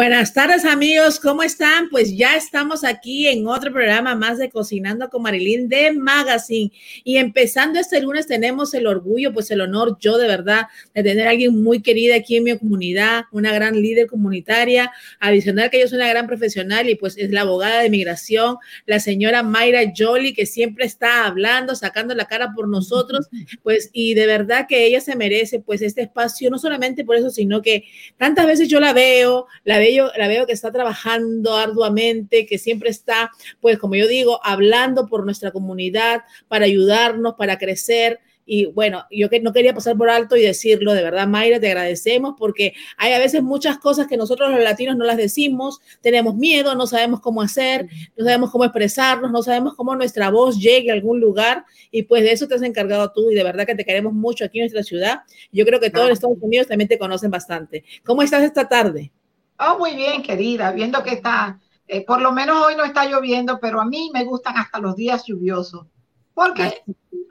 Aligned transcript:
Buenas 0.00 0.32
tardes 0.32 0.64
amigos, 0.64 1.20
¿cómo 1.20 1.42
están? 1.42 1.90
Pues 1.90 2.16
ya 2.16 2.34
estamos 2.34 2.84
aquí 2.84 3.28
en 3.28 3.46
otro 3.46 3.70
programa 3.70 4.14
más 4.14 4.38
de 4.38 4.48
Cocinando 4.48 5.10
con 5.10 5.20
Marilyn 5.20 5.68
de 5.68 5.92
Magazine 5.92 6.72
y 7.04 7.18
empezando 7.18 7.78
este 7.78 8.00
lunes 8.00 8.26
tenemos 8.26 8.72
el 8.72 8.86
orgullo, 8.86 9.34
pues 9.34 9.50
el 9.50 9.60
honor 9.60 9.98
yo 10.00 10.16
de 10.16 10.26
verdad 10.26 10.68
de 10.94 11.02
tener 11.02 11.26
a 11.26 11.32
alguien 11.32 11.62
muy 11.62 11.82
querida 11.82 12.16
aquí 12.16 12.38
en 12.38 12.44
mi 12.44 12.56
comunidad, 12.56 13.24
una 13.30 13.52
gran 13.52 13.74
líder 13.74 14.06
comunitaria, 14.06 14.90
adicional 15.18 15.68
que 15.68 15.78
yo 15.78 15.86
soy 15.86 15.96
una 15.96 16.08
gran 16.08 16.26
profesional 16.26 16.88
y 16.88 16.94
pues 16.94 17.18
es 17.18 17.30
la 17.30 17.42
abogada 17.42 17.82
de 17.82 17.90
migración, 17.90 18.56
la 18.86 19.00
señora 19.00 19.42
Mayra 19.42 19.82
Jolie 19.94 20.32
que 20.32 20.46
siempre 20.46 20.86
está 20.86 21.26
hablando, 21.26 21.74
sacando 21.74 22.14
la 22.14 22.24
cara 22.24 22.54
por 22.56 22.68
nosotros, 22.68 23.28
pues 23.62 23.90
y 23.92 24.14
de 24.14 24.24
verdad 24.24 24.64
que 24.66 24.86
ella 24.86 25.02
se 25.02 25.14
merece 25.14 25.60
pues 25.60 25.82
este 25.82 26.00
espacio, 26.00 26.48
no 26.48 26.58
solamente 26.58 27.04
por 27.04 27.16
eso, 27.16 27.28
sino 27.28 27.60
que 27.60 27.84
tantas 28.16 28.46
veces 28.46 28.66
yo 28.66 28.80
la 28.80 28.94
veo, 28.94 29.44
la 29.64 29.78
veo, 29.78 29.89
la 29.96 30.28
veo 30.28 30.46
que 30.46 30.52
está 30.52 30.72
trabajando 30.72 31.56
arduamente, 31.56 32.46
que 32.46 32.58
siempre 32.58 32.90
está, 32.90 33.30
pues 33.60 33.78
como 33.78 33.94
yo 33.94 34.08
digo, 34.08 34.40
hablando 34.44 35.06
por 35.06 35.24
nuestra 35.24 35.50
comunidad, 35.50 36.22
para 36.48 36.64
ayudarnos, 36.66 37.34
para 37.34 37.58
crecer. 37.58 38.20
Y 38.52 38.66
bueno, 38.66 39.04
yo 39.12 39.30
que 39.30 39.38
no 39.38 39.52
quería 39.52 39.74
pasar 39.74 39.96
por 39.96 40.10
alto 40.10 40.36
y 40.36 40.42
decirlo, 40.42 40.92
de 40.92 41.04
verdad, 41.04 41.28
Mayra, 41.28 41.60
te 41.60 41.68
agradecemos 41.68 42.34
porque 42.36 42.74
hay 42.96 43.12
a 43.12 43.20
veces 43.20 43.44
muchas 43.44 43.78
cosas 43.78 44.08
que 44.08 44.16
nosotros 44.16 44.50
los 44.50 44.60
latinos 44.60 44.96
no 44.96 45.04
las 45.04 45.18
decimos, 45.18 45.80
tenemos 46.00 46.34
miedo, 46.34 46.74
no 46.74 46.88
sabemos 46.88 47.20
cómo 47.20 47.42
hacer, 47.42 47.86
no 48.16 48.24
sabemos 48.24 48.50
cómo 48.50 48.64
expresarnos, 48.64 49.30
no 49.30 49.44
sabemos 49.44 49.76
cómo 49.76 49.94
nuestra 49.94 50.30
voz 50.30 50.58
llegue 50.58 50.90
a 50.90 50.94
algún 50.94 51.20
lugar 51.20 51.64
y 51.92 52.02
pues 52.02 52.24
de 52.24 52.32
eso 52.32 52.48
te 52.48 52.56
has 52.56 52.62
encargado 52.62 53.12
tú 53.12 53.30
y 53.30 53.36
de 53.36 53.44
verdad 53.44 53.66
que 53.66 53.76
te 53.76 53.84
queremos 53.84 54.14
mucho 54.14 54.44
aquí 54.44 54.58
en 54.58 54.64
nuestra 54.64 54.82
ciudad. 54.82 55.20
Yo 55.52 55.64
creo 55.64 55.78
que 55.78 55.90
todos 55.90 56.08
los 56.08 56.18
Estados 56.18 56.38
Unidos 56.40 56.66
también 56.66 56.88
te 56.88 56.98
conocen 56.98 57.30
bastante. 57.30 57.84
¿Cómo 58.04 58.20
estás 58.20 58.42
esta 58.42 58.68
tarde? 58.68 59.12
Oh, 59.60 59.78
muy 59.78 59.94
bien, 59.94 60.22
querida, 60.22 60.72
viendo 60.72 61.02
que 61.02 61.12
está, 61.12 61.60
eh, 61.86 62.02
por 62.06 62.22
lo 62.22 62.32
menos 62.32 62.64
hoy 62.64 62.76
no 62.76 62.84
está 62.84 63.04
lloviendo, 63.04 63.60
pero 63.60 63.78
a 63.78 63.84
mí 63.84 64.10
me 64.12 64.24
gustan 64.24 64.56
hasta 64.56 64.78
los 64.78 64.96
días 64.96 65.24
lluviosos, 65.26 65.86
porque 66.32 66.82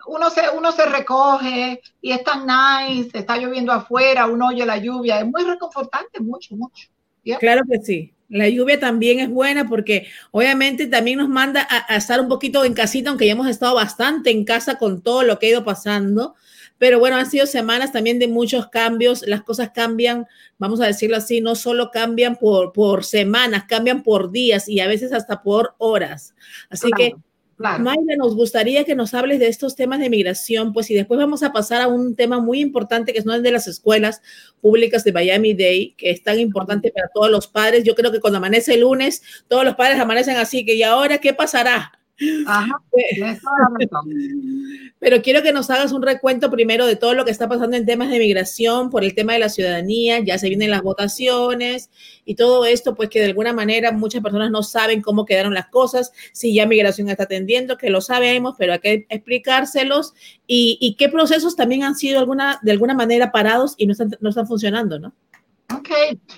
uno 0.06 0.30
se, 0.30 0.42
uno 0.56 0.72
se 0.72 0.86
recoge 0.86 1.82
y 2.02 2.12
es 2.12 2.24
tan 2.24 2.46
nice, 2.46 3.18
está 3.18 3.36
lloviendo 3.38 3.72
afuera, 3.72 4.28
uno 4.28 4.50
oye 4.50 4.64
la 4.64 4.78
lluvia, 4.78 5.20
es 5.20 5.26
muy 5.26 5.44
reconfortante, 5.44 6.20
mucho, 6.20 6.56
mucho. 6.56 6.90
Claro 7.40 7.64
que 7.70 7.80
sí. 7.80 8.14
La 8.28 8.48
lluvia 8.48 8.80
también 8.80 9.20
es 9.20 9.30
buena 9.30 9.68
porque 9.68 10.08
obviamente 10.30 10.86
también 10.86 11.18
nos 11.18 11.30
manda 11.30 11.68
a, 11.68 11.92
a, 11.92 11.98
estar 11.98 12.22
un 12.22 12.28
poquito 12.28 12.64
en 12.64 12.76
casita, 12.76 13.10
aunque 13.10 13.26
ya 13.26 13.32
hemos 13.32 13.48
estado 13.48 13.74
bastante 13.74 14.30
en 14.30 14.46
casa 14.46 14.78
con 14.78 15.02
todo 15.02 15.24
lo 15.24 15.40
que 15.40 15.48
ha 15.48 15.50
ido 15.50 15.64
pasando. 15.66 16.36
Pero 16.80 16.98
bueno, 16.98 17.18
han 17.18 17.30
sido 17.30 17.46
semanas 17.46 17.92
también 17.92 18.18
de 18.18 18.28
muchos 18.28 18.68
cambios. 18.70 19.22
Las 19.28 19.44
cosas 19.44 19.72
cambian, 19.72 20.26
vamos 20.58 20.82
a 20.82 20.88
decirlo 20.88 21.18
así, 21.18 21.42
no 21.42 21.56
solo 21.56 21.92
cambian 21.92 22.38
por, 22.38 22.72
por 22.72 23.04
semanas, 23.06 23.66
cambian 23.68 24.02
por 24.02 24.32
días 24.32 24.68
y 24.68 24.80
a 24.80 24.88
veces 24.88 25.14
hasta 25.14 25.44
por 25.44 25.76
horas. 25.78 26.34
Así 26.70 26.90
que, 26.96 27.16
claro. 27.58 27.84
Mayra, 27.84 28.16
nos 28.18 28.34
gustaría 28.34 28.86
que 28.86 28.96
nos 28.96 29.14
hables 29.14 29.40
de 29.40 29.50
estos 29.50 29.76
temas 29.76 30.00
de 30.00 30.10
migración, 30.10 30.72
pues 30.72 30.90
y 30.90 30.96
después 30.96 31.20
vamos 31.20 31.44
a 31.44 31.52
pasar 31.52 31.82
a 31.82 31.90
un 31.90 32.16
tema 32.16 32.40
muy 32.40 32.62
importante 32.62 33.12
que 33.12 33.20
es 33.20 33.26
el 33.26 33.44
de 33.44 33.52
las 33.52 33.68
escuelas 33.68 34.22
públicas 34.62 35.04
de 35.04 35.12
Miami 35.12 35.54
Day, 35.54 35.96
que 35.98 36.12
es 36.12 36.24
tan 36.24 36.40
importante 36.40 36.92
para 36.92 37.10
todos 37.14 37.30
los 37.30 37.48
padres. 37.48 37.84
Yo 37.84 37.94
creo 37.94 38.14
que 38.14 38.22
cuando 38.22 38.38
amanece 38.38 38.76
el 38.76 38.82
lunes, 38.82 39.22
todos 39.50 39.66
los 39.66 39.76
padres 39.76 40.00
amanecen 40.00 40.38
así, 40.38 40.66
que 40.66 40.76
¿y 40.76 40.84
ahora 40.84 41.18
qué 41.18 41.34
pasará? 41.34 41.99
Ajá, 42.46 42.82
Pero 45.00 45.22
quiero 45.22 45.42
que 45.42 45.54
nos 45.54 45.70
hagas 45.70 45.94
un 45.94 46.02
recuento 46.02 46.52
primero 46.52 46.86
de 46.86 46.98
todo 46.98 47.14
lo 47.14 47.24
que 47.24 47.32
está 47.32 47.48
pasando 47.48 47.78
en 47.78 47.86
temas 47.86 48.10
de 48.10 48.20
migración, 48.20 48.90
por 48.90 49.06
el 49.06 49.16
tema 49.16 49.34
de 49.34 49.40
la 49.40 49.50
ciudadanía, 49.50 50.20
ya 50.20 50.38
se 50.38 50.50
vienen 50.50 50.72
las 50.72 50.82
votaciones 50.82 51.90
y 52.26 52.36
todo 52.36 52.66
esto, 52.66 52.96
pues 52.96 53.10
que 53.10 53.20
de 53.20 53.28
alguna 53.28 53.54
manera 53.54 53.94
muchas 53.94 54.22
personas 54.22 54.52
no 54.52 54.64
saben 54.64 55.02
cómo 55.02 55.26
quedaron 55.26 55.54
las 55.54 55.68
cosas, 55.68 56.12
si 56.34 56.54
ya 56.54 56.66
migración 56.66 57.10
está 57.10 57.24
atendiendo, 57.24 57.78
que 57.78 57.90
lo 57.90 58.02
sabemos, 58.02 58.56
pero 58.58 58.74
hay 58.74 58.80
que 58.80 59.06
explicárselos 59.10 60.14
y, 60.46 60.78
y 60.82 60.96
qué 60.96 61.08
procesos 61.08 61.56
también 61.56 61.84
han 61.84 61.96
sido 61.96 62.20
alguna, 62.20 62.60
de 62.62 62.74
alguna 62.74 62.94
manera 62.94 63.32
parados 63.32 63.76
y 63.78 63.86
no 63.86 63.94
están, 63.94 64.12
no 64.20 64.30
están 64.30 64.48
funcionando, 64.48 65.00
¿no? 65.00 65.14
Ok, 65.74 65.90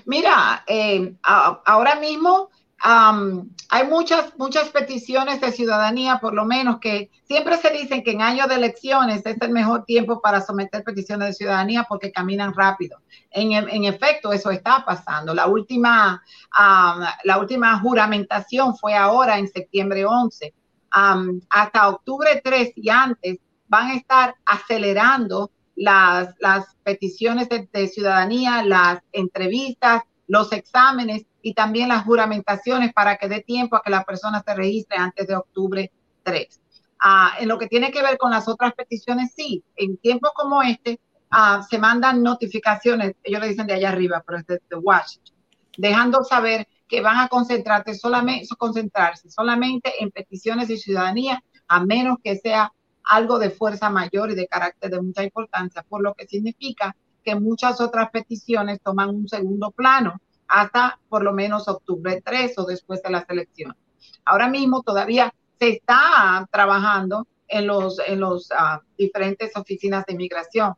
mira, 0.06 0.64
eh, 0.68 1.16
ahora 1.24 1.96
mismo 1.96 2.50
Um, 2.84 3.52
hay 3.69 3.88
muchas, 3.88 4.36
muchas 4.40 4.69
peticiones 4.69 5.40
de 5.40 5.52
ciudadanía, 5.52 6.18
por 6.19 6.34
lo 6.34 6.46
menos 6.46 6.80
que 6.80 7.12
siempre 7.25 7.58
se 7.58 7.69
dicen 7.69 8.03
que 8.03 8.12
en 8.12 8.24
años 8.24 8.47
de 8.47 8.56
elecciones 8.56 9.24
es 9.24 9.40
el 9.40 9.52
mejor 9.52 9.86
tiempo 9.86 10.19
para 10.19 10.42
someter 10.42 10.84
peticiones 10.84 11.28
de 11.28 11.34
ciudadanía 11.34 11.86
porque 11.88 12.12
caminan 12.12 12.56
rápido. 12.56 12.97
En, 13.30 13.52
en 13.52 13.86
efecto, 13.86 14.34
eso 14.34 14.50
está 14.50 14.84
pasando. 14.84 15.36
La 15.36 15.46
última, 15.46 16.24
um, 16.58 17.06
la 17.24 17.38
última 17.38 17.80
juramentación 17.80 18.75
fue 18.75 18.96
ahora 18.96 19.38
en 19.38 19.47
septiembre 19.47 20.03
11. 20.06 20.53
Um, 20.96 21.40
hasta 21.50 21.88
octubre 21.88 22.41
3 22.44 22.74
y 22.75 22.90
antes 22.90 23.38
van 23.68 23.91
a 23.91 23.96
estar 23.96 24.36
acelerando 24.44 25.52
las, 25.75 26.36
las 26.40 26.75
peticiones 26.84 27.47
de, 27.47 27.70
de 27.72 27.88
ciudadanía, 27.88 28.64
las 28.64 29.02
entrevistas, 29.14 30.02
los 30.28 30.52
exámenes 30.52 31.25
y 31.41 31.53
también 31.53 31.90
las 31.90 32.03
juramentaciones 32.03 32.94
para 32.94 33.18
que 33.18 33.28
dé 33.28 33.41
tiempo 33.41 33.75
a 33.75 33.81
que 33.81 33.90
la 33.91 34.03
persona 34.03 34.44
se 34.46 34.53
registre 34.53 34.97
antes 34.97 35.28
de 35.28 35.35
octubre 35.35 35.91
3. 36.24 36.62
Ah, 37.00 37.34
en 37.40 37.47
lo 37.47 37.57
que 37.57 37.68
tiene 37.68 37.91
que 37.91 38.03
ver 38.03 38.18
con 38.18 38.31
las 38.31 38.47
otras 38.47 38.74
peticiones, 38.74 39.34
sí, 39.35 39.63
en 39.75 39.97
tiempos 39.97 40.31
como 40.35 40.62
este 40.62 41.00
ah, 41.31 41.66
se 41.68 41.79
mandan 41.79 42.22
notificaciones, 42.22 43.16
ellos 43.24 43.41
le 43.41 43.47
dicen 43.50 43.68
de 43.68 43.74
allá 43.74 43.90
arriba, 43.90 44.24
pero 44.25 44.40
es 44.40 44.47
de, 44.47 44.62
de 44.69 44.75
Washington, 44.75 45.35
dejando 45.78 46.24
saber 46.24 46.68
que 46.88 47.02
van 47.02 47.18
a 47.18 47.28
concentrarse 47.28 47.96
solamente, 47.96 48.47
concentrarse 48.58 49.31
solamente 49.31 49.91
en 50.00 50.12
peticiones 50.12 50.68
de 50.68 50.78
ciudadanía, 50.78 51.44
a 51.68 51.84
menos 51.84 52.18
que 52.23 52.35
sea 52.35 52.72
algo 53.03 53.40
de 53.40 53.50
fuerza 53.50 53.90
mayor 53.90 54.29
y 54.29 54.35
de 54.35 54.47
carácter 54.47 54.91
de 54.91 55.02
mucha 55.02 55.23
importancia, 55.23 55.84
por 55.88 56.03
lo 56.03 56.13
que 56.13 56.28
significa 56.28 56.96
que 57.23 57.35
muchas 57.35 57.79
otras 57.81 58.09
peticiones 58.12 58.79
toman 58.84 59.09
un 59.09 59.28
segundo 59.28 59.72
plano 59.72 60.19
hasta 60.52 61.00
por 61.08 61.24
lo 61.24 61.32
menos 61.32 61.68
octubre 61.70 62.22
3 62.24 62.58
o 62.58 62.66
después 62.66 63.02
de 63.02 63.10
las 63.10 63.28
elecciones. 63.30 63.78
Ahora 64.26 64.50
mismo 64.50 64.84
todavía 64.84 65.34
se 65.58 65.70
está 65.70 66.46
trabajando 66.52 67.26
en 67.48 67.68
los, 67.68 68.00
en 68.06 68.20
los 68.20 68.52
uh, 68.52 68.84
diferentes 68.98 69.56
oficinas 69.56 70.06
de 70.06 70.14
inmigración, 70.14 70.74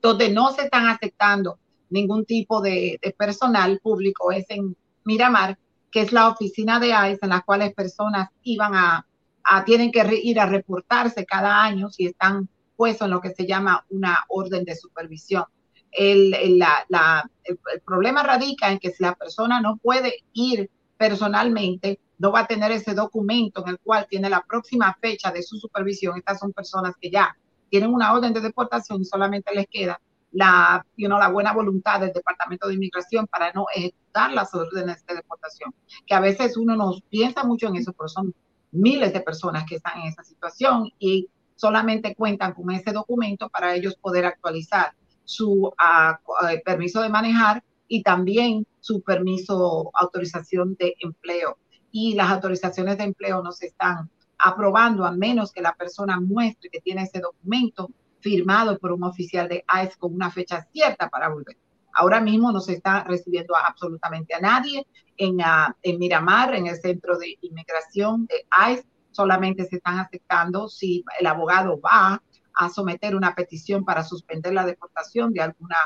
donde 0.00 0.30
no 0.30 0.50
se 0.52 0.62
están 0.62 0.86
aceptando 0.86 1.58
ningún 1.90 2.24
tipo 2.24 2.62
de, 2.62 2.98
personal 3.18 3.78
público, 3.82 4.32
es 4.32 4.46
en 4.48 4.74
Miramar, 5.04 5.58
que 5.90 6.00
es 6.00 6.12
la 6.12 6.30
oficina 6.30 6.80
de 6.80 6.88
ICE 6.88 7.18
en 7.20 7.28
la 7.28 7.42
cual 7.42 7.70
personas 7.76 8.30
iban 8.42 8.74
a, 8.74 9.06
a 9.44 9.64
tienen 9.64 9.92
que 9.92 10.20
ir 10.22 10.40
a 10.40 10.46
reportarse 10.46 11.26
cada 11.26 11.62
año 11.62 11.90
si 11.90 12.06
están 12.06 12.48
puestos 12.76 13.04
en 13.04 13.10
lo 13.10 13.20
que 13.20 13.34
se 13.34 13.46
llama 13.46 13.84
una 13.90 14.24
orden 14.28 14.64
de 14.64 14.74
supervisión 14.74 15.44
el, 15.92 16.34
el, 16.34 16.58
la, 16.58 17.30
el, 17.44 17.58
problema 17.84 18.22
radica 18.22 18.70
en 18.70 18.78
que 18.78 18.90
si 18.90 19.02
la 19.02 19.14
persona 19.14 19.60
no 19.60 19.76
puede 19.76 20.24
ir 20.32 20.70
personalmente, 20.96 22.00
no 22.18 22.32
va 22.32 22.40
a 22.40 22.46
tener 22.46 22.72
ese 22.72 22.94
documento 22.94 23.62
en 23.62 23.70
el 23.70 23.78
cual 23.78 24.06
tiene 24.08 24.30
la 24.30 24.42
próxima 24.42 24.96
fecha 25.00 25.30
de 25.30 25.42
su 25.42 25.56
supervisión. 25.58 26.16
Estas 26.16 26.38
son 26.38 26.52
personas 26.52 26.94
que 27.00 27.10
ya 27.10 27.36
tienen 27.68 27.92
una 27.92 28.12
orden 28.12 28.32
de 28.32 28.40
deportación 28.40 29.02
y 29.02 29.04
solamente 29.04 29.54
les 29.54 29.66
queda 29.68 30.00
la, 30.32 30.84
you 30.96 31.08
know, 31.08 31.18
la 31.18 31.28
buena 31.28 31.52
voluntad 31.52 32.00
del 32.00 32.12
Departamento 32.12 32.68
de 32.68 32.74
Inmigración 32.74 33.26
para 33.26 33.52
no 33.52 33.66
ejecutar 33.74 34.32
las 34.32 34.54
órdenes 34.54 35.04
de 35.06 35.14
deportación. 35.14 35.74
Que 36.06 36.14
a 36.14 36.20
veces 36.20 36.56
uno 36.56 36.76
no 36.76 36.92
piensa 37.08 37.44
mucho 37.44 37.68
en 37.68 37.76
eso, 37.76 37.92
pero 37.92 38.08
son 38.08 38.34
miles 38.72 39.12
de 39.12 39.20
personas 39.20 39.64
que 39.66 39.76
están 39.76 40.00
en 40.00 40.08
esa 40.08 40.24
situación 40.24 40.90
y 40.98 41.28
solamente 41.54 42.14
cuentan 42.14 42.52
con 42.52 42.70
ese 42.70 42.92
documento 42.92 43.48
para 43.48 43.74
ellos 43.74 43.96
poder 43.96 44.26
actualizar 44.26 44.92
su 45.26 45.64
uh, 45.64 46.62
permiso 46.64 47.02
de 47.02 47.10
manejar 47.10 47.62
y 47.88 48.02
también 48.02 48.66
su 48.80 49.02
permiso, 49.02 49.90
autorización 49.92 50.74
de 50.78 50.94
empleo. 51.00 51.58
Y 51.90 52.14
las 52.14 52.30
autorizaciones 52.30 52.96
de 52.96 53.04
empleo 53.04 53.42
no 53.42 53.52
se 53.52 53.66
están 53.66 54.10
aprobando 54.38 55.04
a 55.04 55.10
menos 55.10 55.52
que 55.52 55.60
la 55.60 55.74
persona 55.74 56.20
muestre 56.20 56.70
que 56.70 56.80
tiene 56.80 57.02
ese 57.02 57.20
documento 57.20 57.90
firmado 58.20 58.78
por 58.78 58.92
un 58.92 59.04
oficial 59.04 59.48
de 59.48 59.64
ICE 59.82 59.96
con 59.98 60.14
una 60.14 60.30
fecha 60.30 60.66
cierta 60.72 61.08
para 61.08 61.28
volver. 61.28 61.56
Ahora 61.92 62.20
mismo 62.20 62.52
no 62.52 62.60
se 62.60 62.74
está 62.74 63.04
recibiendo 63.04 63.54
absolutamente 63.56 64.34
a 64.34 64.40
nadie 64.40 64.86
en, 65.16 65.36
uh, 65.36 65.72
en 65.82 65.98
Miramar, 65.98 66.54
en 66.54 66.66
el 66.66 66.76
centro 66.76 67.18
de 67.18 67.36
inmigración 67.40 68.26
de 68.26 68.46
ICE. 68.72 68.86
Solamente 69.10 69.64
se 69.64 69.76
están 69.76 69.98
aceptando 69.98 70.68
si 70.68 71.02
el 71.18 71.26
abogado 71.26 71.80
va 71.80 72.22
a 72.56 72.68
someter 72.70 73.14
una 73.14 73.34
petición 73.34 73.84
para 73.84 74.02
suspender 74.02 74.52
la 74.52 74.64
deportación 74.64 75.32
de 75.32 75.42
alguna, 75.42 75.76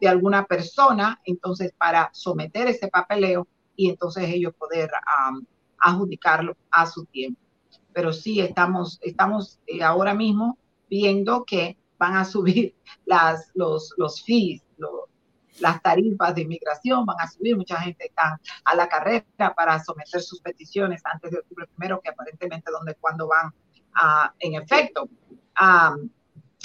de 0.00 0.08
alguna 0.08 0.44
persona, 0.44 1.20
entonces 1.24 1.72
para 1.76 2.10
someter 2.12 2.66
ese 2.68 2.88
papeleo 2.88 3.46
y 3.76 3.90
entonces 3.90 4.24
ellos 4.28 4.54
poder 4.54 4.90
adjudicarlo 5.78 6.56
a 6.70 6.86
su 6.86 7.04
tiempo. 7.06 7.40
Pero 7.92 8.12
sí 8.12 8.40
estamos, 8.40 8.98
estamos 9.02 9.60
eh, 9.66 9.82
ahora 9.82 10.14
mismo 10.14 10.58
viendo 10.88 11.44
que 11.44 11.76
van 11.98 12.16
a 12.16 12.24
subir 12.24 12.74
las, 13.04 13.50
los, 13.54 13.94
los 13.96 14.22
fees, 14.22 14.64
las 15.60 15.80
tarifas 15.82 16.34
de 16.34 16.42
inmigración 16.42 17.06
van 17.06 17.16
a 17.20 17.28
subir, 17.28 17.56
mucha 17.56 17.76
gente 17.80 18.06
está 18.06 18.40
a 18.64 18.74
la 18.74 18.88
carrera 18.88 19.54
para 19.56 19.82
someter 19.82 20.20
sus 20.20 20.40
peticiones 20.40 21.02
antes 21.04 21.30
de 21.30 21.38
octubre 21.38 21.66
primero, 21.76 22.00
que 22.00 22.10
aparentemente 22.10 22.70
donde 22.70 22.94
cuando 22.96 23.28
van 23.28 23.52
a, 23.94 24.34
en 24.40 24.54
efecto. 24.54 25.08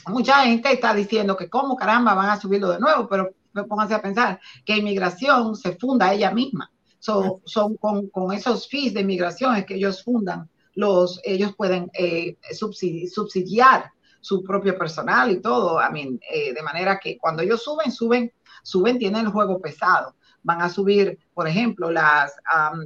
Mucha 0.08 0.44
gente 0.44 0.72
está 0.72 0.94
diciendo 0.94 1.36
que 1.36 1.50
cómo 1.50 1.76
caramba 1.76 2.14
van 2.14 2.30
a 2.30 2.40
subirlo 2.40 2.70
de 2.70 2.80
nuevo, 2.80 3.08
pero 3.08 3.32
pónganse 3.68 3.94
a 3.94 4.02
pensar 4.02 4.40
que 4.66 4.78
inmigración 4.78 5.56
se 5.56 5.76
funda 5.76 6.14
ella 6.14 6.32
misma. 6.32 6.72
son 7.00 7.76
con, 7.78 8.10
con, 8.10 8.34
esos 8.34 8.68
fees 8.68 8.94
de 8.94 9.02
inmigración 9.02 9.64
que 9.64 9.76
ellos 9.76 10.04
fundan, 10.04 10.50
los, 10.76 11.20
ellos 11.24 11.56
pueden 11.56 11.90
eh, 11.94 12.38
subsidiar 12.52 13.92
su 14.22 14.44
propio 14.44 14.78
personal 14.78 15.32
y 15.32 15.42
todo. 15.42 15.80
I 15.80 15.92
mean, 15.92 16.20
eh, 16.32 16.54
de 16.54 16.62
manera 16.62 17.00
que 17.00 17.18
cuando 17.18 17.42
ellos 17.42 17.64
suben, 17.64 17.92
suben, 17.92 18.32
suben, 18.64 19.00
tienen 19.00 19.26
el 19.26 19.32
juego 19.32 19.60
pesado. 19.60 20.16
Van 20.44 20.62
a 20.62 20.70
subir, 20.70 21.20
por 21.34 21.48
ejemplo, 21.48 21.92
las, 21.92 22.34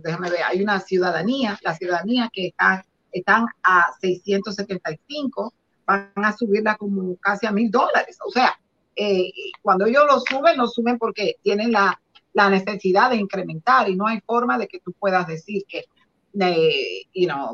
déjame 0.03 0.29
ver, 0.29 0.41
hay 0.43 0.61
una 0.61 0.79
ciudadanía, 0.79 1.57
la 1.61 1.75
ciudadanía 1.75 2.29
que 2.33 2.47
están, 2.47 2.83
están 3.11 3.45
a 3.61 3.91
675, 4.01 5.53
van 6.15 6.25
a 6.25 6.33
subirla 6.35 6.75
como 6.77 7.15
casi 7.17 7.45
a 7.45 7.51
mil 7.51 7.69
dólares. 7.71 8.17
O 8.25 8.31
sea, 8.31 8.59
eh, 8.95 9.31
cuando 9.61 9.85
ellos 9.85 10.03
lo 10.07 10.19
suben, 10.19 10.57
lo 10.57 10.67
suben 10.67 10.97
porque 10.97 11.35
tienen 11.41 11.71
la, 11.71 11.99
la, 12.33 12.49
necesidad 12.49 13.09
de 13.09 13.17
incrementar 13.17 13.89
y 13.89 13.95
no 13.95 14.07
hay 14.07 14.19
forma 14.21 14.57
de 14.57 14.67
que 14.67 14.79
tú 14.79 14.93
puedas 14.93 15.27
decir 15.27 15.63
que, 15.67 15.85
eh, 16.39 17.05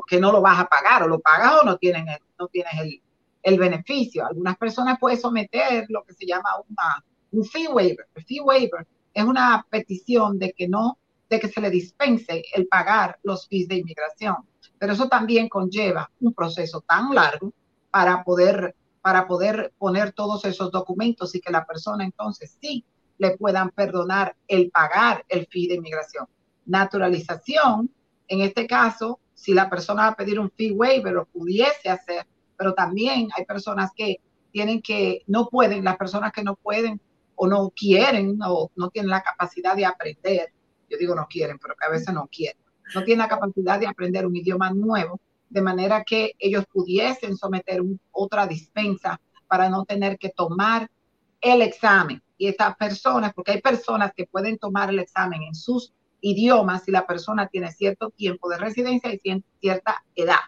que 0.06 0.20
no 0.20 0.32
lo 0.32 0.40
vas 0.40 0.60
a 0.60 0.66
pagar 0.66 1.02
o 1.02 1.08
lo 1.08 1.20
pagas 1.20 1.62
o 1.62 1.64
no, 1.64 1.76
tienen 1.76 2.06
no 2.38 2.48
tienes 2.48 2.72
el, 2.80 3.02
el 3.42 3.58
beneficio. 3.58 4.26
Algunas 4.26 4.56
personas 4.56 4.98
pueden 4.98 5.20
someter 5.20 5.86
lo 5.88 6.02
que 6.04 6.14
se 6.14 6.26
llama 6.26 6.50
una, 6.68 7.04
un 7.32 7.44
fee 7.44 7.68
waiver. 7.68 8.06
El 8.14 8.24
fee 8.24 8.40
waiver 8.40 8.86
es 9.14 9.24
una 9.24 9.66
petición 9.68 10.38
de 10.38 10.52
que 10.52 10.68
no, 10.68 10.98
de 11.28 11.40
que 11.40 11.48
se 11.48 11.60
le 11.60 11.70
dispense 11.70 12.42
el 12.54 12.66
pagar 12.66 13.18
los 13.22 13.48
fees 13.48 13.68
de 13.68 13.76
inmigración. 13.76 14.36
Pero 14.78 14.92
eso 14.92 15.08
también 15.08 15.48
conlleva 15.48 16.10
un 16.20 16.32
proceso 16.32 16.80
tan 16.82 17.14
largo 17.14 17.52
para 17.90 18.24
poder, 18.24 18.74
para 19.02 19.26
poder 19.26 19.72
poner 19.78 20.12
todos 20.12 20.44
esos 20.44 20.70
documentos 20.70 21.34
y 21.34 21.40
que 21.40 21.52
la 21.52 21.66
persona 21.66 22.04
entonces 22.04 22.56
sí 22.60 22.84
le 23.18 23.36
puedan 23.36 23.70
perdonar 23.70 24.36
el 24.48 24.70
pagar 24.70 25.24
el 25.28 25.46
fee 25.46 25.68
de 25.68 25.74
inmigración. 25.74 26.26
Naturalización, 26.66 27.90
en 28.28 28.40
este 28.40 28.66
caso, 28.66 29.20
si 29.34 29.52
la 29.52 29.68
persona 29.68 30.02
va 30.02 30.08
a 30.08 30.16
pedir 30.16 30.38
un 30.38 30.50
fee 30.50 30.72
waiver 30.72 31.16
o 31.18 31.26
pudiese 31.26 31.88
hacer, 31.88 32.26
pero 32.56 32.74
también 32.74 33.28
hay 33.36 33.44
personas 33.44 33.90
que 33.94 34.20
tienen 34.52 34.82
que, 34.82 35.22
no 35.26 35.48
pueden, 35.48 35.84
las 35.84 35.96
personas 35.96 36.32
que 36.32 36.42
no 36.42 36.56
pueden 36.56 37.00
o 37.36 37.46
no 37.46 37.70
quieren 37.70 38.38
o 38.44 38.70
no 38.76 38.90
tienen 38.90 39.10
la 39.10 39.22
capacidad 39.22 39.74
de 39.76 39.86
aprender, 39.86 40.52
yo 40.88 40.98
digo 40.98 41.14
no 41.14 41.26
quieren, 41.28 41.58
pero 41.58 41.74
que 41.74 41.86
a 41.86 41.90
veces 41.90 42.12
no 42.12 42.28
quieren, 42.30 42.60
no 42.94 43.04
tienen 43.04 43.20
la 43.20 43.28
capacidad 43.28 43.78
de 43.78 43.86
aprender 43.86 44.26
un 44.26 44.36
idioma 44.36 44.70
nuevo, 44.72 45.20
de 45.50 45.60
manera 45.60 46.04
que 46.04 46.32
ellos 46.38 46.64
pudiesen 46.72 47.36
someter 47.36 47.82
otra 48.12 48.46
dispensa 48.46 49.20
para 49.48 49.68
no 49.68 49.84
tener 49.84 50.16
que 50.16 50.30
tomar 50.30 50.88
el 51.40 51.60
examen. 51.60 52.22
Y 52.38 52.46
estas 52.46 52.76
personas, 52.76 53.34
porque 53.34 53.52
hay 53.52 53.60
personas 53.60 54.12
que 54.16 54.26
pueden 54.26 54.56
tomar 54.58 54.90
el 54.90 55.00
examen 55.00 55.42
en 55.42 55.54
sus 55.54 55.92
idiomas 56.20 56.84
si 56.84 56.92
la 56.92 57.06
persona 57.06 57.48
tiene 57.48 57.70
cierto 57.72 58.10
tiempo 58.10 58.48
de 58.48 58.58
residencia 58.58 59.12
y 59.12 59.42
cierta 59.60 60.04
edad. 60.14 60.40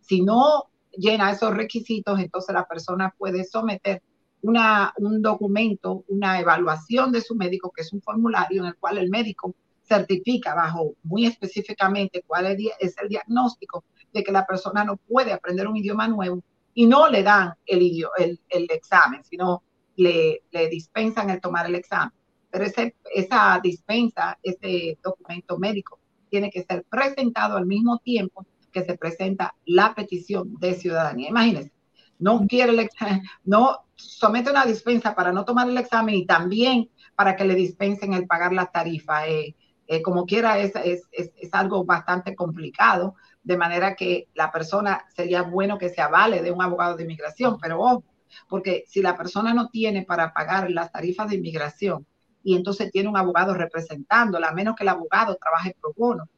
Si 0.00 0.22
no 0.22 0.70
llena 0.96 1.30
esos 1.30 1.54
requisitos, 1.54 2.18
entonces 2.18 2.54
la 2.54 2.66
persona 2.66 3.14
puede 3.16 3.44
someter 3.44 4.02
una, 4.40 4.94
un 4.96 5.20
documento, 5.20 6.04
una 6.08 6.40
evaluación 6.40 7.12
de 7.12 7.20
su 7.20 7.34
médico, 7.34 7.70
que 7.70 7.82
es 7.82 7.92
un 7.92 8.00
formulario 8.00 8.62
en 8.62 8.68
el 8.68 8.76
cual 8.76 8.98
el 8.98 9.10
médico 9.10 9.54
certifica 9.82 10.54
bajo 10.54 10.94
muy 11.02 11.26
específicamente 11.26 12.22
cuál 12.26 12.46
es 12.46 12.96
el 12.98 13.08
diagnóstico 13.08 13.84
de 14.12 14.22
que 14.22 14.32
la 14.32 14.46
persona 14.46 14.84
no 14.84 14.96
puede 14.96 15.32
aprender 15.32 15.66
un 15.66 15.76
idioma 15.76 16.08
nuevo 16.08 16.42
y 16.74 16.86
no 16.86 17.08
le 17.08 17.22
dan 17.22 17.54
el, 17.66 18.06
el, 18.18 18.40
el 18.48 18.66
examen, 18.70 19.24
sino 19.24 19.62
le, 19.96 20.42
le, 20.50 20.68
dispensan 20.68 21.30
el 21.30 21.40
tomar 21.40 21.66
el 21.66 21.74
examen. 21.74 22.12
Pero 22.50 22.64
ese, 22.64 22.94
esa 23.14 23.60
dispensa, 23.62 24.38
ese 24.42 24.98
documento 25.02 25.58
médico, 25.58 25.98
tiene 26.30 26.50
que 26.50 26.62
ser 26.62 26.84
presentado 26.88 27.56
al 27.56 27.66
mismo 27.66 27.98
tiempo 27.98 28.46
que 28.72 28.84
se 28.84 28.96
presenta 28.96 29.54
la 29.64 29.94
petición 29.94 30.54
de 30.58 30.74
ciudadanía. 30.74 31.30
Imagínense, 31.30 31.72
no 32.18 32.46
quiere 32.46 32.72
el 32.72 32.80
examen, 32.80 33.22
no 33.44 33.84
somete 33.96 34.50
una 34.50 34.64
dispensa 34.64 35.14
para 35.14 35.32
no 35.32 35.44
tomar 35.44 35.68
el 35.68 35.78
examen 35.78 36.14
y 36.14 36.26
también 36.26 36.90
para 37.16 37.36
que 37.36 37.44
le 37.44 37.54
dispensen 37.54 38.12
el 38.12 38.26
pagar 38.26 38.52
la 38.52 38.66
tarifa. 38.66 39.26
Eh, 39.26 39.56
eh, 39.88 40.02
como 40.02 40.26
quiera, 40.26 40.58
es, 40.58 40.72
es, 40.76 41.08
es, 41.12 41.48
algo 41.52 41.84
bastante 41.84 42.36
complicado, 42.36 43.14
de 43.42 43.56
manera 43.56 43.94
que 43.94 44.28
la 44.34 44.50
persona 44.50 45.04
sería 45.14 45.42
bueno 45.42 45.78
que 45.78 45.88
se 45.88 46.00
avale 46.00 46.42
de 46.42 46.50
un 46.50 46.62
abogado 46.62 46.96
de 46.96 47.04
inmigración, 47.04 47.58
pero 47.60 47.80
ojo, 47.80 48.04
porque 48.48 48.84
si 48.86 49.02
la 49.02 49.16
persona 49.16 49.54
no 49.54 49.68
tiene 49.68 50.02
para 50.04 50.32
pagar 50.32 50.70
las 50.70 50.92
tarifas 50.92 51.28
de 51.28 51.36
inmigración 51.36 52.06
y 52.42 52.56
entonces 52.56 52.90
tiene 52.90 53.08
un 53.08 53.16
abogado 53.16 53.54
representándola, 53.54 54.48
a 54.48 54.52
menos 54.52 54.76
que 54.76 54.84
el 54.84 54.90
abogado 54.90 55.36
trabaje 55.36 55.76
pro 55.80 55.92
bono, 55.96 56.28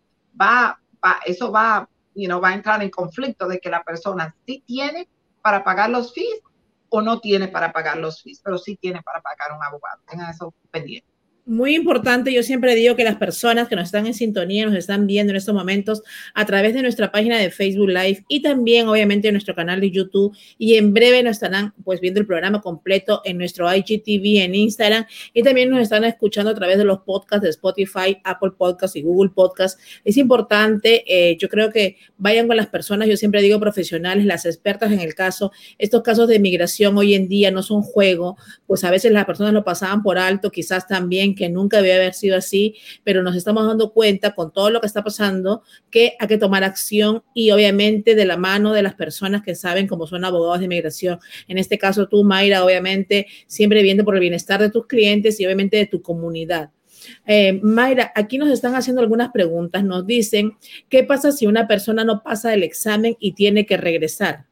va, 0.40 0.80
va 1.04 1.20
eso 1.26 1.50
va 1.50 1.88
y 2.14 2.26
no 2.26 2.40
va 2.40 2.50
a 2.50 2.54
entrar 2.54 2.82
en 2.82 2.90
conflicto 2.90 3.48
de 3.48 3.60
que 3.60 3.70
la 3.70 3.82
persona 3.82 4.34
sí 4.46 4.62
tiene 4.66 5.08
para 5.42 5.64
pagar 5.64 5.90
los 5.90 6.12
fees 6.12 6.40
o 6.88 7.02
no 7.02 7.20
tiene 7.20 7.48
para 7.48 7.72
pagar 7.72 7.96
los 7.98 8.22
fees, 8.22 8.40
pero 8.42 8.58
sí 8.58 8.76
tiene 8.76 9.02
para 9.02 9.20
pagar 9.20 9.56
un 9.56 9.62
abogado. 9.62 10.00
Tengan 10.08 10.30
eso 10.30 10.52
pendiente. 10.70 11.09
Muy 11.50 11.74
importante, 11.74 12.32
yo 12.32 12.44
siempre 12.44 12.76
digo 12.76 12.94
que 12.94 13.02
las 13.02 13.16
personas 13.16 13.66
que 13.66 13.74
nos 13.74 13.86
están 13.86 14.06
en 14.06 14.14
sintonía, 14.14 14.64
nos 14.66 14.76
están 14.76 15.08
viendo 15.08 15.32
en 15.32 15.36
estos 15.36 15.52
momentos 15.52 16.00
a 16.32 16.46
través 16.46 16.74
de 16.74 16.82
nuestra 16.82 17.10
página 17.10 17.38
de 17.38 17.50
Facebook 17.50 17.88
Live 17.88 18.24
y 18.28 18.40
también 18.40 18.86
obviamente 18.86 19.26
en 19.26 19.34
nuestro 19.34 19.56
canal 19.56 19.80
de 19.80 19.90
YouTube 19.90 20.32
y 20.58 20.76
en 20.76 20.94
breve 20.94 21.24
nos 21.24 21.32
estarán 21.32 21.74
pues 21.82 22.00
viendo 22.00 22.20
el 22.20 22.26
programa 22.28 22.60
completo 22.60 23.20
en 23.24 23.36
nuestro 23.36 23.66
IGTV 23.68 24.44
en 24.44 24.54
Instagram 24.54 25.06
y 25.34 25.42
también 25.42 25.70
nos 25.70 25.80
están 25.80 26.04
escuchando 26.04 26.52
a 26.52 26.54
través 26.54 26.78
de 26.78 26.84
los 26.84 27.00
podcasts 27.00 27.42
de 27.42 27.50
Spotify, 27.50 28.18
Apple 28.22 28.52
Podcasts 28.56 28.94
y 28.94 29.02
Google 29.02 29.32
Podcasts. 29.34 29.82
Es 30.04 30.18
importante, 30.18 31.02
eh, 31.08 31.36
yo 31.36 31.48
creo 31.48 31.70
que 31.70 31.96
vayan 32.16 32.46
con 32.46 32.58
las 32.58 32.68
personas, 32.68 33.08
yo 33.08 33.16
siempre 33.16 33.42
digo 33.42 33.58
profesionales, 33.58 34.24
las 34.24 34.46
expertas 34.46 34.92
en 34.92 35.00
el 35.00 35.16
caso, 35.16 35.50
estos 35.78 36.02
casos 36.02 36.28
de 36.28 36.38
migración 36.38 36.96
hoy 36.96 37.14
en 37.14 37.26
día 37.26 37.50
no 37.50 37.64
son 37.64 37.82
juego, 37.82 38.36
pues 38.68 38.84
a 38.84 38.90
veces 38.92 39.10
las 39.10 39.24
personas 39.24 39.52
lo 39.52 39.64
pasaban 39.64 40.04
por 40.04 40.16
alto, 40.16 40.52
quizás 40.52 40.86
también 40.86 41.34
que 41.40 41.48
nunca 41.48 41.78
debía 41.78 41.94
haber 41.94 42.12
sido 42.12 42.36
así, 42.36 42.76
pero 43.02 43.22
nos 43.22 43.34
estamos 43.34 43.66
dando 43.66 43.94
cuenta 43.94 44.34
con 44.34 44.52
todo 44.52 44.68
lo 44.68 44.82
que 44.82 44.86
está 44.86 45.02
pasando 45.02 45.62
que 45.90 46.12
hay 46.18 46.28
que 46.28 46.36
tomar 46.36 46.64
acción 46.64 47.22
y 47.32 47.50
obviamente 47.50 48.14
de 48.14 48.26
la 48.26 48.36
mano 48.36 48.74
de 48.74 48.82
las 48.82 48.92
personas 48.92 49.40
que 49.40 49.54
saben 49.54 49.86
cómo 49.86 50.06
son 50.06 50.26
abogados 50.26 50.58
de 50.58 50.66
inmigración. 50.66 51.18
En 51.48 51.56
este 51.56 51.78
caso 51.78 52.08
tú, 52.08 52.24
Mayra, 52.24 52.62
obviamente 52.62 53.26
siempre 53.46 53.82
viendo 53.82 54.04
por 54.04 54.16
el 54.16 54.20
bienestar 54.20 54.60
de 54.60 54.68
tus 54.68 54.86
clientes 54.86 55.40
y 55.40 55.46
obviamente 55.46 55.78
de 55.78 55.86
tu 55.86 56.02
comunidad. 56.02 56.72
Eh, 57.26 57.58
Mayra, 57.62 58.12
aquí 58.14 58.36
nos 58.36 58.50
están 58.50 58.74
haciendo 58.74 59.00
algunas 59.00 59.30
preguntas. 59.30 59.82
Nos 59.82 60.06
dicen, 60.06 60.58
¿qué 60.90 61.04
pasa 61.04 61.32
si 61.32 61.46
una 61.46 61.66
persona 61.66 62.04
no 62.04 62.22
pasa 62.22 62.52
el 62.52 62.62
examen 62.64 63.16
y 63.18 63.32
tiene 63.32 63.64
que 63.64 63.78
regresar? 63.78 64.49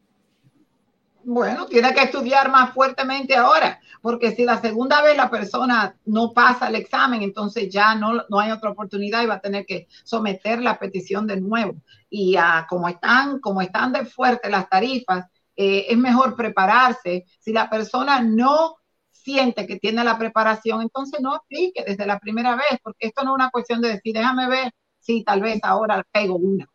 Bueno, 1.30 1.66
tiene 1.66 1.92
que 1.92 2.04
estudiar 2.04 2.50
más 2.50 2.72
fuertemente 2.72 3.36
ahora, 3.36 3.78
porque 4.00 4.34
si 4.34 4.46
la 4.46 4.62
segunda 4.62 5.02
vez 5.02 5.14
la 5.14 5.28
persona 5.28 5.94
no 6.06 6.32
pasa 6.32 6.68
el 6.68 6.76
examen, 6.76 7.20
entonces 7.20 7.68
ya 7.68 7.94
no, 7.94 8.24
no 8.30 8.40
hay 8.40 8.50
otra 8.50 8.70
oportunidad 8.70 9.22
y 9.22 9.26
va 9.26 9.34
a 9.34 9.40
tener 9.40 9.66
que 9.66 9.88
someter 10.04 10.62
la 10.62 10.78
petición 10.78 11.26
de 11.26 11.38
nuevo. 11.38 11.74
Y 12.08 12.38
uh, 12.38 12.66
como, 12.66 12.88
están, 12.88 13.40
como 13.40 13.60
están 13.60 13.92
de 13.92 14.06
fuerte 14.06 14.48
las 14.48 14.70
tarifas, 14.70 15.26
eh, 15.54 15.84
es 15.90 15.98
mejor 15.98 16.34
prepararse. 16.34 17.26
Si 17.40 17.52
la 17.52 17.68
persona 17.68 18.22
no 18.22 18.76
siente 19.10 19.66
que 19.66 19.78
tiene 19.78 20.02
la 20.04 20.16
preparación, 20.16 20.80
entonces 20.80 21.20
no 21.20 21.34
aplique 21.34 21.84
desde 21.86 22.06
la 22.06 22.18
primera 22.18 22.56
vez, 22.56 22.80
porque 22.82 23.08
esto 23.08 23.22
no 23.22 23.32
es 23.32 23.34
una 23.34 23.50
cuestión 23.50 23.82
de 23.82 23.88
decir, 23.90 24.14
déjame 24.14 24.48
ver 24.48 24.72
si 24.98 25.24
tal 25.24 25.42
vez 25.42 25.60
ahora 25.62 26.02
pego 26.10 26.36
una 26.36 26.66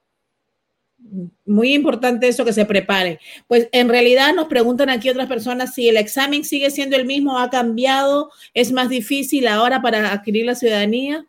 muy 1.46 1.74
importante 1.74 2.28
eso 2.28 2.46
que 2.46 2.54
se 2.54 2.66
prepare. 2.66 3.20
Pues 3.48 3.70
en 3.72 3.90
realidad 3.90 4.34
nos 4.34 4.48
preguntan 4.48 4.90
aquí 4.90 5.10
otras 5.10 5.28
personas 5.28 5.74
si 5.74 5.90
el 5.90 5.98
examen 5.98 6.44
sigue 6.44 6.72
siendo 6.72 6.96
el 6.96 7.06
mismo, 7.06 7.40
ha 7.40 7.50
cambiado, 7.50 8.32
es 8.54 8.72
más 8.72 8.90
difícil 8.90 9.48
ahora 9.48 9.82
para 9.82 10.12
adquirir 10.12 10.46
la 10.46 10.56
ciudadanía. 10.56 11.26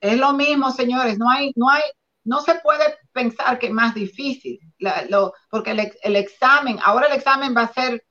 Es 0.00 0.18
lo 0.18 0.32
mismo, 0.32 0.70
señores, 0.70 1.18
no 1.18 1.30
hay, 1.30 1.52
no 1.56 1.70
hay, 1.70 1.82
no 2.24 2.40
se 2.42 2.56
puede 2.56 2.84
pensar 3.12 3.58
que 3.58 3.68
es 3.68 3.72
más 3.72 3.94
difícil, 3.94 4.60
lo, 5.08 5.32
porque 5.48 5.70
el, 5.70 6.16
examen, 6.16 6.78
ahora 6.84 7.06
el 7.06 7.14
examen 7.14 7.54
va 7.56 7.62
a 7.62 7.72
ser, 7.72 8.04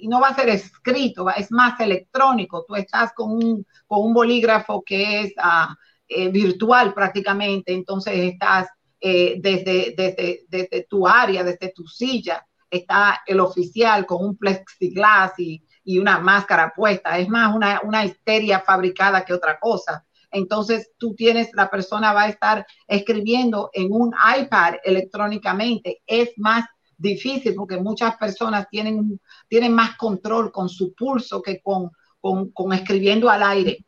y 0.00 0.06
no 0.06 0.20
va 0.20 0.28
a 0.28 0.34
ser 0.34 0.48
escrito, 0.50 1.28
es 1.30 1.50
más 1.50 1.80
electrónico, 1.80 2.64
tú 2.66 2.76
estás 2.76 3.12
con 3.12 3.32
un, 3.32 3.66
con 3.86 4.02
un 4.02 4.14
bolígrafo 4.14 4.82
que 4.84 5.22
es 5.22 5.34
ah, 5.38 5.74
eh, 6.06 6.28
virtual 6.28 6.94
prácticamente, 6.94 7.72
entonces 7.72 8.14
estás 8.14 8.68
eh, 9.00 9.36
desde, 9.40 9.94
desde, 9.96 10.44
desde 10.48 10.86
tu 10.88 11.06
área, 11.06 11.44
desde 11.44 11.72
tu 11.72 11.86
silla, 11.86 12.44
está 12.70 13.22
el 13.26 13.40
oficial 13.40 14.06
con 14.06 14.24
un 14.24 14.36
plexiglas 14.36 15.32
y, 15.38 15.62
y 15.84 15.98
una 15.98 16.18
máscara 16.18 16.72
puesta, 16.74 17.18
es 17.18 17.28
más 17.28 17.54
una, 17.54 17.80
una 17.82 18.04
histeria 18.04 18.60
fabricada 18.60 19.24
que 19.24 19.32
otra 19.32 19.58
cosa. 19.58 20.04
Entonces 20.30 20.90
tú 20.98 21.14
tienes, 21.14 21.50
la 21.54 21.70
persona 21.70 22.12
va 22.12 22.24
a 22.24 22.28
estar 22.28 22.66
escribiendo 22.86 23.70
en 23.72 23.90
un 23.90 24.12
iPad 24.38 24.74
electrónicamente. 24.84 26.02
Es 26.06 26.30
más 26.36 26.66
difícil 26.96 27.54
porque 27.54 27.78
muchas 27.78 28.16
personas 28.16 28.66
tienen, 28.70 29.18
tienen 29.48 29.72
más 29.72 29.96
control 29.96 30.52
con 30.52 30.68
su 30.68 30.92
pulso 30.94 31.40
que 31.40 31.62
con, 31.62 31.90
con, 32.20 32.72
escribiendo 32.72 33.30
al 33.30 33.42
aire. 33.42 33.86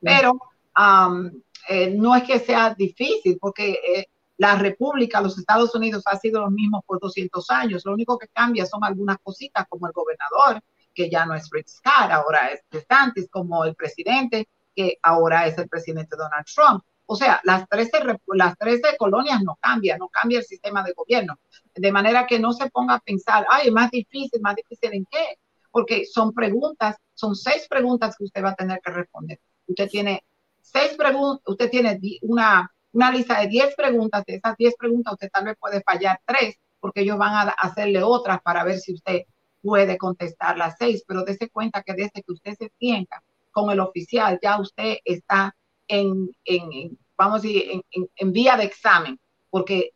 Pero 0.00 0.38
um, 0.78 1.30
eh, 1.72 1.88
no 1.88 2.16
es 2.16 2.24
que 2.24 2.40
sea 2.40 2.74
difícil 2.74 3.38
porque 3.40 3.70
eh, 3.70 4.06
la 4.38 4.56
República, 4.56 5.20
los 5.20 5.38
Estados 5.38 5.72
Unidos, 5.72 6.02
ha 6.06 6.18
sido 6.18 6.40
lo 6.40 6.50
mismo 6.50 6.82
por 6.84 6.98
200 6.98 7.48
años. 7.50 7.84
Lo 7.84 7.92
único 7.92 8.18
que 8.18 8.26
cambia 8.26 8.66
son 8.66 8.82
algunas 8.82 9.18
cositas 9.22 9.66
como 9.68 9.86
el 9.86 9.92
gobernador, 9.92 10.60
que 10.92 11.08
ya 11.08 11.24
no 11.26 11.34
es 11.36 11.48
Rick 11.52 11.68
Scott, 11.68 12.10
ahora 12.10 12.48
es 12.48 12.60
DeSantis, 12.72 13.28
como 13.30 13.64
el 13.64 13.76
presidente, 13.76 14.48
que 14.74 14.98
ahora 15.00 15.46
es 15.46 15.58
el 15.58 15.68
presidente 15.68 16.16
Donald 16.16 16.44
Trump. 16.52 16.82
O 17.06 17.14
sea, 17.14 17.40
las 17.44 17.68
13, 17.68 18.18
las 18.34 18.58
13 18.58 18.96
colonias 18.98 19.40
no 19.44 19.56
cambian, 19.60 20.00
no 20.00 20.08
cambia 20.08 20.40
el 20.40 20.44
sistema 20.44 20.82
de 20.82 20.92
gobierno. 20.92 21.38
De 21.72 21.92
manera 21.92 22.26
que 22.26 22.40
no 22.40 22.52
se 22.52 22.68
ponga 22.68 22.94
a 22.94 23.00
pensar, 23.00 23.46
ay, 23.48 23.70
más 23.70 23.92
difícil, 23.92 24.40
más 24.40 24.56
difícil 24.56 24.92
en 24.92 25.04
qué. 25.08 25.38
Porque 25.70 26.04
son 26.04 26.32
preguntas, 26.32 26.96
son 27.14 27.36
seis 27.36 27.68
preguntas 27.70 28.16
que 28.16 28.24
usted 28.24 28.42
va 28.42 28.50
a 28.50 28.54
tener 28.56 28.80
que 28.84 28.90
responder. 28.90 29.38
Usted 29.68 29.88
tiene 29.88 30.24
seis 30.60 30.96
preguntas, 30.96 31.42
usted 31.46 31.70
tiene 31.70 31.98
una, 32.22 32.70
una 32.92 33.10
lista 33.10 33.40
de 33.40 33.48
10 33.48 33.74
preguntas. 33.76 34.24
De 34.26 34.36
esas 34.36 34.56
10 34.56 34.74
preguntas, 34.78 35.14
usted 35.14 35.30
tal 35.32 35.44
vez 35.44 35.56
puede 35.58 35.82
fallar 35.82 36.20
tres, 36.24 36.56
porque 36.80 37.02
ellos 37.02 37.18
van 37.18 37.34
a 37.34 37.50
hacerle 37.50 38.02
otras 38.02 38.40
para 38.42 38.64
ver 38.64 38.78
si 38.78 38.94
usted 38.94 39.22
puede 39.62 39.98
contestar 39.98 40.56
las 40.56 40.76
seis. 40.78 41.04
Pero 41.06 41.24
dése 41.24 41.48
cuenta 41.50 41.82
que 41.82 41.94
desde 41.94 42.22
que 42.22 42.32
usted 42.32 42.54
se 42.56 42.72
sienta 42.78 43.22
con 43.50 43.70
el 43.70 43.80
oficial, 43.80 44.38
ya 44.42 44.60
usted 44.60 44.98
está 45.04 45.54
en, 45.88 46.30
en, 46.44 46.98
vamos 47.16 47.40
a 47.40 47.42
decir, 47.42 47.82
en, 47.90 48.08
en, 48.16 48.32
vía 48.32 48.56
de 48.56 48.64
examen, 48.64 49.18
porque 49.50 49.90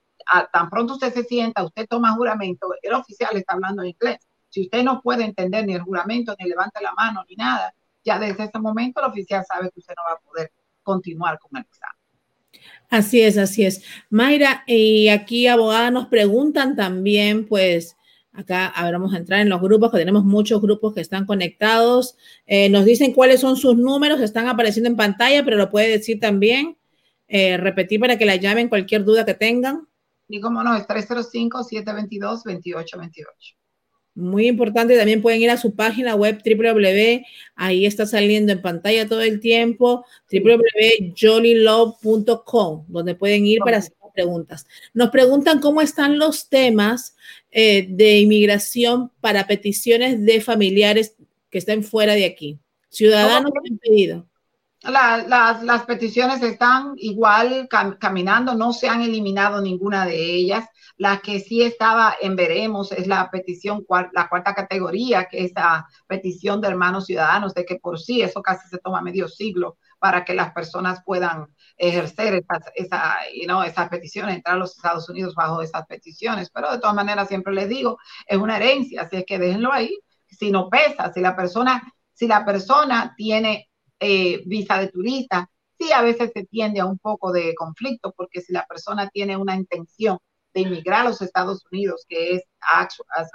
tan 0.52 0.70
pronto 0.70 0.94
usted 0.94 1.12
se 1.12 1.24
sienta, 1.24 1.64
usted 1.64 1.86
toma 1.88 2.14
juramento, 2.14 2.68
el 2.82 2.94
oficial 2.94 3.36
está 3.36 3.54
hablando 3.54 3.82
en 3.82 3.90
inglés. 3.90 4.18
Si 4.48 4.62
usted 4.62 4.82
no 4.82 5.00
puede 5.02 5.24
entender 5.24 5.66
ni 5.66 5.74
el 5.74 5.82
juramento, 5.82 6.34
ni 6.38 6.48
levanta 6.48 6.80
la 6.80 6.94
mano, 6.94 7.24
ni 7.28 7.36
nada, 7.36 7.74
ya 8.04 8.18
desde 8.18 8.44
ese 8.44 8.58
momento 8.58 9.00
el 9.00 9.10
oficial 9.10 9.44
sabe 9.46 9.70
que 9.70 9.80
usted 9.80 9.94
no 9.96 10.02
va 10.08 10.16
a 10.16 10.20
poder 10.20 10.52
continuar 10.82 11.38
con 11.38 11.58
el 11.58 11.64
examen. 11.64 11.94
Así 12.90 13.22
es, 13.22 13.38
así 13.38 13.64
es. 13.64 13.84
Mayra, 14.10 14.64
y 14.66 15.08
aquí 15.08 15.46
abogada 15.46 15.90
nos 15.90 16.06
preguntan 16.06 16.76
también, 16.76 17.46
pues, 17.46 17.96
Acá 18.36 18.66
a 18.66 18.84
ver, 18.84 18.94
vamos 18.94 19.14
a 19.14 19.18
entrar 19.18 19.38
en 19.40 19.48
los 19.48 19.60
grupos, 19.60 19.92
que 19.92 19.98
tenemos 19.98 20.24
muchos 20.24 20.60
grupos 20.60 20.92
que 20.92 21.00
están 21.00 21.24
conectados. 21.24 22.16
Eh, 22.46 22.68
nos 22.68 22.84
dicen 22.84 23.12
cuáles 23.12 23.40
son 23.40 23.56
sus 23.56 23.76
números, 23.76 24.20
están 24.20 24.48
apareciendo 24.48 24.90
en 24.90 24.96
pantalla, 24.96 25.44
pero 25.44 25.56
lo 25.56 25.70
puede 25.70 25.88
decir 25.88 26.18
también. 26.18 26.76
Eh, 27.28 27.56
repetir 27.56 28.00
para 28.00 28.18
que 28.18 28.26
la 28.26 28.34
llamen 28.34 28.68
cualquier 28.68 29.04
duda 29.04 29.24
que 29.24 29.34
tengan. 29.34 29.86
Y 30.28 30.40
como 30.40 30.64
no, 30.64 30.74
es 30.74 30.84
305-722-2828. 30.88 33.54
Muy 34.14 34.46
importante, 34.46 34.96
también 34.96 35.22
pueden 35.22 35.42
ir 35.42 35.50
a 35.50 35.56
su 35.56 35.74
página 35.74 36.14
web 36.14 36.40
www, 36.44 37.24
ahí 37.56 37.84
está 37.84 38.06
saliendo 38.06 38.52
en 38.52 38.62
pantalla 38.62 39.08
todo 39.08 39.22
el 39.22 39.40
tiempo, 39.40 40.06
www.jolylove.com, 40.30 42.84
donde 42.88 43.16
pueden 43.16 43.44
ir 43.46 43.58
para 43.58 43.78
hacer 43.78 43.94
preguntas. 44.14 44.66
Nos 44.94 45.10
preguntan 45.10 45.60
cómo 45.60 45.82
están 45.82 46.18
los 46.18 46.48
temas 46.48 47.16
eh, 47.50 47.86
de 47.90 48.20
inmigración 48.20 49.10
para 49.20 49.46
peticiones 49.46 50.24
de 50.24 50.40
familiares 50.40 51.16
que 51.50 51.58
estén 51.58 51.82
fuera 51.82 52.14
de 52.14 52.24
aquí. 52.24 52.58
Ciudadanos 52.88 53.52
que 53.52 53.72
han 53.72 53.78
pedido. 53.78 54.26
Las, 54.90 55.82
peticiones 55.84 56.42
están 56.42 56.92
igual 56.96 57.68
caminando, 57.98 58.54
no 58.54 58.72
se 58.72 58.88
han 58.88 59.02
eliminado 59.02 59.60
ninguna 59.60 60.06
de 60.06 60.34
ellas. 60.34 60.66
La 60.96 61.18
que 61.18 61.40
sí 61.40 61.62
estaba 61.62 62.14
en 62.20 62.36
veremos 62.36 62.92
es 62.92 63.06
la 63.06 63.30
petición, 63.30 63.84
la 64.12 64.28
cuarta 64.28 64.54
categoría, 64.54 65.24
que 65.24 65.44
es 65.44 65.52
la 65.54 65.88
petición 66.06 66.60
de 66.60 66.68
hermanos 66.68 67.06
ciudadanos, 67.06 67.54
de 67.54 67.64
que 67.64 67.76
por 67.76 67.98
sí 67.98 68.22
eso 68.22 68.42
casi 68.42 68.68
se 68.68 68.78
toma 68.78 69.00
medio 69.00 69.26
siglo 69.28 69.76
para 69.98 70.24
que 70.24 70.34
las 70.34 70.52
personas 70.52 71.02
puedan 71.04 71.46
ejercer 71.76 72.34
esas, 72.34 72.70
esa, 72.74 73.16
esas 73.66 73.88
peticiones, 73.88 74.36
entrar 74.36 74.56
a 74.56 74.58
los 74.58 74.76
Estados 74.76 75.08
Unidos 75.08 75.34
bajo 75.34 75.62
esas 75.62 75.86
peticiones. 75.86 76.50
Pero 76.50 76.70
de 76.70 76.78
todas 76.78 76.94
maneras, 76.94 77.28
siempre 77.28 77.54
les 77.54 77.68
digo, 77.68 77.98
es 78.26 78.38
una 78.38 78.58
herencia, 78.58 79.02
así 79.02 79.16
es 79.16 79.24
que 79.26 79.38
déjenlo 79.38 79.72
ahí. 79.72 79.98
Si 80.28 80.50
no 80.50 80.68
pesa, 80.68 81.12
si 81.12 81.20
la 81.20 81.34
persona, 81.34 81.82
si 82.12 82.26
la 82.26 82.44
persona 82.44 83.14
tiene 83.16 83.68
eh, 84.06 84.42
visa 84.44 84.78
de 84.78 84.88
turista, 84.88 85.50
sí 85.78 85.90
a 85.92 86.02
veces 86.02 86.30
se 86.34 86.44
tiende 86.44 86.80
a 86.80 86.84
un 86.84 86.98
poco 86.98 87.32
de 87.32 87.54
conflicto, 87.54 88.12
porque 88.14 88.42
si 88.42 88.52
la 88.52 88.66
persona 88.66 89.08
tiene 89.08 89.34
una 89.36 89.56
intención 89.56 90.18
de 90.52 90.60
inmigrar 90.60 91.00
a 91.00 91.08
los 91.08 91.22
Estados 91.22 91.64
Unidos, 91.72 92.04
que 92.06 92.34
es 92.34 92.42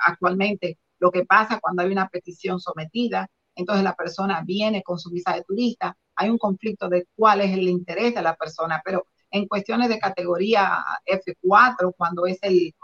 actualmente 0.05 0.77
lo 0.99 1.09
que 1.11 1.25
pasa 1.25 1.59
cuando 1.59 1.81
hay 1.81 1.91
una 1.91 2.07
petición 2.07 2.59
sometida, 2.59 3.27
entonces 3.55 3.83
la 3.83 3.95
persona 3.95 4.43
viene 4.45 4.83
con 4.83 4.99
su 4.99 5.09
visa 5.09 5.33
de 5.33 5.43
turista, 5.43 5.97
hay 6.15 6.29
un 6.29 6.37
conflicto 6.37 6.87
de 6.87 7.07
cuál 7.15 7.41
es 7.41 7.51
el 7.51 7.67
interés 7.67 8.13
de 8.13 8.21
la 8.21 8.35
persona, 8.35 8.79
pero 8.85 9.07
en 9.31 9.47
cuestiones 9.47 9.89
de 9.89 9.97
categoría 9.97 10.83
F4, 11.05 11.93
cuando 11.97 12.27
es 12.27 12.37
el, 12.43 12.75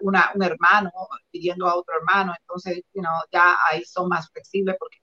un 0.00 0.42
hermano 0.42 0.90
pidiendo 1.30 1.68
a 1.68 1.76
otro 1.76 1.94
hermano, 1.96 2.34
entonces 2.40 2.82
ya 3.32 3.56
ahí 3.70 3.84
son 3.84 4.08
más 4.08 4.28
flexibles 4.30 4.74
porque 4.80 4.98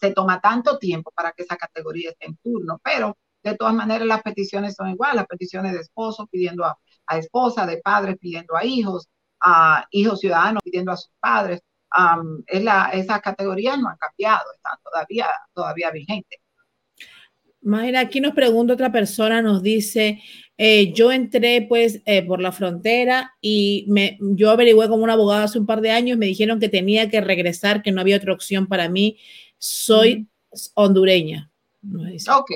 se 0.00 0.12
toma 0.12 0.40
tanto 0.40 0.78
tiempo 0.78 1.10
para 1.14 1.32
que 1.32 1.42
esa 1.42 1.56
categoría 1.56 2.10
esté 2.10 2.26
en 2.26 2.36
turno, 2.36 2.80
pero 2.82 3.16
de 3.42 3.56
todas 3.56 3.74
maneras 3.74 4.06
las 4.06 4.22
peticiones 4.22 4.74
son 4.74 4.90
iguales, 4.90 5.16
las 5.16 5.26
peticiones 5.26 5.72
de 5.72 5.80
esposo 5.80 6.26
pidiendo 6.26 6.64
a, 6.64 6.78
esposa, 7.18 7.66
de 7.66 7.78
padres 7.78 8.16
pidiendo 8.20 8.56
a 8.56 8.64
hijos, 8.64 9.08
a 9.40 9.86
hijos 9.90 10.20
ciudadanos 10.20 10.62
pidiendo 10.62 10.92
a 10.92 10.96
sus 10.96 11.10
padres, 11.18 11.60
es 12.46 12.62
la, 12.62 12.90
esas 12.92 13.20
categorías 13.20 13.78
no 13.78 13.88
han 13.88 13.96
cambiado, 13.96 14.44
están 14.54 14.78
todavía, 14.84 15.26
todavía 15.52 15.90
vigentes. 15.90 16.38
Mayra, 17.62 18.00
aquí 18.00 18.20
nos 18.20 18.32
pregunta 18.32 18.72
otra 18.72 18.90
persona, 18.90 19.42
nos 19.42 19.62
dice, 19.62 20.22
eh, 20.56 20.92
yo 20.94 21.12
entré 21.12 21.62
pues 21.68 22.00
eh, 22.06 22.22
por 22.22 22.40
la 22.40 22.52
frontera 22.52 23.32
y 23.40 23.84
me, 23.88 24.18
yo 24.20 24.50
averigué 24.50 24.88
como 24.88 25.04
un 25.04 25.10
abogado 25.10 25.44
hace 25.44 25.58
un 25.58 25.66
par 25.66 25.82
de 25.82 25.90
años, 25.90 26.16
me 26.16 26.26
dijeron 26.26 26.58
que 26.58 26.70
tenía 26.70 27.10
que 27.10 27.20
regresar, 27.20 27.82
que 27.82 27.92
no 27.92 28.00
había 28.00 28.16
otra 28.16 28.32
opción 28.32 28.66
para 28.66 28.88
mí. 28.88 29.18
Soy 29.60 30.26
hondureña. 30.74 31.50
Ok. 32.28 32.50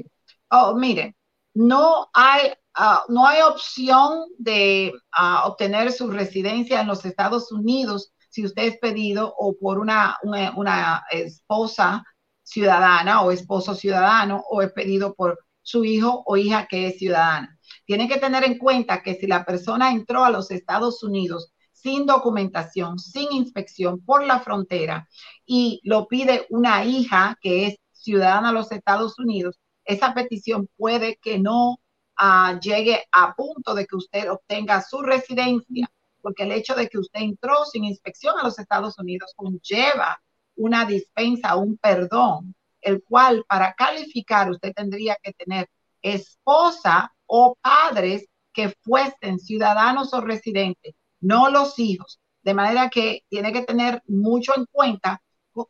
Oh, 0.50 0.74
mire, 0.74 1.16
no 1.52 2.08
hay, 2.12 2.52
ah, 2.74 3.04
no 3.08 3.26
hay 3.26 3.42
opción 3.42 4.24
de 4.38 4.92
ah, 5.12 5.46
obtener 5.46 5.92
su 5.92 6.10
residencia 6.10 6.80
en 6.80 6.86
los 6.86 7.04
Estados 7.04 7.52
Unidos 7.52 8.12
si 8.30 8.44
usted 8.44 8.64
es 8.64 8.78
pedido 8.78 9.32
o 9.38 9.54
por 9.56 9.78
una, 9.78 10.18
una, 10.22 10.56
una 10.56 11.04
esposa 11.10 12.04
ciudadana 12.42 13.22
o 13.22 13.30
esposo 13.30 13.74
ciudadano 13.74 14.42
o 14.50 14.62
es 14.62 14.72
pedido 14.72 15.14
por 15.14 15.38
su 15.62 15.84
hijo 15.84 16.22
o 16.26 16.36
hija 16.36 16.66
que 16.66 16.88
es 16.88 16.98
ciudadana. 16.98 17.58
Tiene 17.86 18.08
que 18.08 18.18
tener 18.18 18.44
en 18.44 18.58
cuenta 18.58 19.02
que 19.02 19.14
si 19.14 19.26
la 19.26 19.44
persona 19.44 19.92
entró 19.92 20.24
a 20.24 20.30
los 20.30 20.50
Estados 20.50 21.02
Unidos 21.02 21.53
sin 21.84 22.06
documentación, 22.06 22.98
sin 22.98 23.30
inspección 23.32 24.00
por 24.00 24.24
la 24.24 24.40
frontera 24.40 25.06
y 25.44 25.82
lo 25.84 26.08
pide 26.08 26.46
una 26.48 26.82
hija 26.86 27.38
que 27.42 27.66
es 27.66 27.76
ciudadana 27.92 28.48
de 28.48 28.54
los 28.54 28.72
Estados 28.72 29.18
Unidos, 29.18 29.60
esa 29.84 30.14
petición 30.14 30.66
puede 30.78 31.16
que 31.16 31.38
no 31.38 31.78
ah, 32.16 32.58
llegue 32.58 33.04
a 33.12 33.34
punto 33.34 33.74
de 33.74 33.84
que 33.86 33.96
usted 33.96 34.30
obtenga 34.30 34.80
su 34.80 35.02
residencia, 35.02 35.86
porque 36.22 36.44
el 36.44 36.52
hecho 36.52 36.74
de 36.74 36.88
que 36.88 36.98
usted 36.98 37.20
entró 37.20 37.66
sin 37.66 37.84
inspección 37.84 38.34
a 38.38 38.44
los 38.44 38.58
Estados 38.58 38.98
Unidos 38.98 39.34
conlleva 39.36 40.22
una 40.56 40.86
dispensa, 40.86 41.54
un 41.56 41.76
perdón, 41.76 42.54
el 42.80 43.02
cual 43.02 43.44
para 43.46 43.74
calificar 43.74 44.50
usted 44.50 44.72
tendría 44.72 45.18
que 45.22 45.34
tener 45.34 45.68
esposa 46.00 47.14
o 47.26 47.58
padres 47.60 48.26
que 48.54 48.70
fuesen 48.70 49.38
ciudadanos 49.38 50.14
o 50.14 50.22
residentes, 50.22 50.94
no 51.24 51.50
los 51.50 51.78
hijos. 51.78 52.20
De 52.42 52.54
manera 52.54 52.90
que 52.90 53.24
tiene 53.28 53.52
que 53.52 53.62
tener 53.62 54.02
mucho 54.06 54.52
en 54.56 54.66
cuenta 54.70 55.20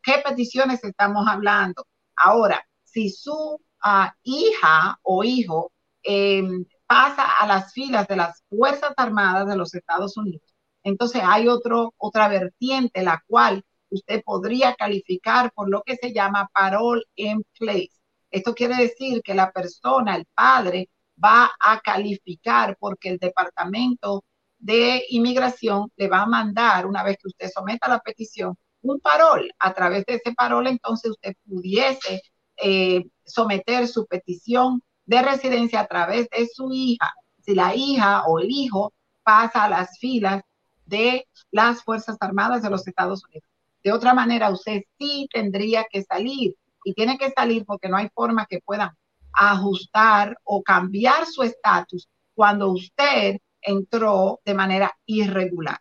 qué 0.03 0.23
peticiones 0.25 0.83
estamos 0.85 1.27
hablando. 1.29 1.87
Ahora, 2.17 2.65
si 2.83 3.11
su 3.11 3.61
ah, 3.83 4.15
hija 4.23 4.99
o 5.03 5.25
hijo 5.25 5.73
em, 6.03 6.65
pasa 6.87 7.25
a 7.41 7.47
las 7.47 7.73
filas 7.73 8.07
de 8.09 8.17
las 8.17 8.43
Fuerzas 8.49 8.93
Armadas 8.97 9.47
de 9.47 9.57
los 9.57 9.75
Estados 9.75 10.17
Unidos, 10.17 10.55
entonces 10.83 11.23
hay 11.25 11.49
otro, 11.49 11.95
otra 11.97 12.29
vertiente, 12.29 13.03
la 13.03 13.23
cual 13.27 13.65
usted 13.91 14.23
podría 14.25 14.75
calificar 14.75 15.53
por 15.55 15.71
lo 15.71 15.83
que 15.83 15.97
se 15.97 16.13
llama 16.13 16.49
parole 16.53 17.03
in 17.15 17.45
place. 17.59 17.91
Esto 18.31 18.55
quiere 18.55 18.77
decir 18.77 19.23
que 19.23 19.35
la 19.35 19.53
persona, 19.53 20.17
el 20.17 20.27
padre, 20.35 20.91
va 21.23 21.53
a 21.61 21.81
calificar 21.81 22.77
porque 22.79 23.11
el 23.11 23.19
departamento 23.19 24.25
de 24.64 25.04
inmigración 25.11 25.92
le 25.97 26.09
va 26.09 26.23
a 26.23 26.26
mandar, 26.26 26.87
una 26.87 27.02
vez 27.02 27.18
que 27.18 27.28
usted 27.28 27.50
someta 27.54 27.87
la 27.87 27.99
petición, 27.99 28.56
un 28.80 28.99
parol. 28.99 29.52
A 29.59 29.75
través 29.75 30.06
de 30.06 30.14
ese 30.14 30.33
parol, 30.33 30.66
entonces 30.66 31.11
usted 31.11 31.35
pudiese 31.47 32.23
eh, 32.56 33.04
someter 33.26 33.87
su 33.87 34.06
petición 34.06 34.80
de 35.04 35.21
residencia 35.21 35.80
a 35.80 35.87
través 35.87 36.30
de 36.30 36.49
su 36.49 36.71
hija. 36.73 37.12
Si 37.44 37.54
la 37.54 37.75
hija 37.76 38.25
o 38.25 38.38
el 38.38 38.50
hijo 38.50 38.94
pasa 39.23 39.64
a 39.64 39.68
las 39.68 39.99
filas 39.99 40.42
de 40.87 41.28
las 41.50 41.83
Fuerzas 41.83 42.16
Armadas 42.21 42.62
de 42.62 42.71
los 42.71 42.88
Estados 42.88 43.23
Unidos. 43.25 43.47
De 43.83 43.92
otra 43.92 44.14
manera, 44.14 44.49
usted 44.49 44.80
sí 44.99 45.28
tendría 45.30 45.85
que 45.90 46.02
salir 46.04 46.54
y 46.85 46.94
tiene 46.94 47.18
que 47.18 47.30
salir 47.33 47.66
porque 47.66 47.90
no 47.90 47.99
hay 47.99 48.09
forma 48.14 48.47
que 48.47 48.61
pueda 48.64 48.97
ajustar 49.30 50.38
o 50.42 50.62
cambiar 50.62 51.26
su 51.26 51.42
estatus 51.42 52.09
cuando 52.35 52.71
usted 52.71 53.40
entró 53.64 54.40
de 54.44 54.54
manera 54.54 54.92
irregular. 55.06 55.78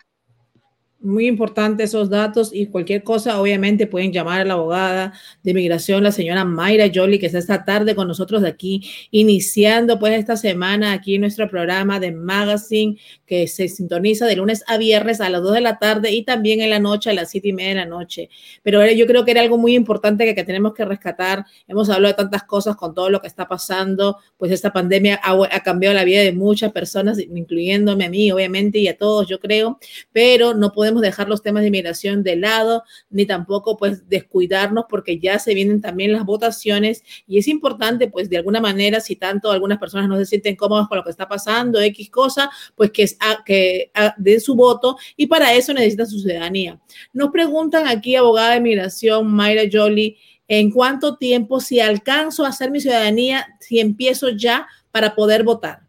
Muy 1.04 1.28
importante 1.28 1.84
esos 1.84 2.10
datos 2.10 2.52
y 2.54 2.68
cualquier 2.68 3.04
cosa, 3.04 3.42
obviamente 3.42 3.88
pueden 3.88 4.14
llamar 4.14 4.40
a 4.40 4.46
la 4.46 4.54
abogada 4.54 5.12
de 5.44 5.52
inmigración, 5.52 6.02
la 6.02 6.14
señora 6.14 6.46
Mayra 6.46 6.90
Jolie, 6.96 7.20
que 7.20 7.26
está 7.26 7.40
esta 7.40 7.66
tarde 7.66 7.94
con 7.94 8.08
nosotros 8.08 8.42
de 8.42 8.48
aquí, 8.48 8.90
iniciando 9.12 10.00
pues 10.00 10.18
esta 10.18 10.38
semana 10.38 10.94
aquí 10.94 11.20
nuestro 11.20 11.50
programa 11.50 12.00
de 12.00 12.14
Magazine, 12.14 12.98
que 13.26 13.50
se 13.50 13.68
sintoniza 13.68 14.28
de 14.28 14.38
lunes 14.38 14.64
a 14.66 14.78
viernes 14.78 15.20
a 15.20 15.30
las 15.30 15.42
2 15.42 15.56
de 15.56 15.60
la 15.60 15.78
tarde 15.78 16.10
y 16.14 16.24
también 16.24 16.62
en 16.62 16.70
la 16.70 16.80
noche 16.80 17.10
a 17.10 17.14
las 17.14 17.32
7 17.32 17.50
y 17.50 17.52
media 17.52 17.70
de 17.70 17.76
la 17.76 17.86
noche. 17.86 18.30
Pero 18.62 18.90
yo 18.90 19.06
creo 19.06 19.26
que 19.26 19.32
era 19.32 19.42
algo 19.42 19.58
muy 19.58 19.76
importante 19.76 20.24
que, 20.24 20.34
que 20.34 20.46
tenemos 20.46 20.74
que 20.74 20.86
rescatar. 20.86 21.44
Hemos 21.68 21.90
hablado 21.90 22.14
de 22.14 22.18
tantas 22.18 22.44
cosas 22.44 22.78
con 22.78 22.94
todo 22.96 23.10
lo 23.10 23.20
que 23.20 23.28
está 23.28 23.46
pasando, 23.46 24.20
pues 24.38 24.54
esta 24.54 24.72
pandemia 24.72 25.20
ha, 25.22 25.34
ha 25.34 25.60
cambiado 25.64 25.94
la 25.96 26.06
vida 26.06 26.22
de 26.22 26.32
muchas 26.32 26.72
personas, 26.72 27.20
incluyéndome 27.20 28.06
a 28.06 28.10
mí, 28.10 28.32
obviamente, 28.32 28.80
y 28.80 28.88
a 28.88 28.98
todos, 28.98 29.28
yo 29.28 29.42
creo, 29.42 29.80
pero 30.14 30.54
no 30.54 30.72
podemos 30.72 30.93
dejar 31.02 31.28
los 31.28 31.42
temas 31.42 31.62
de 31.62 31.68
inmigración 31.68 32.24
de 32.24 32.36
lado, 32.36 32.84
ni 33.10 33.26
tampoco 33.26 33.78
pues 33.78 34.08
descuidarnos 34.10 34.86
porque 34.90 35.20
ya 35.20 35.40
se 35.40 35.54
vienen 35.54 35.82
también 35.82 36.14
las 36.14 36.26
votaciones 36.26 37.04
y 37.28 37.38
es 37.38 37.48
importante 37.48 38.08
pues 38.08 38.30
de 38.30 38.38
alguna 38.38 38.62
manera, 38.62 39.00
si 39.00 39.16
tanto 39.16 39.52
algunas 39.52 39.80
personas 39.80 40.08
no 40.08 40.18
se 40.18 40.26
sienten 40.26 40.56
cómodas 40.56 40.88
con 40.88 40.98
lo 40.98 41.04
que 41.04 41.10
está 41.10 41.28
pasando, 41.28 41.80
X 41.80 42.10
cosa, 42.10 42.50
pues 42.76 42.92
que, 42.92 43.08
que 43.46 43.92
den 44.18 44.42
su 44.42 44.56
voto 44.56 44.98
y 45.16 45.28
para 45.28 45.54
eso 45.54 45.74
necesitan 45.74 46.08
su 46.08 46.20
ciudadanía. 46.20 46.80
Nos 47.14 47.32
preguntan 47.32 47.88
aquí, 47.88 48.16
abogada 48.16 48.52
de 48.52 48.58
inmigración, 48.58 49.28
Mayra 49.32 49.64
Jolie, 49.72 50.18
¿en 50.48 50.72
cuánto 50.72 51.18
tiempo 51.18 51.60
si 51.60 51.80
alcanzo 51.80 52.46
a 52.46 52.50
hacer 52.50 52.72
mi 52.72 52.80
ciudadanía, 52.80 53.48
si 53.60 53.80
empiezo 53.80 54.30
ya 54.30 54.68
para 54.92 55.16
poder 55.16 55.44
votar? 55.44 55.84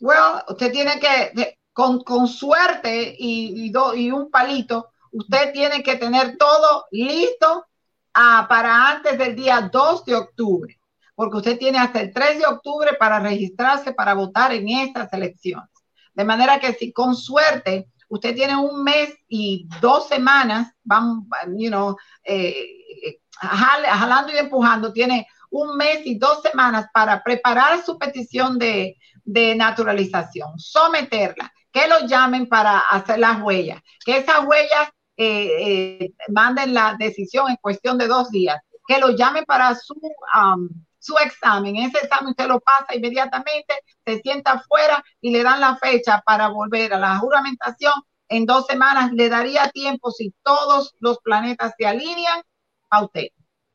Bueno, 0.00 0.42
usted 0.48 0.72
tiene 0.72 0.98
que, 0.98 1.58
con, 1.72 2.28
suerte 2.28 3.16
y, 3.18 3.72
y, 3.96 4.10
un 4.10 4.30
palito, 4.30 4.90
usted 5.10 5.52
tiene 5.52 5.82
que 5.82 5.96
tener 5.96 6.36
todo 6.36 6.86
listo 6.90 7.66
ah, 8.14 8.46
para 8.48 8.90
antes 8.90 9.18
del 9.18 9.34
día 9.34 9.70
2 9.72 10.04
de 10.04 10.14
octubre, 10.14 10.78
porque 11.14 11.36
usted 11.38 11.58
tiene 11.58 11.78
hasta 11.78 12.00
el 12.00 12.12
3 12.12 12.38
de 12.40 12.46
octubre 12.46 12.92
para 12.98 13.20
registrarse 13.20 13.92
para 13.92 14.14
votar 14.14 14.52
en 14.52 14.68
estas 14.68 15.12
elecciones. 15.12 15.70
De 16.14 16.24
manera 16.24 16.60
que 16.60 16.74
si 16.74 16.92
con 16.92 17.16
suerte 17.16 17.88
usted 18.08 18.34
tiene 18.34 18.54
un 18.54 18.84
mes 18.84 19.14
y 19.28 19.66
dos 19.80 20.08
semanas, 20.08 20.74
vamos, 20.84 21.24
you 21.56 21.70
know, 21.70 21.96
eh, 22.24 23.18
jalando 23.40 24.32
y 24.34 24.36
empujando, 24.36 24.92
tiene 24.92 25.26
un 25.50 25.76
mes 25.78 26.02
y 26.04 26.18
dos 26.18 26.42
semanas 26.42 26.86
para 26.92 27.22
preparar 27.22 27.82
su 27.82 27.98
petición 27.98 28.58
de, 28.58 28.98
de 29.24 29.54
naturalización, 29.54 30.58
someterla 30.58 31.50
que 31.72 31.88
lo 31.88 32.06
llamen 32.06 32.46
para 32.48 32.78
hacer 32.78 33.18
las 33.18 33.40
huellas, 33.42 33.80
que 34.04 34.18
esas 34.18 34.44
huellas 34.44 34.90
eh, 35.16 36.00
eh, 36.00 36.14
manden 36.28 36.74
la 36.74 36.96
decisión 36.98 37.50
en 37.50 37.56
cuestión 37.56 37.98
de 37.98 38.08
dos 38.08 38.30
días, 38.30 38.58
que 38.86 38.98
lo 38.98 39.10
llamen 39.10 39.44
para 39.44 39.74
su, 39.74 39.94
um, 39.94 40.68
su 40.98 41.16
examen. 41.18 41.76
Ese 41.76 41.98
examen 41.98 42.30
usted 42.30 42.46
lo 42.46 42.60
pasa 42.60 42.94
inmediatamente, 42.94 43.74
se 44.04 44.20
sienta 44.20 44.52
afuera 44.52 45.02
y 45.20 45.30
le 45.30 45.42
dan 45.42 45.60
la 45.60 45.76
fecha 45.76 46.22
para 46.24 46.48
volver 46.48 46.94
a 46.94 46.98
la 46.98 47.18
juramentación. 47.18 47.94
En 48.28 48.46
dos 48.46 48.66
semanas 48.66 49.12
le 49.12 49.28
daría 49.28 49.68
tiempo 49.70 50.10
si 50.10 50.34
todos 50.42 50.94
los 51.00 51.18
planetas 51.18 51.74
se 51.78 51.86
alinean 51.86 52.42
a 52.90 53.04
usted. 53.04 53.28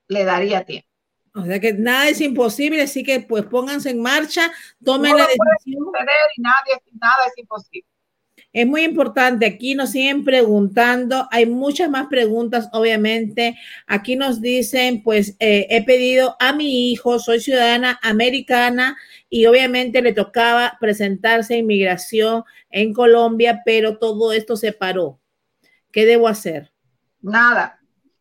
Le 0.07 0.23
daría 0.23 0.65
tiempo. 0.65 0.88
O 1.38 1.45
sea 1.45 1.60
que 1.60 1.73
nada 1.73 2.10
es 2.10 2.19
imposible, 2.19 2.82
así 2.82 3.04
que 3.04 3.19
pues 3.19 3.45
pónganse 3.45 3.91
en 3.91 4.02
marcha, 4.02 4.52
tomen 4.84 5.15
la 5.15 5.28
decisión. 5.28 5.86
y 6.36 6.41
nadie, 6.41 6.82
nada 7.00 7.28
es 7.28 7.38
imposible. 7.38 7.88
Es 8.54 8.65
muy 8.65 8.84
importante, 8.84 9.45
aquí 9.45 9.76
nos 9.76 9.91
siguen 9.91 10.23
preguntando, 10.23 11.28
hay 11.32 11.45
muchas 11.45 11.91
más 11.91 12.08
preguntas, 12.08 12.69
obviamente. 12.71 13.56
Aquí 13.86 14.15
nos 14.15 14.41
dicen, 14.41 15.04
pues 15.04 15.36
eh, 15.39 15.67
he 15.69 15.84
pedido 15.84 16.36
a 16.39 16.54
mi 16.54 16.91
hijo, 16.91 17.19
soy 17.19 17.39
ciudadana 17.39 18.00
americana 18.02 18.97
y 19.30 19.45
obviamente 19.45 20.02
le 20.02 20.13
tocaba 20.13 20.78
presentarse 20.80 21.54
a 21.54 21.58
inmigración 21.58 22.43
en 22.71 22.93
Colombia, 22.93 23.62
pero 23.63 24.00
todo 24.00 24.32
esto 24.32 24.56
se 24.56 24.71
paró. 24.71 25.19
¿Qué 25.91 26.06
debo 26.06 26.28
hacer? 26.28 26.71
Nada, 27.21 27.77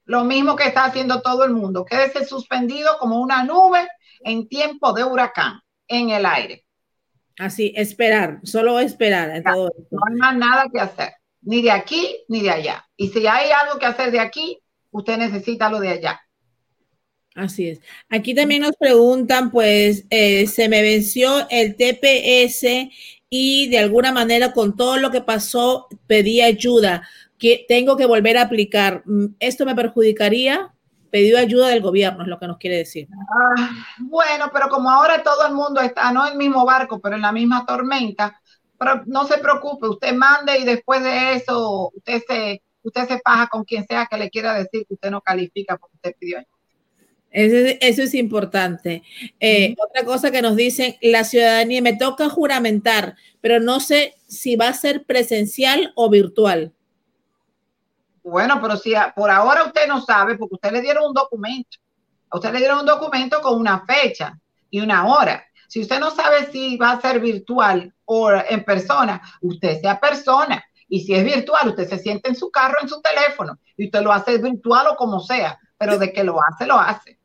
lo 0.06 0.24
mismo 0.24 0.56
que 0.56 0.64
está 0.64 0.86
haciendo 0.86 1.20
todo 1.20 1.44
el 1.44 1.52
mundo. 1.52 1.84
Quédese 1.84 2.24
suspendido 2.24 2.96
como 2.98 3.20
una 3.20 3.44
nube 3.44 3.86
en 4.20 4.48
tiempo 4.48 4.92
de 4.92 5.04
huracán 5.04 5.60
en 5.88 6.10
el 6.10 6.24
aire. 6.24 6.64
Así, 7.38 7.72
esperar, 7.76 8.40
solo 8.44 8.80
esperar. 8.80 9.42
no 9.44 9.68
hay 10.08 10.14
más 10.16 10.36
nada 10.36 10.66
que 10.72 10.80
hacer, 10.80 11.12
ni 11.42 11.60
de 11.60 11.70
aquí 11.70 12.24
ni 12.28 12.40
de 12.40 12.50
allá. 12.50 12.88
Y 12.96 13.08
si 13.08 13.26
hay 13.26 13.50
algo 13.50 13.78
que 13.78 13.86
hacer 13.86 14.10
de 14.10 14.20
aquí, 14.20 14.58
usted 14.90 15.18
necesita 15.18 15.68
lo 15.68 15.80
de 15.80 15.90
allá. 15.90 16.20
Así 17.34 17.68
es. 17.68 17.80
Aquí 18.08 18.34
también 18.34 18.62
nos 18.62 18.74
preguntan, 18.76 19.50
pues, 19.50 20.06
eh, 20.08 20.46
se 20.46 20.70
me 20.70 20.80
venció 20.80 21.46
el 21.50 21.76
TPS 21.76 22.90
y 23.38 23.68
de 23.68 23.78
alguna 23.78 24.12
manera 24.12 24.52
con 24.54 24.76
todo 24.76 24.96
lo 24.96 25.10
que 25.10 25.20
pasó 25.20 25.88
pedí 26.06 26.40
ayuda 26.40 27.06
que 27.38 27.66
tengo 27.68 27.94
que 27.94 28.06
volver 28.06 28.38
a 28.38 28.42
aplicar. 28.42 29.02
Mm, 29.04 29.26
¿Esto 29.38 29.66
me 29.66 29.74
perjudicaría? 29.74 30.72
Pedido 31.10 31.38
ayuda 31.38 31.68
del 31.68 31.82
gobierno, 31.82 32.22
es 32.22 32.28
lo 32.28 32.38
que 32.38 32.46
nos 32.46 32.56
quiere 32.56 32.78
decir. 32.78 33.08
Ah, 33.58 33.70
bueno, 33.98 34.46
pero 34.54 34.70
como 34.70 34.90
ahora 34.90 35.22
todo 35.22 35.46
el 35.46 35.52
mundo 35.52 35.82
está, 35.82 36.10
no 36.12 36.26
en 36.26 36.32
el 36.32 36.38
mismo 36.38 36.64
barco, 36.64 36.98
pero 36.98 37.16
en 37.16 37.22
la 37.22 37.32
misma 37.32 37.66
tormenta, 37.66 38.40
pero 38.78 39.02
no 39.04 39.26
se 39.26 39.36
preocupe, 39.38 39.86
usted 39.86 40.14
mande 40.14 40.58
y 40.58 40.64
después 40.64 41.02
de 41.02 41.34
eso 41.34 41.90
usted 41.94 42.22
se, 42.26 42.62
usted 42.82 43.06
se 43.06 43.18
paja 43.18 43.48
con 43.48 43.64
quien 43.64 43.86
sea 43.86 44.06
que 44.06 44.16
le 44.16 44.30
quiera 44.30 44.54
decir 44.54 44.86
que 44.86 44.94
usted 44.94 45.10
no 45.10 45.20
califica 45.20 45.76
porque 45.76 45.96
usted 45.96 46.14
pidió 46.18 46.38
ayuda. 46.38 46.55
Eso, 47.36 48.02
es 48.02 48.14
importante. 48.14 49.02
Eh, 49.40 49.76
otra 49.86 50.06
cosa 50.06 50.30
que 50.30 50.40
nos 50.40 50.56
dicen, 50.56 50.96
la 51.02 51.22
ciudadanía, 51.22 51.82
me 51.82 51.94
toca 51.94 52.30
juramentar, 52.30 53.14
pero 53.42 53.60
no 53.60 53.78
sé 53.78 54.14
si 54.26 54.56
va 54.56 54.68
a 54.68 54.72
ser 54.72 55.04
presencial 55.04 55.92
o 55.96 56.08
virtual. 56.08 56.72
Bueno, 58.22 58.58
pero 58.62 58.78
si 58.78 58.94
por 59.14 59.30
ahora 59.30 59.64
usted 59.64 59.86
no 59.86 60.00
sabe, 60.00 60.38
porque 60.38 60.54
usted 60.54 60.72
le 60.72 60.80
dieron 60.80 61.08
un 61.08 61.12
documento, 61.12 61.76
a 62.30 62.38
usted 62.38 62.54
le 62.54 62.58
dieron 62.60 62.78
un 62.78 62.86
documento 62.86 63.42
con 63.42 63.60
una 63.60 63.84
fecha 63.84 64.32
y 64.70 64.80
una 64.80 65.06
hora. 65.06 65.44
Si 65.68 65.82
usted 65.82 66.00
no 66.00 66.12
sabe 66.12 66.50
si 66.50 66.78
va 66.78 66.92
a 66.92 67.00
ser 67.02 67.20
virtual 67.20 67.92
o 68.06 68.30
en 68.32 68.64
persona, 68.64 69.20
usted 69.42 69.78
sea 69.78 70.00
persona. 70.00 70.64
Y 70.88 71.00
si 71.00 71.14
es 71.14 71.22
virtual, 71.22 71.68
usted 71.68 71.86
se 71.86 71.98
siente 71.98 72.30
en 72.30 72.34
su 72.34 72.50
carro, 72.50 72.78
en 72.80 72.88
su 72.88 73.02
teléfono, 73.02 73.58
y 73.76 73.86
usted 73.86 74.00
lo 74.00 74.10
hace 74.10 74.38
virtual 74.38 74.86
o 74.86 74.96
como 74.96 75.20
sea, 75.20 75.58
pero 75.76 75.98
de 75.98 76.14
que 76.14 76.24
lo 76.24 76.38
hace, 76.42 76.64
lo 76.64 76.78
hace. 76.78 77.18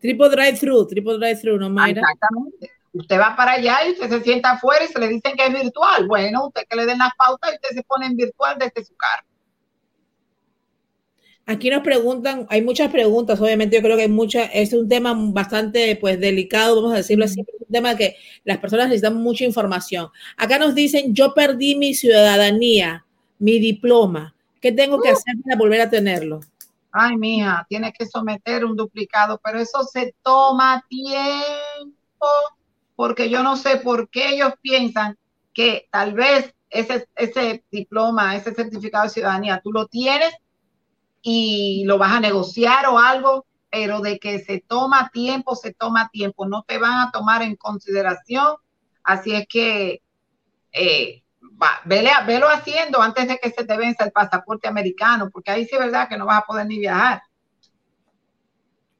Triple 0.00 0.30
drive-thru, 0.30 0.86
triple 0.86 1.18
drive-thru, 1.18 1.58
¿no, 1.58 1.70
Mayra? 1.70 2.00
Exactamente. 2.00 2.70
Usted 2.92 3.18
va 3.18 3.36
para 3.36 3.52
allá 3.52 3.86
y 3.86 3.92
usted 3.92 4.08
se 4.08 4.22
sienta 4.22 4.52
afuera 4.52 4.84
y 4.84 4.88
se 4.88 4.98
le 4.98 5.08
dicen 5.08 5.36
que 5.36 5.46
es 5.46 5.52
virtual. 5.52 6.06
Bueno, 6.06 6.46
usted 6.46 6.62
que 6.68 6.76
le 6.76 6.86
den 6.86 6.98
las 6.98 7.14
pautas 7.16 7.52
y 7.52 7.54
usted 7.56 7.76
se 7.76 7.82
pone 7.84 8.06
en 8.06 8.16
virtual 8.16 8.56
desde 8.58 8.84
su 8.84 8.96
carro. 8.96 9.24
Aquí 11.48 11.70
nos 11.70 11.82
preguntan, 11.82 12.46
hay 12.50 12.60
muchas 12.60 12.90
preguntas, 12.90 13.40
obviamente 13.40 13.76
yo 13.76 13.82
creo 13.82 13.96
que 13.96 14.02
hay 14.02 14.08
muchas, 14.10 14.50
es 14.52 14.74
un 14.74 14.86
tema 14.86 15.14
bastante 15.16 15.96
pues 15.96 16.20
delicado, 16.20 16.76
vamos 16.76 16.92
a 16.92 16.98
decirlo 16.98 17.24
así, 17.24 17.40
es 17.40 17.46
un 17.66 17.72
tema 17.72 17.96
que 17.96 18.16
las 18.44 18.58
personas 18.58 18.88
necesitan 18.88 19.14
mucha 19.14 19.46
información. 19.46 20.08
Acá 20.36 20.58
nos 20.58 20.74
dicen, 20.74 21.14
yo 21.14 21.32
perdí 21.32 21.74
mi 21.74 21.94
ciudadanía, 21.94 23.06
mi 23.38 23.58
diploma, 23.60 24.34
¿qué 24.60 24.72
tengo 24.72 25.00
que 25.00 25.08
uh. 25.08 25.12
hacer 25.12 25.36
para 25.42 25.56
volver 25.56 25.80
a 25.80 25.88
tenerlo? 25.88 26.40
Ay, 27.00 27.16
mija, 27.16 27.64
tiene 27.68 27.92
que 27.92 28.06
someter 28.06 28.64
un 28.64 28.74
duplicado, 28.74 29.40
pero 29.44 29.60
eso 29.60 29.84
se 29.84 30.16
toma 30.20 30.84
tiempo, 30.88 32.26
porque 32.96 33.30
yo 33.30 33.44
no 33.44 33.56
sé 33.56 33.76
por 33.76 34.08
qué 34.10 34.34
ellos 34.34 34.54
piensan 34.60 35.16
que 35.54 35.86
tal 35.92 36.14
vez 36.14 36.52
ese, 36.70 37.08
ese 37.14 37.64
diploma, 37.70 38.34
ese 38.34 38.52
certificado 38.52 39.04
de 39.04 39.10
ciudadanía, 39.10 39.60
tú 39.62 39.70
lo 39.70 39.86
tienes 39.86 40.34
y 41.22 41.84
lo 41.86 41.98
vas 41.98 42.14
a 42.14 42.20
negociar 42.20 42.86
o 42.88 42.98
algo, 42.98 43.46
pero 43.70 44.00
de 44.00 44.18
que 44.18 44.40
se 44.40 44.60
toma 44.66 45.08
tiempo, 45.12 45.54
se 45.54 45.72
toma 45.72 46.08
tiempo, 46.12 46.48
no 46.48 46.64
te 46.64 46.78
van 46.78 46.98
a 47.06 47.12
tomar 47.12 47.42
en 47.42 47.54
consideración. 47.54 48.56
Así 49.04 49.36
es 49.36 49.46
que 49.48 50.02
eh, 50.72 51.22
va, 51.60 51.80
vele, 51.84 52.10
velo 52.26 52.48
haciendo 52.48 53.00
antes 53.00 53.28
de 53.28 53.38
que 53.38 53.50
se 53.50 53.64
te 53.64 53.76
venza 53.76 54.04
el 54.04 54.12
pasaporte 54.12 54.68
americano, 54.68 55.30
porque 55.30 55.50
ahí 55.50 55.64
sí 55.64 55.70
es 55.72 55.80
verdad 55.80 56.08
que 56.08 56.16
no 56.16 56.26
vas 56.26 56.42
a 56.42 56.46
poder 56.46 56.66
ni 56.66 56.78
viajar. 56.78 57.22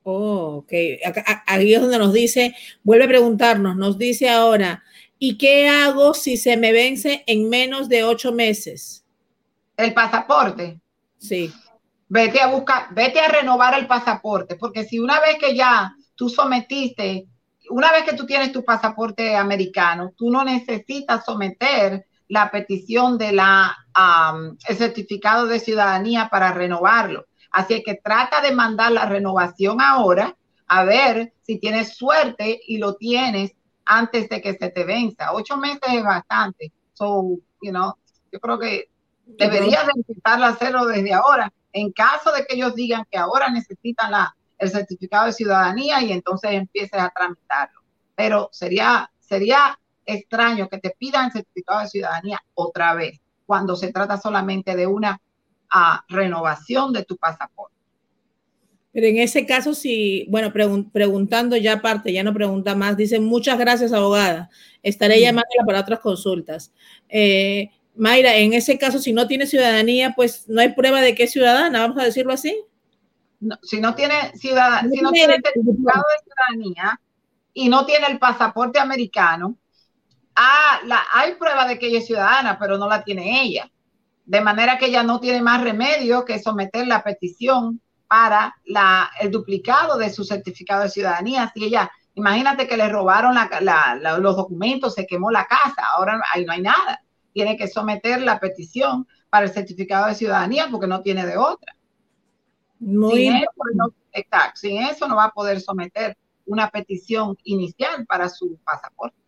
Oh, 0.03 0.63
ok. 0.63 0.73
Ahí 1.47 1.75
es 1.75 1.81
donde 1.81 1.99
nos 1.99 2.13
dice, 2.13 2.55
vuelve 2.83 3.05
a 3.05 3.09
preguntarnos, 3.09 3.77
nos 3.77 3.99
dice 3.99 4.31
ahora, 4.31 4.83
¿y 5.19 5.37
qué 5.37 5.69
hago 5.69 6.15
si 6.15 6.37
se 6.37 6.57
me 6.57 6.73
vence 6.73 7.25
en 7.27 7.49
menos 7.49 7.89
de 7.89 8.05
ocho 8.05 8.33
meses? 8.33 9.05
El 9.77 9.93
pasaporte. 9.93 10.81
Sí. 11.19 11.53
Vete 12.09 12.41
a 12.41 12.47
buscar, 12.47 12.95
vete 12.95 13.21
a 13.21 13.29
renovar 13.29 13.79
el 13.79 13.87
pasaporte, 13.87 14.57
porque 14.57 14.85
si 14.85 14.99
una 14.99 15.21
vez 15.21 15.37
que 15.39 15.55
ya 15.55 15.93
tú 16.15 16.31
sometiste, 16.31 17.27
una 17.69 17.93
vez 17.93 18.05
que 18.05 18.17
tú 18.17 18.25
tienes 18.25 18.51
tu 18.51 18.65
pasaporte 18.65 19.37
americano, 19.37 20.15
tú 20.17 20.31
no 20.31 20.43
necesitas 20.43 21.25
someter 21.27 22.07
la 22.29 22.51
petición 22.51 23.19
de 23.19 23.33
la 23.33 23.77
el 24.69 24.77
certificado 24.77 25.47
de 25.47 25.59
ciudadanía 25.59 26.29
para 26.31 26.53
renovarlo. 26.53 27.27
Así 27.51 27.83
que 27.83 27.95
trata 27.95 28.41
de 28.41 28.53
mandar 28.53 28.93
la 28.93 29.07
renovación 29.07 29.81
ahora, 29.81 30.37
a 30.67 30.85
ver 30.85 31.33
si 31.43 31.59
tienes 31.59 31.97
suerte 31.97 32.61
y 32.67 32.79
lo 32.79 32.95
tienes 32.95 33.57
antes 33.85 34.29
de 34.29 34.41
que 34.41 34.55
se 34.55 34.71
te 34.71 34.85
venza. 34.85 35.33
Ocho 35.33 35.57
meses 35.57 35.81
es 35.89 36.05
bastante. 36.05 36.73
So, 36.93 37.39
you 37.63 37.71
know, 37.71 37.95
yo 38.31 38.39
creo 38.39 38.59
que 38.59 38.91
deberías 39.25 39.87
de 39.87 39.93
a 40.23 40.49
hacerlo 40.49 40.87
desde 40.87 41.15
ahora. 41.15 41.53
En 41.73 41.91
caso 41.93 42.33
de 42.33 42.45
que 42.45 42.55
ellos 42.55 42.75
digan 42.75 43.07
que 43.11 43.19
ahora 43.19 43.49
necesitan 43.49 44.11
la, 44.11 44.37
el 44.59 44.71
certificado 44.71 45.27
de 45.27 45.33
ciudadanía 45.33 46.03
y 46.03 46.13
entonces 46.13 46.53
empieces 46.53 47.01
a 47.01 47.11
tramitarlo. 47.11 47.81
Pero 48.15 48.49
sería, 48.53 49.11
sería 49.19 49.79
extraño 50.09 50.69
que 50.69 50.79
te 50.79 50.95
pidan 50.99 51.31
certificado 51.31 51.81
de 51.81 51.89
ciudadanía 51.89 52.41
otra 52.55 52.95
vez 52.95 53.21
cuando 53.47 53.77
se 53.77 53.93
trata 53.93 54.19
solamente 54.19 54.75
de 54.75 54.87
una 54.87 55.21
a 55.71 56.05
renovación 56.09 56.93
de 56.93 57.05
tu 57.05 57.17
pasaporte. 57.17 57.77
Pero 58.93 59.07
en 59.07 59.19
ese 59.19 59.45
caso, 59.47 59.75
si, 59.75 60.27
bueno, 60.29 60.53
preguntando 60.53 61.57
ya 61.57 61.75
aparte, 61.75 62.13
ya 62.13 62.23
no 62.23 62.33
pregunta 62.33 62.75
más, 62.75 62.97
dice 62.97 63.21
muchas 63.21 63.59
gracias, 63.59 63.93
abogada. 63.93 64.49
Estaré 64.83 65.21
llamándola 65.21 65.65
para 65.67 65.81
otras 65.81 66.01
consultas. 66.01 66.73
Eh, 67.09 67.71
Mayra, 67.95 68.35
en 68.37 68.55
ese 68.55 68.79
caso, 68.79 68.99
si 68.99 69.13
no 69.13 69.27
tiene 69.27 69.47
ciudadanía, 69.47 70.15
pues 70.17 70.49
no 70.49 70.61
hay 70.61 70.73
prueba 70.73 71.01
de 71.01 71.15
que 71.15 71.25
es 71.25 71.33
ciudadana, 71.33 71.81
vamos 71.81 71.99
a 71.99 72.05
decirlo 72.05 72.33
así. 72.33 72.57
si 73.63 73.81
no 73.81 73.95
tiene 73.95 74.33
ciudadanía, 74.35 74.91
si 74.91 75.01
no 75.01 75.13
tiene 75.13 75.35
certificado 75.35 76.05
de 76.11 76.25
ciudadanía 76.25 77.01
y 77.53 77.69
no 77.69 77.85
tiene 77.85 78.07
el 78.07 78.19
pasaporte 78.19 78.79
americano, 78.79 79.57
ah, 80.39 80.81
la, 80.85 81.03
hay 81.13 81.35
prueba 81.35 81.67
de 81.67 81.79
que 81.79 81.89
ella 81.89 81.99
es 81.99 82.07
ciudadana, 82.07 82.59
pero 82.59 82.79
no 82.79 82.89
la 82.89 83.03
tiene 83.03 83.43
ella. 83.43 83.71
De 84.25 84.41
manera 84.41 84.79
que 84.79 84.87
ella 84.87 85.03
no 85.03 85.21
tiene 85.21 85.43
más 85.43 85.63
remedio 85.63 86.25
que 86.25 86.39
someter 86.39 86.87
la 86.87 87.03
petición 87.03 87.81
para 88.07 88.55
la, 88.65 89.11
el 89.21 89.31
duplicado 89.31 89.99
de 89.99 90.11
su 90.11 90.25
certificado 90.25 90.85
de 90.85 90.91
ciudadanía. 90.91 91.51
Si 91.55 91.65
ella, 91.65 91.91
imagínate 92.15 92.69
que 92.69 92.77
le 92.77 92.89
robaron 92.89 93.37
los 94.21 94.37
documentos, 94.37 94.95
se 94.95 95.07
quemó 95.07 95.31
la 95.31 95.47
casa, 95.47 95.83
ahora 95.97 96.21
ahí 96.33 96.45
no 96.45 96.53
hay 96.53 96.63
nada. 96.63 97.03
Tiene 97.33 97.57
que 97.57 97.69
someter 97.69 98.23
la 98.23 98.39
petición 98.39 99.07
para 99.31 99.47
el 99.47 99.53
certificado 99.53 100.07
de 100.07 100.15
ciudadanía 100.15 100.69
porque 100.71 100.87
no 100.87 101.03
tiene 101.03 101.27
de 101.27 101.37
otra. 101.37 101.75
Muy 102.81 103.23
sin 103.23 103.37
eso, 103.37 103.51
no, 103.75 103.93
exacto, 104.13 104.61
sin 104.61 104.83
eso 104.83 105.09
no 105.09 105.17
va 105.17 105.25
a 105.25 105.33
poder 105.33 105.61
someter 105.61 106.17
una 106.47 106.71
petición 106.71 107.37
inicial 107.43 108.07
para 108.07 108.29
su 108.29 108.57
pasaporte 108.65 109.19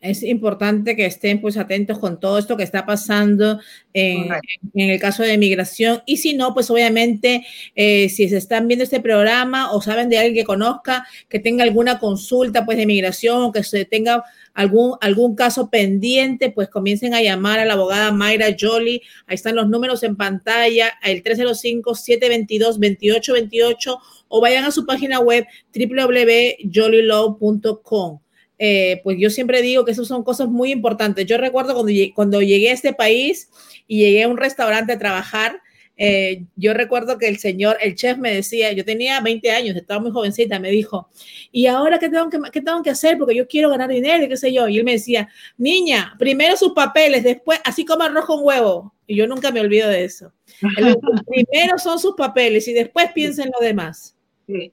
es 0.00 0.22
importante 0.22 0.94
que 0.94 1.06
estén 1.06 1.40
pues 1.40 1.56
atentos 1.56 1.98
con 1.98 2.20
todo 2.20 2.38
esto 2.38 2.56
que 2.56 2.62
está 2.62 2.86
pasando 2.86 3.58
en, 3.92 4.28
el 4.74 5.00
caso 5.00 5.24
de 5.24 5.36
migración 5.38 6.04
y 6.06 6.18
si 6.18 6.34
no, 6.34 6.54
pues 6.54 6.70
obviamente 6.70 7.44
eh, 7.74 8.08
si 8.08 8.28
se 8.28 8.36
están 8.36 8.68
viendo 8.68 8.84
este 8.84 9.00
programa 9.00 9.72
o 9.72 9.82
saben 9.82 10.08
de 10.08 10.18
alguien 10.18 10.36
que 10.36 10.44
conozca 10.44 11.04
que 11.28 11.40
tenga 11.40 11.64
alguna 11.64 11.98
consulta 11.98 12.64
pues 12.64 12.78
de 12.78 12.86
migración 12.86 13.42
o 13.42 13.50
que 13.50 13.64
se 13.64 13.86
tenga 13.86 14.22
algún, 14.54 14.94
algún 15.00 15.34
caso 15.34 15.68
pendiente, 15.68 16.50
pues 16.50 16.68
comiencen 16.68 17.14
a 17.14 17.22
llamar 17.22 17.58
a 17.58 17.64
la 17.64 17.72
abogada 17.74 18.12
Mayra 18.12 18.54
Jolie. 18.58 19.02
Ahí 19.26 19.34
están 19.34 19.56
los 19.56 19.68
números 19.68 20.04
en 20.04 20.16
pantalla, 20.16 20.92
el 21.02 21.22
305-722-2828 21.24 23.98
o 24.28 24.40
vayan 24.40 24.64
a 24.64 24.70
su 24.70 24.86
página 24.86 25.20
web 25.20 25.44
www.jollylaw.com. 25.74 28.20
Eh, 28.58 29.00
pues 29.04 29.16
yo 29.20 29.30
siempre 29.30 29.62
digo 29.62 29.84
que 29.84 29.92
esas 29.92 30.08
son 30.08 30.24
cosas 30.24 30.48
muy 30.48 30.72
importantes. 30.72 31.26
Yo 31.26 31.38
recuerdo 31.38 31.74
cuando, 31.74 31.92
cuando 32.14 32.42
llegué 32.42 32.70
a 32.70 32.74
este 32.74 32.92
país 32.92 33.50
y 33.86 34.00
llegué 34.00 34.24
a 34.24 34.28
un 34.28 34.36
restaurante 34.36 34.92
a 34.92 34.98
trabajar, 34.98 35.60
eh, 36.00 36.44
yo 36.54 36.74
recuerdo 36.74 37.18
que 37.18 37.26
el 37.26 37.38
señor, 37.38 37.76
el 37.80 37.96
chef 37.96 38.18
me 38.18 38.32
decía, 38.32 38.72
yo 38.72 38.84
tenía 38.84 39.20
20 39.20 39.50
años, 39.50 39.76
estaba 39.76 40.00
muy 40.00 40.12
jovencita, 40.12 40.60
me 40.60 40.70
dijo, 40.70 41.08
¿y 41.50 41.66
ahora 41.66 41.98
qué 41.98 42.08
tengo 42.08 42.30
que, 42.30 42.38
qué 42.52 42.60
tengo 42.60 42.82
que 42.82 42.90
hacer? 42.90 43.18
Porque 43.18 43.34
yo 43.34 43.48
quiero 43.48 43.68
ganar 43.68 43.90
dinero 43.90 44.24
y 44.24 44.28
qué 44.28 44.36
sé 44.36 44.52
yo. 44.52 44.68
Y 44.68 44.78
él 44.78 44.84
me 44.84 44.92
decía, 44.92 45.28
niña, 45.56 46.14
primero 46.16 46.56
sus 46.56 46.72
papeles, 46.72 47.24
después, 47.24 47.60
así 47.64 47.84
como 47.84 48.04
arroz 48.04 48.26
con 48.26 48.40
huevo. 48.42 48.94
Y 49.08 49.16
yo 49.16 49.26
nunca 49.26 49.50
me 49.50 49.60
olvido 49.60 49.88
de 49.88 50.04
eso. 50.04 50.32
primero 51.26 51.78
son 51.78 51.98
sus 51.98 52.14
papeles 52.14 52.68
y 52.68 52.74
después 52.74 53.10
piensa 53.12 53.42
en 53.42 53.50
lo 53.58 53.64
demás. 53.64 54.16
Sí. 54.46 54.72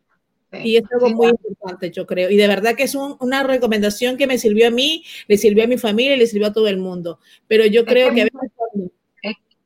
Y 0.64 0.78
es 0.78 0.84
algo 0.92 1.10
muy 1.10 1.30
importante, 1.30 1.92
yo 1.92 2.06
creo. 2.06 2.30
Y 2.30 2.38
de 2.38 2.48
verdad 2.48 2.76
que 2.76 2.84
es 2.84 2.96
una 2.96 3.44
recomendación 3.44 4.18
que 4.18 4.28
me 4.28 4.38
sirvió 4.38 4.68
a 4.68 4.72
mí, 4.72 5.04
le 5.28 5.38
sirvió 5.38 5.64
a 5.64 5.68
mi 5.68 5.78
familia 5.78 6.16
y 6.16 6.20
le 6.20 6.28
sirvió 6.28 6.48
a 6.48 6.54
todo 6.54 6.68
el 6.68 6.78
mundo. 6.78 7.20
Pero 7.48 7.66
yo 7.66 7.86
creo 7.86 8.14
que, 8.14 8.28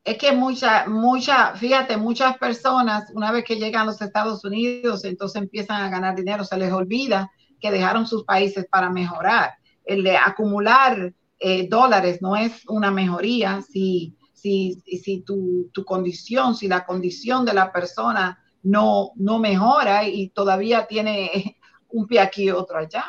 Es, 0.04 0.18
que 0.18 0.32
mucha, 0.32 0.86
mucha, 0.86 1.54
fíjate, 1.56 1.96
muchas 1.96 2.38
personas, 2.38 3.10
una 3.14 3.30
vez 3.32 3.44
que 3.44 3.56
llegan 3.56 3.82
a 3.82 3.86
los 3.86 4.00
Estados 4.00 4.44
Unidos, 4.44 5.04
entonces 5.04 5.42
empiezan 5.42 5.82
a 5.82 5.90
ganar 5.90 6.16
dinero, 6.16 6.44
se 6.44 6.56
les 6.56 6.72
olvida 6.72 7.30
que 7.60 7.70
dejaron 7.70 8.06
sus 8.06 8.24
países 8.24 8.66
para 8.70 8.90
mejorar. 8.90 9.52
El 9.84 10.02
de 10.02 10.16
acumular 10.16 11.12
eh, 11.38 11.68
dólares 11.68 12.20
no 12.20 12.36
es 12.36 12.66
una 12.68 12.90
mejoría 12.90 13.62
si, 13.62 14.16
si, 14.32 14.82
si 14.84 15.20
tu, 15.20 15.70
tu 15.72 15.84
condición, 15.84 16.54
si 16.54 16.68
la 16.68 16.84
condición 16.84 17.44
de 17.44 17.54
la 17.54 17.72
persona 17.72 18.38
no, 18.62 19.12
no 19.16 19.38
mejora 19.38 20.04
y 20.04 20.28
todavía 20.30 20.86
tiene 20.86 21.56
un 21.88 22.06
pie 22.06 22.20
aquí 22.20 22.44
y 22.44 22.50
otro 22.50 22.78
allá. 22.78 23.04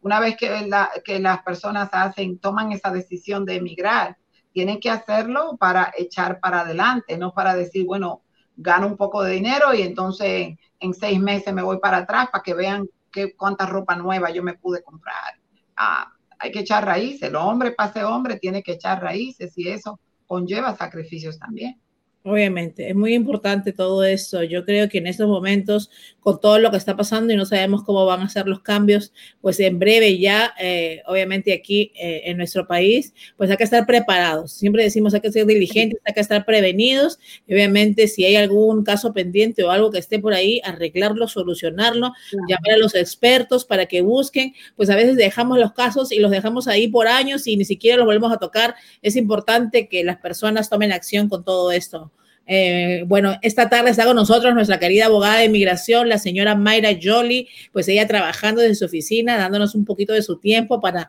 Una 0.00 0.20
vez 0.20 0.36
que, 0.36 1.20
las 1.20 1.42
personas 1.42 1.88
hacen, 1.92 2.38
toman 2.38 2.72
esa 2.72 2.90
decisión 2.90 3.44
de 3.44 3.56
emigrar, 3.56 4.16
tienen 4.52 4.80
que 4.80 4.90
hacerlo 4.90 5.56
para 5.58 5.92
echar 5.96 6.40
para 6.40 6.60
adelante, 6.60 7.16
no 7.16 7.32
para 7.32 7.54
decir, 7.54 7.86
bueno, 7.86 8.22
gano 8.56 8.86
un 8.86 8.96
poco 8.96 9.22
de 9.22 9.32
dinero 9.32 9.72
y 9.72 9.82
entonces 9.82 10.56
en 10.80 10.94
seis 10.94 11.20
meses 11.20 11.54
me 11.54 11.62
voy 11.62 11.78
para 11.78 11.98
atrás 11.98 12.28
para 12.32 12.42
que 12.42 12.54
vean 12.54 12.88
qué, 13.12 13.34
cuánta 13.36 13.66
ropa 13.66 13.94
nueva 13.96 14.30
yo 14.30 14.42
me 14.42 14.54
pude 14.54 14.82
comprar. 14.82 15.38
Ah, 15.76 16.12
hay 16.38 16.50
que 16.50 16.60
echar 16.60 16.84
raíces, 16.84 17.28
el 17.28 17.36
hombre 17.36 17.72
pase 17.72 18.02
hombre 18.02 18.38
tiene 18.38 18.62
que 18.62 18.72
echar 18.72 19.00
raíces 19.00 19.56
y 19.56 19.68
eso 19.68 20.00
conlleva 20.26 20.76
sacrificios 20.76 21.38
también. 21.38 21.80
Obviamente, 22.22 22.90
es 22.90 22.94
muy 22.94 23.14
importante 23.14 23.72
todo 23.72 24.04
eso. 24.04 24.42
Yo 24.42 24.66
creo 24.66 24.90
que 24.90 24.98
en 24.98 25.06
estos 25.06 25.26
momentos, 25.26 25.90
con 26.20 26.38
todo 26.38 26.58
lo 26.58 26.70
que 26.70 26.76
está 26.76 26.94
pasando 26.94 27.32
y 27.32 27.36
no 27.36 27.46
sabemos 27.46 27.82
cómo 27.82 28.04
van 28.04 28.20
a 28.20 28.28
ser 28.28 28.46
los 28.46 28.60
cambios, 28.60 29.14
pues 29.40 29.58
en 29.58 29.78
breve 29.78 30.18
ya, 30.18 30.52
eh, 30.60 31.00
obviamente 31.06 31.54
aquí 31.54 31.92
eh, 31.94 32.24
en 32.26 32.36
nuestro 32.36 32.66
país, 32.66 33.14
pues 33.38 33.50
hay 33.50 33.56
que 33.56 33.64
estar 33.64 33.86
preparados. 33.86 34.52
Siempre 34.52 34.82
decimos 34.82 35.14
hay 35.14 35.22
que 35.22 35.32
ser 35.32 35.46
diligentes, 35.46 35.98
hay 36.04 36.12
que 36.12 36.20
estar 36.20 36.44
prevenidos. 36.44 37.18
Y 37.46 37.54
obviamente, 37.54 38.06
si 38.06 38.26
hay 38.26 38.36
algún 38.36 38.84
caso 38.84 39.14
pendiente 39.14 39.64
o 39.64 39.70
algo 39.70 39.90
que 39.90 39.98
esté 39.98 40.18
por 40.18 40.34
ahí, 40.34 40.60
arreglarlo, 40.62 41.26
solucionarlo, 41.26 42.12
llamar 42.46 42.72
a 42.74 42.76
los 42.76 42.94
expertos 42.94 43.64
para 43.64 43.86
que 43.86 44.02
busquen. 44.02 44.52
Pues 44.76 44.90
a 44.90 44.94
veces 44.94 45.16
dejamos 45.16 45.58
los 45.58 45.72
casos 45.72 46.12
y 46.12 46.18
los 46.18 46.30
dejamos 46.30 46.68
ahí 46.68 46.86
por 46.86 47.08
años 47.08 47.46
y 47.46 47.56
ni 47.56 47.64
siquiera 47.64 47.96
los 47.96 48.04
volvemos 48.04 48.30
a 48.30 48.36
tocar. 48.36 48.74
Es 49.00 49.16
importante 49.16 49.88
que 49.88 50.04
las 50.04 50.18
personas 50.18 50.68
tomen 50.68 50.92
acción 50.92 51.30
con 51.30 51.44
todo 51.44 51.72
esto. 51.72 52.09
Eh, 52.52 53.04
bueno, 53.06 53.38
esta 53.42 53.68
tarde 53.68 53.90
está 53.90 54.04
con 54.04 54.16
nosotros 54.16 54.52
nuestra 54.54 54.80
querida 54.80 55.06
abogada 55.06 55.38
de 55.38 55.44
inmigración, 55.44 56.08
la 56.08 56.18
señora 56.18 56.56
Mayra 56.56 56.98
Jolie, 57.00 57.46
pues 57.70 57.86
ella 57.86 58.08
trabajando 58.08 58.60
desde 58.60 58.74
su 58.74 58.86
oficina, 58.86 59.36
dándonos 59.36 59.76
un 59.76 59.84
poquito 59.84 60.14
de 60.14 60.22
su 60.22 60.36
tiempo 60.40 60.80
para 60.80 61.08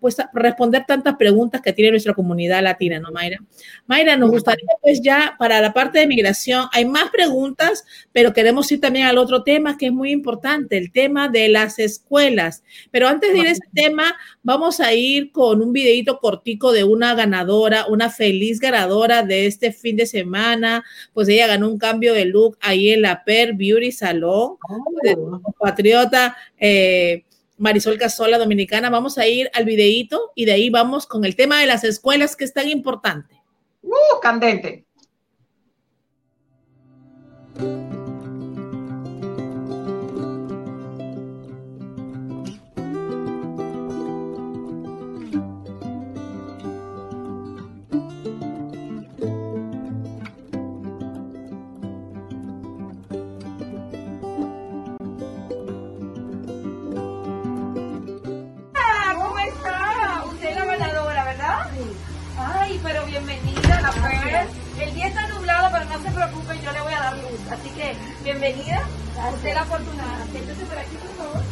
pues, 0.00 0.16
responder 0.32 0.84
tantas 0.86 1.16
preguntas 1.16 1.60
que 1.60 1.72
tiene 1.72 1.90
nuestra 1.90 2.14
comunidad 2.14 2.62
latina, 2.62 2.98
¿no, 2.98 3.10
Mayra? 3.12 3.38
Mayra, 3.86 4.16
nos 4.16 4.30
gustaría 4.30 4.68
pues 4.82 5.00
ya 5.00 5.36
para 5.38 5.60
la 5.60 5.72
parte 5.72 5.98
de 5.98 6.06
migración, 6.06 6.66
hay 6.72 6.84
más 6.84 7.10
preguntas, 7.10 7.84
pero 8.12 8.32
queremos 8.32 8.70
ir 8.72 8.80
también 8.80 9.06
al 9.06 9.18
otro 9.18 9.42
tema 9.42 9.76
que 9.76 9.86
es 9.86 9.92
muy 9.92 10.10
importante, 10.10 10.76
el 10.76 10.92
tema 10.92 11.28
de 11.28 11.48
las 11.48 11.78
escuelas. 11.78 12.62
Pero 12.90 13.08
antes 13.08 13.32
de 13.32 13.38
ir 13.38 13.46
a 13.46 13.50
ese 13.50 13.68
tema, 13.74 14.16
vamos 14.42 14.80
a 14.80 14.92
ir 14.94 15.32
con 15.32 15.62
un 15.62 15.72
videito 15.72 16.18
cortico 16.18 16.72
de 16.72 16.84
una 16.84 17.14
ganadora, 17.14 17.86
una 17.86 18.10
feliz 18.10 18.60
ganadora 18.60 19.22
de 19.22 19.46
este 19.46 19.72
fin 19.72 19.96
de 19.96 20.06
semana, 20.06 20.84
pues 21.12 21.28
ella 21.28 21.46
ganó 21.46 21.68
un 21.68 21.78
cambio 21.78 22.14
de 22.14 22.24
look 22.24 22.58
ahí 22.60 22.90
en 22.90 23.02
la 23.02 23.24
Per 23.24 23.54
Beauty 23.54 23.92
Salon, 23.92 24.56
oh. 24.68 25.54
patriota. 25.58 26.36
Eh, 26.58 27.24
Marisol 27.58 27.98
Casola 27.98 28.38
Dominicana. 28.38 28.90
Vamos 28.90 29.18
a 29.18 29.26
ir 29.26 29.50
al 29.54 29.64
videíto 29.64 30.32
y 30.34 30.44
de 30.44 30.52
ahí 30.52 30.70
vamos 30.70 31.06
con 31.06 31.24
el 31.24 31.36
tema 31.36 31.60
de 31.60 31.66
las 31.66 31.84
escuelas 31.84 32.36
que 32.36 32.44
es 32.44 32.52
tan 32.52 32.68
importante. 32.68 33.42
Uh, 33.82 34.20
candente. 34.22 34.86
Bienvenida. 68.22 68.86
Usted 69.34 69.54
la 69.54 69.62
afortunada. 69.62 70.26
Siéntese 70.30 70.64
por 70.66 70.78
aquí, 70.78 70.96
por 70.96 71.16
favor. 71.16 71.42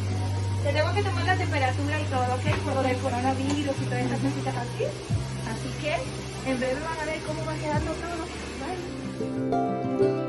Tenemos 0.62 0.92
que 0.92 1.02
tomar 1.02 1.24
la 1.24 1.36
temperatura 1.36 2.00
y 2.00 2.04
todo, 2.04 2.22
¿ok? 2.22 2.74
Por 2.74 2.86
el 2.86 2.96
coronavirus 2.98 3.76
y 3.80 3.84
todas 3.84 4.02
estas 4.02 4.20
cositas 4.20 4.54
así. 4.56 4.84
Así 5.50 5.70
que 5.80 6.50
en 6.50 6.58
breve 6.58 6.80
van 6.80 7.00
a 7.00 7.04
ver 7.04 7.20
cómo 7.26 7.44
va 7.46 7.54
quedando 7.54 7.92
todo. 7.92 8.26
Bye. 10.00 10.25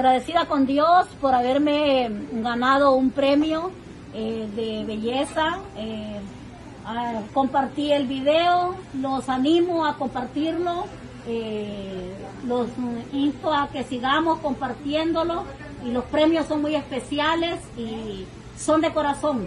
Agradecida 0.00 0.46
con 0.46 0.64
Dios 0.64 1.06
por 1.20 1.34
haberme 1.34 2.10
ganado 2.32 2.94
un 2.94 3.10
premio 3.10 3.70
eh, 4.14 4.48
de 4.56 4.84
belleza. 4.86 5.58
Eh, 5.76 6.20
compartí 7.34 7.92
el 7.92 8.06
video, 8.06 8.74
los 8.94 9.28
animo 9.28 9.86
a 9.86 9.96
compartirlo, 9.96 10.86
eh, 11.26 12.14
los 12.46 12.68
insto 13.12 13.52
a 13.52 13.68
que 13.68 13.84
sigamos 13.84 14.38
compartiéndolo 14.40 15.44
y 15.84 15.90
los 15.90 16.04
premios 16.04 16.46
son 16.46 16.62
muy 16.62 16.74
especiales 16.74 17.60
y 17.76 18.24
son 18.56 18.80
de 18.80 18.92
corazón. 18.92 19.46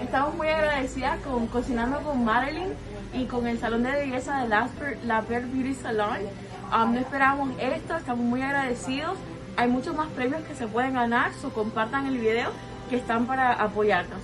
Estamos 0.00 0.34
muy 0.34 0.48
agradecidas 0.48 1.18
con 1.20 1.46
Cocinando 1.46 2.00
con 2.02 2.22
Madeline 2.22 2.74
y 3.14 3.24
con 3.24 3.46
el 3.46 3.58
Salón 3.58 3.82
de 3.84 3.92
Belleza 3.92 4.42
de 4.42 4.48
La 5.06 5.22
Beauty 5.22 5.74
Salon 5.74 6.18
no 6.70 6.98
esperábamos 6.98 7.50
esto, 7.58 7.96
estamos 7.96 8.24
muy 8.24 8.42
agradecidos. 8.42 9.16
Hay 9.56 9.68
muchos 9.68 9.94
más 9.94 10.08
premios 10.08 10.42
que 10.42 10.54
se 10.54 10.66
pueden 10.66 10.94
ganar, 10.94 11.32
so 11.34 11.50
compartan 11.50 12.06
el 12.06 12.18
video 12.18 12.50
que 12.90 12.96
están 12.96 13.26
para 13.26 13.52
apoyarnos. 13.52 14.20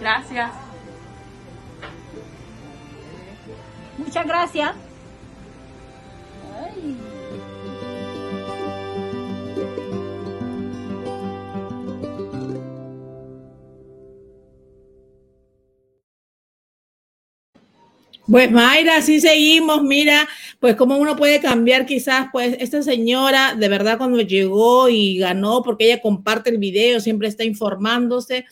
Gracias. 0.00 0.50
Muchas 3.98 4.26
gracias. 4.26 4.91
Pues 18.32 18.50
Mayra, 18.50 18.96
así 18.96 19.20
seguimos, 19.20 19.82
mira, 19.82 20.26
pues 20.58 20.74
cómo 20.76 20.96
uno 20.96 21.16
puede 21.16 21.38
cambiar 21.38 21.84
quizás, 21.84 22.28
pues 22.32 22.56
esta 22.60 22.82
señora 22.82 23.54
de 23.54 23.68
verdad 23.68 23.98
cuando 23.98 24.22
llegó 24.22 24.88
y 24.88 25.18
ganó, 25.18 25.62
porque 25.62 25.84
ella 25.84 26.00
comparte 26.00 26.48
el 26.48 26.56
video, 26.56 26.98
siempre 26.98 27.28
está 27.28 27.44
informándose, 27.44 28.46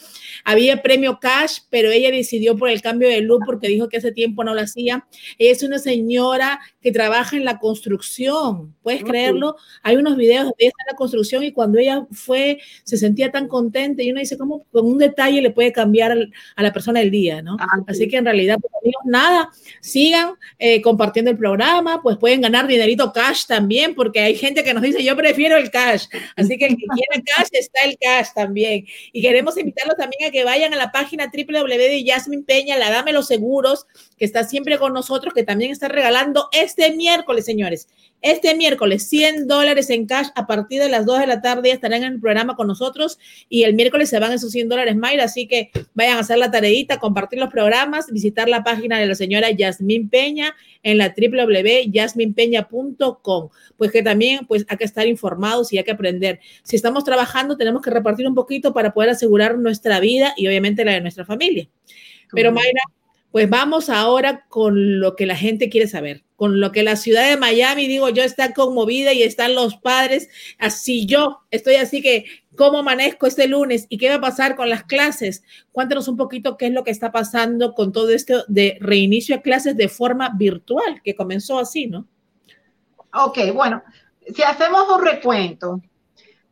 había 0.44 0.82
premio 0.82 1.18
cash, 1.18 1.60
pero 1.70 1.90
ella 1.90 2.10
decidió 2.10 2.58
por 2.58 2.68
el 2.68 2.82
cambio 2.82 3.08
de 3.08 3.22
look 3.22 3.40
porque 3.46 3.68
dijo 3.68 3.88
que 3.88 3.96
hace 3.96 4.12
tiempo 4.12 4.44
no 4.44 4.52
lo 4.52 4.60
hacía. 4.60 5.06
Ella 5.38 5.52
es 5.52 5.62
una 5.62 5.78
señora 5.78 6.60
que 6.82 6.92
trabaja 6.92 7.38
en 7.38 7.46
la 7.46 7.58
construcción, 7.58 8.76
¿puedes 8.82 9.02
creerlo? 9.02 9.56
Hay 9.82 9.96
unos 9.96 10.18
videos 10.18 10.44
de 10.44 10.52
ella 10.58 10.72
en 10.78 10.92
la 10.92 10.96
construcción 10.96 11.42
y 11.42 11.52
cuando 11.52 11.78
ella 11.78 12.06
fue, 12.12 12.58
se 12.84 12.98
sentía 12.98 13.30
tan 13.30 13.48
contenta 13.48 14.02
y 14.02 14.10
uno 14.10 14.20
dice, 14.20 14.36
¿cómo 14.36 14.66
con 14.72 14.84
un 14.84 14.98
detalle 14.98 15.40
le 15.40 15.52
puede 15.52 15.72
cambiar 15.72 16.18
a 16.56 16.62
la 16.62 16.70
persona 16.70 17.00
el 17.00 17.10
día, 17.10 17.40
¿no? 17.40 17.56
Ah, 17.58 17.78
Así 17.86 18.08
que 18.08 18.18
en 18.18 18.26
realidad, 18.26 18.58
pues, 18.60 18.72
nada, 19.04 19.50
sigan 19.80 20.34
eh, 20.58 20.80
compartiendo 20.82 21.30
el 21.30 21.38
programa, 21.38 22.02
pues 22.02 22.16
pueden 22.18 22.40
ganar 22.40 22.66
dinerito 22.66 23.12
cash 23.12 23.46
también, 23.46 23.94
porque 23.94 24.20
hay 24.20 24.36
gente 24.36 24.62
que 24.64 24.74
nos 24.74 24.82
dice, 24.82 25.02
yo 25.02 25.16
prefiero 25.16 25.56
el 25.56 25.70
cash. 25.70 26.06
Así 26.36 26.56
que 26.58 26.66
el 26.66 26.76
que 26.76 26.86
quiera 26.86 27.24
cash, 27.36 27.48
está 27.52 27.84
el 27.84 27.96
cash 27.98 28.28
también. 28.34 28.86
Y 29.12 29.22
queremos 29.22 29.56
invitarlos 29.56 29.96
también 29.96 30.28
a 30.28 30.30
que 30.30 30.44
vayan 30.44 30.74
a 30.74 30.76
la 30.76 30.92
página 30.92 31.30
www 31.32 31.78
de 31.78 32.04
Yasmin 32.04 32.44
Peña, 32.44 32.76
la 32.76 32.90
Dame 32.90 33.12
los 33.12 33.26
Seguros, 33.26 33.86
que 34.18 34.24
está 34.24 34.44
siempre 34.44 34.78
con 34.78 34.92
nosotros, 34.92 35.34
que 35.34 35.42
también 35.42 35.70
está 35.70 35.88
regalando 35.88 36.48
este 36.52 36.92
miércoles, 36.92 37.44
señores. 37.44 37.88
Este 38.22 38.54
miércoles, 38.54 39.08
100 39.08 39.46
dólares 39.46 39.88
en 39.88 40.04
cash 40.06 40.26
a 40.34 40.46
partir 40.46 40.82
de 40.82 40.90
las 40.90 41.06
2 41.06 41.20
de 41.20 41.26
la 41.26 41.40
tarde 41.40 41.70
estarán 41.70 42.02
en 42.02 42.12
el 42.12 42.20
programa 42.20 42.54
con 42.54 42.66
nosotros 42.66 43.18
y 43.48 43.62
el 43.62 43.72
miércoles 43.74 44.10
se 44.10 44.18
van 44.18 44.32
esos 44.32 44.52
100 44.52 44.68
dólares, 44.68 44.94
Mayra. 44.96 45.24
Así 45.24 45.48
que 45.48 45.70
vayan 45.94 46.18
a 46.18 46.20
hacer 46.20 46.36
la 46.36 46.50
tareita, 46.50 46.98
compartir 46.98 47.38
los 47.38 47.48
programas, 47.48 48.10
visitar 48.10 48.46
la 48.48 48.62
página 48.62 48.98
de 48.98 49.06
la 49.06 49.14
señora 49.14 49.50
Yasmin 49.50 50.10
Peña 50.10 50.54
en 50.82 50.98
la 50.98 51.14
www.yasminpeña.com. 51.16 53.48
Pues 53.78 53.90
que 53.90 54.02
también 54.02 54.44
pues 54.46 54.66
hay 54.68 54.76
que 54.76 54.84
estar 54.84 55.06
informados 55.06 55.72
y 55.72 55.78
hay 55.78 55.84
que 55.84 55.92
aprender. 55.92 56.40
Si 56.62 56.76
estamos 56.76 57.04
trabajando, 57.04 57.56
tenemos 57.56 57.80
que 57.80 57.88
repartir 57.90 58.26
un 58.26 58.34
poquito 58.34 58.74
para 58.74 58.92
poder 58.92 59.08
asegurar 59.10 59.56
nuestra 59.56 60.00
vida 60.00 60.34
y 60.36 60.46
obviamente 60.46 60.84
la 60.84 60.92
de 60.92 61.00
nuestra 61.00 61.24
familia. 61.24 61.70
Pero 62.32 62.52
Mayra, 62.52 62.82
pues 63.30 63.48
vamos 63.48 63.90
ahora 63.90 64.44
con 64.48 65.00
lo 65.00 65.16
que 65.16 65.26
la 65.26 65.36
gente 65.36 65.68
quiere 65.68 65.86
saber, 65.86 66.24
con 66.40 66.58
lo 66.58 66.72
que 66.72 66.82
la 66.82 66.96
ciudad 66.96 67.28
de 67.28 67.36
Miami, 67.36 67.86
digo 67.86 68.08
yo, 68.08 68.22
está 68.22 68.54
conmovida 68.54 69.12
y 69.12 69.22
están 69.22 69.54
los 69.54 69.76
padres. 69.76 70.30
Así 70.58 71.04
yo 71.04 71.42
estoy 71.50 71.74
así 71.74 72.00
que, 72.00 72.24
¿cómo 72.56 72.78
amanezco 72.78 73.26
este 73.26 73.46
lunes? 73.46 73.84
¿Y 73.90 73.98
qué 73.98 74.08
va 74.08 74.14
a 74.14 74.20
pasar 74.22 74.56
con 74.56 74.70
las 74.70 74.84
clases? 74.84 75.42
Cuéntanos 75.70 76.08
un 76.08 76.16
poquito 76.16 76.56
qué 76.56 76.68
es 76.68 76.72
lo 76.72 76.82
que 76.82 76.92
está 76.92 77.12
pasando 77.12 77.74
con 77.74 77.92
todo 77.92 78.08
esto 78.08 78.46
de 78.48 78.78
reinicio 78.80 79.36
de 79.36 79.42
clases 79.42 79.76
de 79.76 79.90
forma 79.90 80.30
virtual, 80.30 81.02
que 81.04 81.14
comenzó 81.14 81.58
así, 81.58 81.88
¿no? 81.88 82.06
Ok, 83.12 83.52
bueno, 83.52 83.82
si 84.34 84.42
hacemos 84.42 84.88
un 84.88 85.04
recuento, 85.04 85.82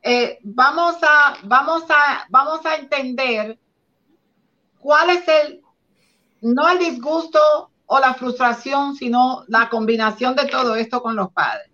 eh, 0.03 0.39
vamos, 0.43 0.97
a, 1.01 1.39
vamos, 1.45 1.85
a, 1.89 2.27
vamos 2.29 2.61
a 2.67 2.77
entender 2.77 3.59
cuál 4.81 5.09
es 5.09 5.27
el 5.27 5.63
no 6.43 6.69
el 6.69 6.79
disgusto 6.79 7.71
o 7.89 7.99
la 7.99 8.15
frustración, 8.15 8.95
sino 8.95 9.45
la 9.49 9.69
combinación 9.69 10.35
de 10.37 10.47
todo 10.47 10.77
esto 10.77 11.03
con 11.03 11.17
los 11.17 11.33
padres. 11.33 11.71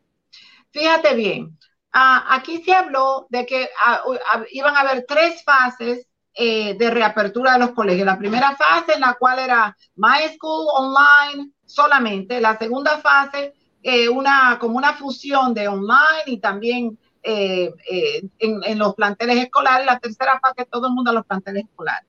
Fíjate 0.71 1.15
bien, 1.15 1.59
aquí 1.93 2.63
se 2.65 2.73
habló 2.73 3.27
de 3.31 3.47
que 3.47 3.69
iban 4.53 4.77
a 4.77 4.81
haber 4.81 5.05
tres 5.07 5.45
fases 5.45 6.07
eh, 6.35 6.75
de 6.75 6.91
reapertura 6.91 7.53
de 7.53 7.61
los 7.61 7.73
colegios. 7.73 8.07
La 8.07 8.19
primera 8.19 8.57
fase 8.57 8.95
en 8.95 9.01
la 9.01 9.15
cual 9.15 9.39
era 9.39 9.77
My 9.97 10.29
School 10.35 10.67
Online 10.75 11.51
solamente. 11.65 12.41
La 12.41 12.59
segunda 12.59 12.99
fase, 12.99 13.55
eh, 13.83 14.09
una, 14.09 14.59
como 14.59 14.77
una 14.77 14.95
fusión 14.95 15.55
de 15.55 15.69
online 15.69 16.25
y 16.27 16.39
también 16.39 16.99
eh, 17.27 17.73
eh, 17.91 18.29
en, 18.39 18.79
los 18.79 18.95
planteles 18.95 19.39
escolares, 19.39 19.87
la 19.87 19.99
tercera 19.99 20.39
fase 20.41 20.67
todo 20.71 20.89
el 20.89 20.93
mundo 20.93 21.11
a 21.11 21.15
los 21.15 21.25
planteles 21.25 21.65
escolares. 21.65 22.07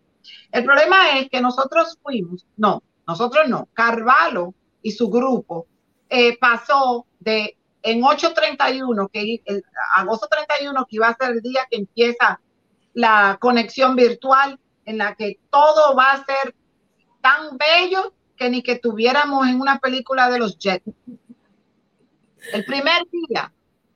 El 0.51 0.65
problema 0.65 1.17
es 1.17 1.29
que 1.29 1.39
nosotros 1.39 1.97
fuimos, 2.03 2.45
no, 2.57 2.83
nosotros 3.07 3.47
no, 3.47 3.69
Carvalho 3.73 4.53
y 4.81 4.91
su 4.91 5.09
grupo 5.09 5.67
eh, 6.09 6.37
pasó 6.37 7.05
de 7.19 7.57
en 7.81 8.01
8.31, 8.01 9.09
que 9.11 9.43
agosto 9.95 10.27
31, 10.27 10.85
que 10.89 10.95
iba 10.95 11.07
a 11.07 11.15
ser 11.15 11.35
el 11.35 11.41
día 11.41 11.67
que 11.69 11.77
empieza 11.77 12.41
la 12.93 13.37
conexión 13.39 13.95
virtual, 13.95 14.59
en 14.85 14.97
la 14.97 15.13
que 15.13 15.39
todo 15.51 15.95
va 15.95 16.13
a 16.13 16.25
ser 16.25 16.55
tan 17.21 17.57
bello 17.57 18.13
que 18.35 18.49
ni 18.49 18.63
que 18.63 18.79
tuviéramos 18.79 19.47
en 19.47 19.61
una 19.61 19.77
película 19.77 20.29
de 20.31 20.39
los 20.39 20.57
Jets. 20.57 20.89
El 22.53 22.65
primer 22.65 23.03
día 23.11 23.53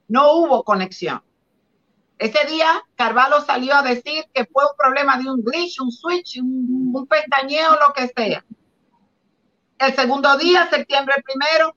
no 0.08 0.34
hubo 0.34 0.63
conexión. 0.63 1.24
Ese 2.19 2.45
día 2.45 2.84
Carvalho 2.95 3.41
salió 3.41 3.76
a 3.76 3.82
decir 3.82 4.26
que 4.34 4.45
fue 4.45 4.65
un 4.65 4.78
problema 4.78 5.17
de 5.17 5.32
un 5.32 5.41
glitch, 5.41 5.80
un 5.82 5.91
switch, 5.91 6.39
un, 6.39 6.91
un 6.93 7.08
pestañeo, 7.08 7.72
lo 7.72 7.93
que 7.93 8.08
sea. 8.08 8.45
El 9.80 9.96
segundo 9.96 10.38
día, 10.38 10.70
septiembre 10.70 11.15
primero, 11.24 11.76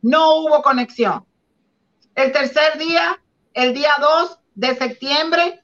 no 0.00 0.36
hubo 0.36 0.62
conexión. 0.62 1.24
El 2.14 2.32
tercer 2.32 2.78
día, 2.78 3.20
el 3.52 3.74
día 3.74 3.92
2 4.00 4.38
de 4.54 4.74
septiembre, 4.74 5.62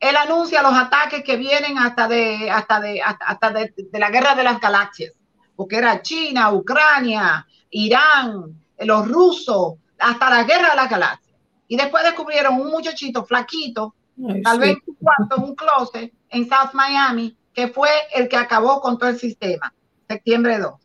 él 0.00 0.16
anuncia 0.16 0.62
los 0.62 0.72
ataques 0.72 1.22
que 1.22 1.36
vienen 1.36 1.78
hasta 1.78 2.08
de, 2.08 2.50
hasta 2.50 2.80
de, 2.80 3.02
hasta 3.02 3.50
de, 3.50 3.74
de 3.76 3.98
la 3.98 4.10
guerra 4.10 4.34
de 4.34 4.42
las 4.42 4.58
galaxias, 4.58 5.12
porque 5.54 5.76
era 5.76 6.00
China, 6.00 6.50
Ucrania, 6.52 7.46
Irán, 7.70 8.60
los 8.78 9.06
rusos, 9.06 9.74
hasta 9.98 10.30
la 10.30 10.44
guerra 10.44 10.70
de 10.70 10.76
las 10.76 10.90
galaxias. 10.90 11.36
Y 11.68 11.76
después 11.76 12.04
descubrieron 12.04 12.60
un 12.60 12.70
muchachito 12.70 13.24
flaquito, 13.24 13.94
tal 14.42 14.58
vez 14.58 14.76
cuarto 14.98 15.36
en 15.36 15.42
un 15.42 15.54
closet 15.54 16.12
en 16.30 16.48
South 16.48 16.72
Miami, 16.72 17.36
que 17.52 17.68
fue 17.68 17.90
el 18.14 18.28
que 18.28 18.36
acabó 18.36 18.80
con 18.80 18.98
todo 18.98 19.10
el 19.10 19.18
sistema. 19.18 19.72
Septiembre 20.08 20.58
2. 20.58 20.81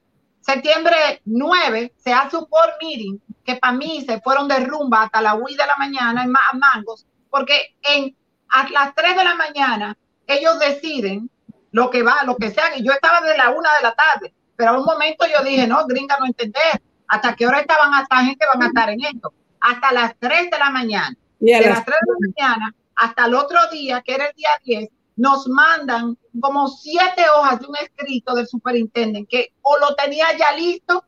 Septiembre 0.48 1.22
9 1.26 1.94
se 1.98 2.14
hace 2.14 2.38
un 2.38 2.46
board 2.50 2.76
meeting 2.82 3.18
que 3.44 3.56
para 3.58 3.74
mí 3.74 4.04
se 4.06 4.22
fueron 4.22 4.48
de 4.48 4.60
rumba 4.62 5.04
hasta 5.04 5.22
la 5.22 5.36
8 5.36 5.46
de 5.50 5.66
la 5.66 5.76
mañana 5.78 6.24
en 6.24 6.32
Mangos, 6.32 7.06
porque 7.30 7.76
en 7.82 8.16
a 8.50 8.68
las 8.70 8.96
3 8.96 9.18
de 9.18 9.24
la 9.24 9.36
mañana 9.36 9.98
ellos 10.26 10.58
deciden 10.60 11.30
lo 11.72 11.90
que 11.90 12.02
va, 12.02 12.24
lo 12.24 12.38
que 12.38 12.52
sea. 12.52 12.78
Y 12.78 12.84
yo 12.84 12.94
estaba 12.94 13.22
de 13.22 13.38
la 13.38 13.50
1 13.50 13.58
de 13.60 13.84
la 13.84 13.94
tarde, 13.94 14.34
pero 14.56 14.72
a 14.72 14.80
un 14.80 14.86
momento 14.86 15.26
yo 15.28 15.44
dije, 15.44 15.68
no, 15.68 15.86
gringa, 15.86 16.18
no 16.18 16.26
entender. 16.26 16.82
¿Hasta 17.10 17.36
qué 17.36 17.46
hora 17.46 17.60
estaban 17.60 17.94
hasta 17.94 18.24
gente 18.24 18.46
van 18.54 18.64
a 18.64 18.68
estar 18.68 18.90
en 18.90 19.02
esto? 19.02 19.34
hasta 19.60 19.92
las 19.92 20.16
3 20.20 20.52
de 20.52 20.58
la 20.58 20.70
mañana. 20.70 21.16
de 21.40 21.62
las 21.62 21.86
3 21.86 21.98
de 22.02 22.14
la 22.14 22.34
mañana 22.34 22.76
hasta 22.96 23.26
el 23.26 23.36
otro 23.36 23.60
día, 23.72 24.02
que 24.02 24.16
era 24.16 24.26
el 24.26 24.36
día 24.36 24.50
10, 24.64 24.90
nos 25.18 25.48
mandan 25.48 26.18
como 26.39 26.67
siete 26.67 27.30
hojas 27.30 27.60
de 27.60 27.67
un 27.67 27.76
escrito 27.76 28.34
del 28.34 28.47
superintendente 28.47 29.28
que 29.30 29.54
o 29.62 29.78
lo 29.80 29.95
tenía 29.95 30.36
ya 30.38 30.52
listo 30.54 31.04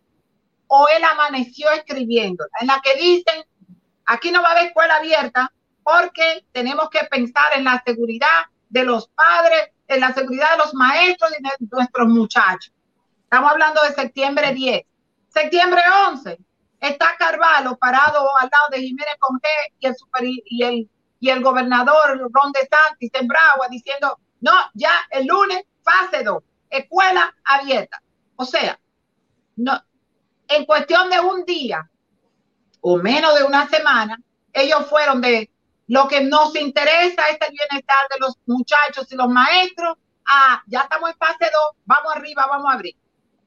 o 0.67 0.87
él 0.95 1.03
amaneció 1.03 1.69
escribiendo, 1.71 2.45
en 2.61 2.67
la 2.67 2.79
que 2.81 2.95
dicen, 2.95 3.43
aquí 4.05 4.31
no 4.31 4.41
va 4.41 4.49
a 4.49 4.51
haber 4.51 4.67
escuela 4.67 4.97
abierta 4.97 5.51
porque 5.83 6.45
tenemos 6.51 6.89
que 6.89 7.05
pensar 7.09 7.45
en 7.55 7.63
la 7.63 7.81
seguridad 7.85 8.45
de 8.69 8.83
los 8.83 9.07
padres, 9.09 9.71
en 9.87 10.01
la 10.01 10.13
seguridad 10.13 10.51
de 10.51 10.57
los 10.57 10.73
maestros 10.75 11.31
y 11.37 11.43
de 11.43 11.49
nuestros 11.71 12.07
muchachos. 12.07 12.71
Estamos 13.23 13.51
hablando 13.51 13.81
de 13.81 13.93
septiembre 13.93 14.53
10. 14.53 14.83
Septiembre 15.29 15.81
11, 16.07 16.37
está 16.79 17.15
Carvalho 17.17 17.75
parado 17.77 18.27
al 18.39 18.49
lado 18.51 18.67
de 18.71 18.81
Jiménez 18.81 19.15
Conté 19.19 19.49
y 19.79 19.87
el, 19.87 19.95
super, 19.95 20.23
y 20.23 20.63
el, 20.63 20.89
y 21.19 21.29
el 21.29 21.41
gobernador 21.41 22.29
Ron 22.31 22.51
DeSantis 22.51 23.11
en 23.13 23.27
Bragua 23.27 23.67
diciendo, 23.69 24.19
no, 24.41 24.52
ya 24.73 24.91
el 25.12 25.28
lunes, 25.28 25.63
fase 25.84 26.23
2, 26.23 26.43
escuela 26.69 27.36
abierta. 27.43 28.02
O 28.36 28.45
sea, 28.45 28.80
no, 29.58 29.82
en 30.47 30.65
cuestión 30.65 31.10
de 31.10 31.19
un 31.19 31.45
día 31.45 31.89
o 32.82 32.97
menos 32.97 33.38
de 33.38 33.43
una 33.43 33.67
semana, 33.67 34.19
ellos 34.54 34.88
fueron 34.88 35.21
de 35.21 35.52
lo 35.88 36.08
que 36.08 36.21
nos 36.21 36.56
interesa 36.56 37.30
es 37.30 37.38
el 37.41 37.52
bienestar 37.52 38.08
de 38.10 38.19
los 38.19 38.38
muchachos 38.45 39.12
y 39.12 39.15
los 39.15 39.28
maestros, 39.28 39.97
a 40.25 40.62
ya 40.67 40.82
estamos 40.82 41.10
en 41.10 41.17
fase 41.17 41.52
2, 41.52 41.52
vamos 41.86 42.15
arriba, 42.15 42.45
vamos 42.47 42.71
a 42.71 42.75
abrir. 42.75 42.95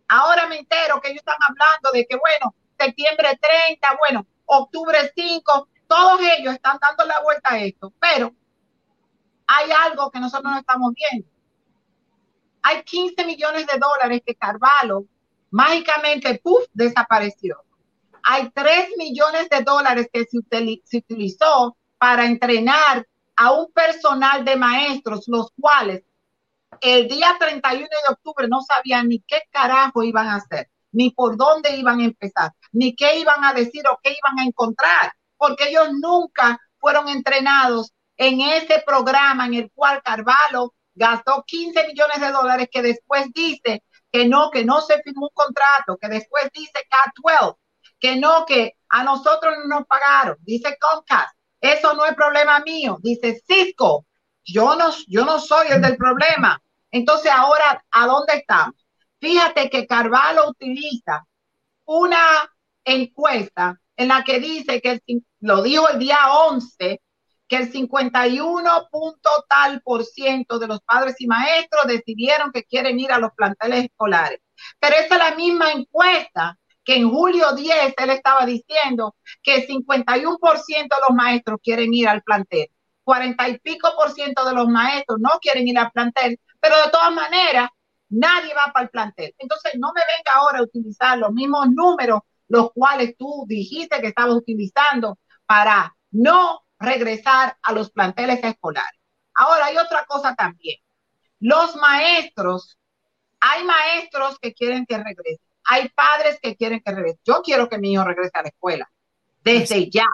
Ahora 0.08 0.46
me 0.48 0.58
entero 0.58 1.00
que 1.00 1.08
ellos 1.08 1.20
están 1.20 1.36
hablando 1.48 1.92
de 1.92 2.04
que, 2.06 2.16
bueno, 2.16 2.54
septiembre 2.78 3.38
30, 3.40 3.96
bueno, 3.98 4.26
octubre 4.46 5.12
5, 5.14 5.68
todos 5.86 6.20
ellos 6.36 6.54
están 6.54 6.78
dando 6.80 7.04
la 7.04 7.20
vuelta 7.20 7.54
a 7.54 7.58
esto, 7.60 7.92
pero 8.00 8.34
hay 9.54 9.70
algo 9.70 10.10
que 10.10 10.20
nosotros 10.20 10.50
no 10.50 10.58
estamos 10.58 10.92
viendo. 10.94 11.28
Hay 12.62 12.82
15 12.84 13.24
millones 13.26 13.66
de 13.66 13.78
dólares 13.78 14.22
que 14.24 14.34
Carvalho 14.34 15.04
mágicamente, 15.50 16.40
puff, 16.42 16.64
desapareció. 16.72 17.62
Hay 18.22 18.50
3 18.50 18.90
millones 18.96 19.48
de 19.50 19.62
dólares 19.62 20.08
que 20.12 20.24
se, 20.24 20.38
se 20.84 20.96
utilizó 20.98 21.76
para 21.98 22.24
entrenar 22.24 23.06
a 23.36 23.52
un 23.52 23.70
personal 23.72 24.44
de 24.44 24.56
maestros, 24.56 25.24
los 25.26 25.50
cuales 25.60 26.02
el 26.80 27.08
día 27.08 27.36
31 27.38 27.86
de 27.86 28.12
octubre 28.12 28.48
no 28.48 28.60
sabían 28.62 29.08
ni 29.08 29.20
qué 29.20 29.42
carajo 29.50 30.02
iban 30.02 30.28
a 30.28 30.36
hacer 30.36 30.70
ni 30.92 31.10
por 31.10 31.36
dónde 31.36 31.76
iban 31.76 32.00
a 32.00 32.04
empezar, 32.04 32.52
ni 32.70 32.94
qué 32.94 33.18
iban 33.18 33.44
a 33.44 33.54
decir 33.54 33.82
o 33.88 33.98
qué 34.02 34.10
iban 34.10 34.38
a 34.38 34.44
encontrar, 34.44 35.12
porque 35.36 35.70
ellos 35.70 35.88
nunca 35.98 36.60
fueron 36.78 37.08
entrenados 37.08 37.92
en 38.22 38.40
ese 38.40 38.80
programa 38.86 39.46
en 39.46 39.54
el 39.54 39.70
cual 39.74 40.00
Carvalho 40.00 40.74
gastó 40.94 41.42
15 41.44 41.88
millones 41.88 42.20
de 42.20 42.30
dólares 42.30 42.68
que 42.70 42.80
después 42.80 43.26
dice 43.34 43.82
que 44.12 44.28
no, 44.28 44.48
que 44.52 44.64
no 44.64 44.80
se 44.80 45.02
firmó 45.02 45.22
un 45.26 45.34
contrato, 45.34 45.98
que 46.00 46.08
después 46.08 46.48
dice 46.54 46.86
Cat12, 46.88 47.56
que 47.98 48.14
no, 48.14 48.46
que 48.46 48.76
a 48.90 49.02
nosotros 49.02 49.56
no 49.58 49.78
nos 49.78 49.86
pagaron, 49.88 50.36
dice 50.42 50.76
Comcast, 50.78 51.34
eso 51.60 51.94
no 51.94 52.04
es 52.04 52.14
problema 52.14 52.60
mío, 52.60 52.98
dice 53.02 53.42
Cisco, 53.44 54.06
yo 54.44 54.76
no, 54.76 54.90
yo 55.08 55.24
no 55.24 55.40
soy 55.40 55.68
el 55.70 55.82
del 55.82 55.96
problema. 55.96 56.62
Entonces 56.92 57.32
ahora, 57.32 57.84
¿a 57.90 58.06
dónde 58.06 58.34
estamos? 58.34 58.86
Fíjate 59.18 59.68
que 59.68 59.86
Carvalho 59.86 60.48
utiliza 60.48 61.26
una 61.86 62.48
encuesta 62.84 63.80
en 63.96 64.08
la 64.08 64.22
que 64.22 64.38
dice 64.38 64.80
que, 64.80 65.00
lo 65.40 65.62
dijo 65.62 65.88
el 65.88 65.98
día 65.98 66.32
11, 66.32 67.00
que 67.52 67.58
el 67.58 67.70
51 67.70 68.88
punto 68.90 69.28
tal 69.46 69.82
por 69.82 70.06
ciento 70.06 70.58
de 70.58 70.66
los 70.66 70.80
padres 70.80 71.20
y 71.20 71.26
maestros 71.26 71.86
decidieron 71.86 72.50
que 72.50 72.64
quieren 72.64 72.98
ir 72.98 73.12
a 73.12 73.18
los 73.18 73.32
planteles 73.32 73.84
escolares. 73.84 74.40
Pero 74.80 74.96
esa 74.96 75.16
es 75.16 75.18
la 75.18 75.36
misma 75.36 75.70
encuesta 75.70 76.58
que 76.82 76.96
en 76.96 77.10
julio 77.10 77.52
10 77.52 77.92
él 77.98 78.08
estaba 78.08 78.46
diciendo 78.46 79.16
que 79.42 79.56
el 79.56 79.66
51 79.66 80.38
por 80.38 80.60
ciento 80.60 80.96
de 80.96 81.02
los 81.06 81.14
maestros 81.14 81.60
quieren 81.62 81.92
ir 81.92 82.08
al 82.08 82.22
plantel. 82.22 82.70
40 83.04 83.48
y 83.50 83.58
pico 83.58 83.90
por 83.98 84.12
ciento 84.12 84.46
de 84.46 84.54
los 84.54 84.68
maestros 84.68 85.18
no 85.20 85.32
quieren 85.38 85.68
ir 85.68 85.78
al 85.78 85.90
plantel, 85.90 86.40
pero 86.58 86.76
de 86.82 86.90
todas 86.90 87.12
maneras 87.12 87.68
nadie 88.08 88.54
va 88.54 88.72
para 88.72 88.84
el 88.84 88.90
plantel. 88.90 89.34
Entonces, 89.36 89.72
no 89.78 89.92
me 89.94 90.00
venga 90.00 90.38
ahora 90.38 90.60
a 90.60 90.62
utilizar 90.62 91.18
los 91.18 91.32
mismos 91.32 91.66
números, 91.70 92.20
los 92.48 92.72
cuales 92.72 93.14
tú 93.18 93.44
dijiste 93.46 94.00
que 94.00 94.06
estabas 94.06 94.36
utilizando 94.36 95.18
para 95.44 95.94
no 96.12 96.62
regresar 96.82 97.56
a 97.62 97.72
los 97.72 97.90
planteles 97.90 98.42
escolares. 98.42 99.00
Ahora, 99.34 99.66
hay 99.66 99.76
otra 99.76 100.04
cosa 100.06 100.34
también. 100.34 100.78
Los 101.40 101.76
maestros, 101.76 102.78
hay 103.40 103.64
maestros 103.64 104.38
que 104.38 104.54
quieren 104.54 104.86
que 104.86 104.98
regrese, 104.98 105.42
hay 105.64 105.88
padres 105.88 106.38
que 106.40 106.56
quieren 106.56 106.80
que 106.84 106.92
regrese. 106.92 107.20
Yo 107.24 107.42
quiero 107.42 107.68
que 107.68 107.78
mi 107.78 107.92
hijo 107.92 108.04
regrese 108.04 108.32
a 108.34 108.42
la 108.42 108.48
escuela 108.48 108.90
desde 109.42 109.90
ya, 109.90 110.06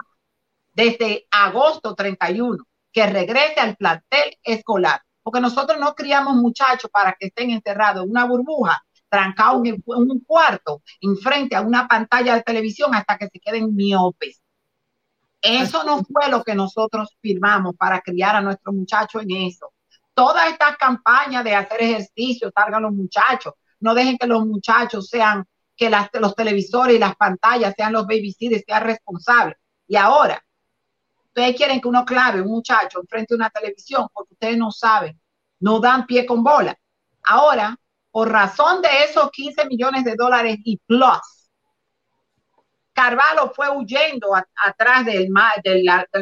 desde 0.73 1.27
agosto 1.29 1.93
31, 1.93 2.63
que 2.91 3.05
regrese 3.07 3.59
al 3.59 3.75
plantel 3.75 4.37
escolar 4.43 5.01
porque 5.29 5.41
nosotros 5.41 5.79
no 5.79 5.93
criamos 5.93 6.35
muchachos 6.35 6.89
para 6.91 7.13
que 7.13 7.27
estén 7.27 7.51
encerrados 7.51 8.03
en 8.03 8.09
una 8.09 8.25
burbuja, 8.25 8.83
trancados 9.09 9.63
en 9.63 9.83
un 9.85 10.23
cuarto, 10.25 10.81
enfrente 11.01 11.55
a 11.55 11.61
una 11.61 11.87
pantalla 11.87 12.33
de 12.35 12.41
televisión 12.41 12.95
hasta 12.95 13.17
que 13.17 13.27
se 13.27 13.39
queden 13.39 13.75
miopes. 13.75 14.41
Eso 15.41 15.83
no 15.83 16.03
fue 16.03 16.29
lo 16.29 16.43
que 16.43 16.55
nosotros 16.55 17.17
firmamos 17.21 17.75
para 17.75 18.01
criar 18.01 18.35
a 18.35 18.41
nuestros 18.41 18.75
muchachos 18.75 19.23
en 19.23 19.31
eso. 19.31 19.71
Todas 20.13 20.49
estas 20.51 20.75
campañas 20.77 21.43
de 21.43 21.55
hacer 21.55 21.81
ejercicio, 21.81 22.51
salgan 22.53 22.83
los 22.83 22.93
muchachos, 22.93 23.53
no 23.79 23.93
dejen 23.93 24.17
que 24.17 24.27
los 24.27 24.45
muchachos 24.45 25.07
sean, 25.07 25.45
que 25.75 25.89
los 25.89 26.35
televisores 26.35 26.97
y 26.97 26.99
las 26.99 27.15
pantallas 27.15 27.73
sean 27.77 27.93
los 27.93 28.05
babysitters, 28.05 28.63
sean 28.67 28.83
responsables. 28.83 29.57
Y 29.87 29.95
ahora, 29.95 30.43
Ustedes 31.29 31.55
quieren 31.55 31.79
que 31.79 31.87
uno 31.87 32.03
clave 32.03 32.41
un 32.41 32.49
muchacho 32.49 32.99
enfrente 32.99 33.33
de 33.33 33.37
una 33.37 33.49
televisión 33.49 34.07
porque 34.11 34.33
ustedes 34.33 34.57
no 34.57 34.71
saben, 34.71 35.19
no 35.59 35.79
dan 35.79 36.05
pie 36.05 36.25
con 36.25 36.43
bola. 36.43 36.75
Ahora, 37.23 37.77
por 38.11 38.29
razón 38.29 38.81
de 38.81 38.89
esos 39.07 39.29
15 39.31 39.67
millones 39.67 40.03
de 40.03 40.15
dólares 40.15 40.57
y 40.63 40.77
plus, 40.85 41.38
Carvalho 42.99 43.53
fue 43.55 43.69
huyendo 43.69 44.35
atrás 44.35 45.05
del, 45.05 45.29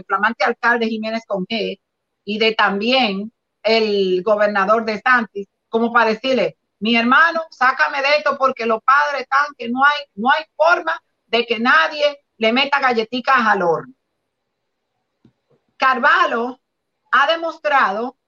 flamante 0.06 0.44
alcalde 0.44 0.88
Jiménez 0.88 1.24
Conge 1.26 1.82
y 2.24 2.38
de 2.38 2.54
también 2.54 3.34
el 3.64 4.22
gobernador 4.22 4.86
de 4.86 5.02
Santis, 5.02 5.48
como 5.70 5.92
para 5.92 6.12
decirle, 6.12 6.56
mi 6.78 6.96
hermano, 6.96 7.42
sácame 7.50 8.04
de 8.04 8.18
esto 8.18 8.38
porque 8.38 8.68
los 8.68 8.84
padres 8.84 9.22
están 9.22 9.48
que 9.58 9.70
no 9.70 9.84
hay, 9.84 10.06
no 10.14 10.30
hay 10.30 10.44
forma 10.56 11.02
de 11.26 11.48
que 11.48 11.58
nadie 11.58 12.24
le 12.38 12.54
meta 12.54 12.80
galletitas 12.80 13.38
al 13.40 13.64
horno. 13.64 13.96
Carvalho 15.78 16.62
ha 17.12 17.32
demostrado 17.32 18.20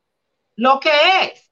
lo 0.56 0.80
que 0.80 0.90
es. 1.22 1.52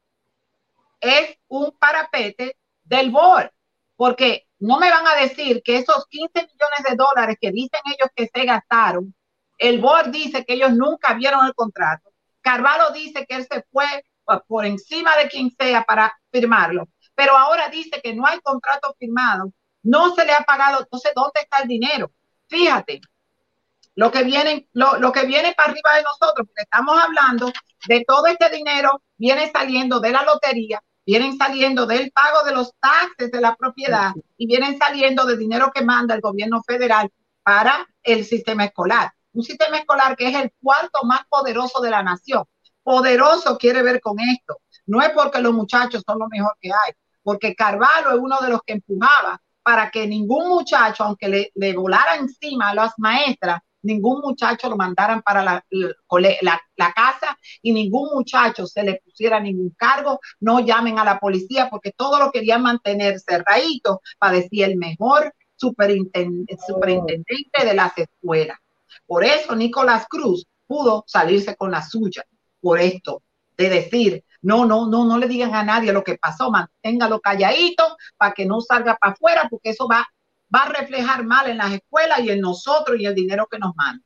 Es 1.00 1.38
un 1.48 1.78
parapete 1.78 2.58
del 2.84 3.12
BOR, 3.12 3.54
porque 3.96 4.47
no 4.60 4.80
me 4.80 4.90
van 4.90 5.08
a 5.08 5.16
decir 5.16 5.62
que 5.64 5.78
esos 5.78 6.06
15 6.08 6.32
millones 6.34 6.84
de 6.90 6.96
dólares 6.96 7.38
que 7.40 7.52
dicen 7.52 7.80
ellos 7.86 8.10
que 8.16 8.30
se 8.34 8.46
gastaron, 8.46 9.14
el 9.58 9.80
BOR 9.80 10.12
dice 10.12 10.46
que 10.46 10.54
ellos 10.54 10.74
nunca 10.74 11.14
vieron 11.14 11.46
el 11.46 11.54
contrato. 11.54 12.12
Carvalho 12.42 12.92
dice 12.92 13.26
que 13.28 13.36
él 13.36 13.48
se 13.50 13.64
fue 13.72 13.86
por 14.48 14.66
encima 14.66 15.16
de 15.18 15.30
quien 15.30 15.52
sea 15.52 15.84
para 15.84 16.14
firmarlo, 16.32 16.88
pero 17.16 17.38
ahora 17.38 17.70
dice 17.70 18.02
que 18.02 18.14
no 18.14 18.26
hay 18.26 18.40
contrato 18.42 18.96
firmado, 19.00 19.52
no 19.84 20.14
se 20.14 20.26
le 20.26 20.34
ha 20.34 20.42
pagado, 20.42 20.82
entonces, 20.82 21.12
¿dónde 21.16 21.42
está 21.42 21.62
el 21.62 21.68
dinero? 21.68 22.12
Fíjate, 22.48 23.02
lo 23.96 24.12
que 24.12 24.24
viene, 24.24 24.68
lo, 24.74 25.00
lo 25.00 25.12
que 25.12 25.26
viene 25.26 25.54
para 25.56 25.72
arriba 25.72 25.96
de 25.96 26.04
nosotros, 26.04 26.48
porque 26.48 26.64
estamos 26.64 27.02
hablando 27.02 27.52
de 27.88 28.04
todo 28.06 28.28
este 28.28 28.50
dinero, 28.50 29.02
viene 29.18 29.50
saliendo 29.52 30.00
de 30.00 30.12
la 30.12 30.24
lotería, 30.24 30.84
vienen 31.08 31.38
saliendo 31.38 31.86
del 31.86 32.12
pago 32.12 32.44
de 32.44 32.52
los 32.52 32.74
taxes 32.82 33.32
de 33.32 33.40
la 33.40 33.56
propiedad 33.56 34.12
y 34.36 34.46
vienen 34.46 34.78
saliendo 34.78 35.26
del 35.26 35.40
dinero 35.40 35.72
que 35.74 35.82
manda 35.82 36.14
el 36.14 36.20
gobierno 36.20 36.62
federal 36.64 37.10
para 37.44 37.88
el 38.04 38.26
sistema 38.26 38.66
escolar. 38.66 39.14
Un 39.32 39.42
sistema 39.42 39.78
escolar 39.78 40.18
que 40.18 40.28
es 40.28 40.36
el 40.36 40.52
cuarto 40.62 41.06
más 41.06 41.22
poderoso 41.30 41.80
de 41.80 41.92
la 41.92 42.04
nación. 42.04 42.44
Poderoso 42.84 43.58
quiere 43.58 43.84
ver 43.84 44.02
con 44.02 44.20
esto. 44.20 44.58
No 44.86 45.02
es 45.02 45.12
porque 45.12 45.40
los 45.40 45.54
muchachos 45.54 46.04
son 46.06 46.20
lo 46.20 46.28
mejor 46.28 46.52
que 46.60 46.72
hay, 46.72 46.92
porque 47.24 47.56
Carvalho 47.56 48.12
es 48.12 48.20
uno 48.20 48.40
de 48.42 48.50
los 48.50 48.62
que 48.64 48.74
empujaba 48.74 49.42
para 49.64 49.90
que 49.90 50.08
ningún 50.08 50.50
muchacho, 50.50 51.06
aunque 51.06 51.30
le, 51.30 51.52
le 51.56 51.74
volara 51.74 52.16
encima 52.16 52.72
a 52.72 52.76
las 52.76 52.94
maestras, 52.98 53.62
ningún 53.82 54.22
muchacho 54.22 54.70
lo 54.70 54.76
mandaran 54.76 55.22
para 55.22 55.44
la, 55.44 55.66
la, 56.78 56.94
casa 56.94 57.38
y 57.62 57.72
ningún 57.72 58.10
muchacho 58.14 58.66
se 58.66 58.84
le 58.84 59.02
pusiera 59.04 59.40
ningún 59.40 59.70
cargo, 59.78 60.20
no 60.40 60.60
llamen 60.60 61.00
a 61.00 61.06
la 61.06 61.20
policía 61.20 61.70
porque 61.70 61.92
todo 61.92 62.20
lo 62.20 62.32
querían 62.32 62.64
mantener 62.64 63.20
cerradito 63.20 64.02
para 64.20 64.34
decir 64.34 64.66
el 64.66 64.78
mejor 64.78 65.34
superintendente, 65.56 66.58
superintendente 66.66 67.66
de 67.66 67.74
las 67.74 67.98
escuelas. 67.98 68.58
Por 69.06 69.24
eso 69.24 69.56
Nicolás 69.56 70.06
Cruz 70.10 70.46
pudo 70.66 71.04
salirse 71.08 71.56
con 71.56 71.72
la 71.72 71.82
suya, 71.82 72.26
por 72.60 72.80
esto, 72.80 73.24
de 73.58 73.70
decir, 73.70 74.24
no, 74.42 74.66
no, 74.66 74.88
no, 74.88 75.06
no 75.06 75.18
le 75.18 75.28
digan 75.28 75.56
a 75.56 75.64
nadie 75.64 75.92
lo 75.92 76.04
que 76.04 76.18
pasó, 76.18 76.52
manténgalo 76.52 77.20
calladito 77.20 77.98
para 78.18 78.34
que 78.34 78.46
no 78.46 78.62
salga 78.62 78.96
para 78.96 79.14
afuera, 79.14 79.48
porque 79.50 79.70
eso 79.70 79.88
va 79.88 80.08
va 80.54 80.64
a 80.64 80.70
reflejar 80.70 81.24
mal 81.24 81.50
en 81.50 81.58
las 81.58 81.74
escuelas 81.74 82.20
y 82.20 82.32
en 82.32 82.42
nosotros 82.42 83.00
y 83.00 83.06
el 83.06 83.16
dinero 83.16 83.48
que 83.48 83.60
nos 83.60 83.76
mandan. 83.76 84.04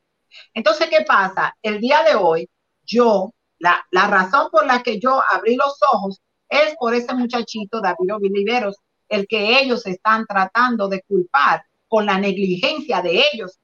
Entonces, 0.54 0.88
¿qué 0.88 1.04
pasa? 1.06 1.56
El 1.62 1.80
día 1.80 2.02
de 2.02 2.14
hoy, 2.14 2.48
yo, 2.84 3.32
la, 3.58 3.84
la 3.90 4.08
razón 4.08 4.48
por 4.50 4.66
la 4.66 4.82
que 4.82 4.98
yo 4.98 5.22
abrí 5.30 5.56
los 5.56 5.78
ojos 5.92 6.20
es 6.48 6.74
por 6.76 6.94
ese 6.94 7.14
muchachito, 7.14 7.80
David 7.80 8.14
Oliveros, 8.14 8.76
el 9.08 9.26
que 9.26 9.60
ellos 9.60 9.86
están 9.86 10.26
tratando 10.26 10.88
de 10.88 11.02
culpar 11.02 11.64
con 11.88 12.06
la 12.06 12.18
negligencia 12.18 13.02
de 13.02 13.22
ellos. 13.32 13.58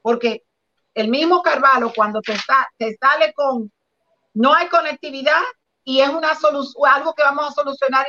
Porque 0.00 0.44
el 0.94 1.08
mismo 1.08 1.42
Carvalho, 1.42 1.92
cuando 1.94 2.20
te, 2.20 2.36
te 2.78 2.96
sale 2.96 3.32
con 3.34 3.70
no 4.34 4.54
hay 4.54 4.68
conectividad 4.68 5.42
y 5.82 6.00
es 6.00 6.08
una 6.08 6.32
algo 6.92 7.14
que 7.14 7.22
vamos 7.22 7.46
a 7.48 7.52
solucionar 7.52 8.06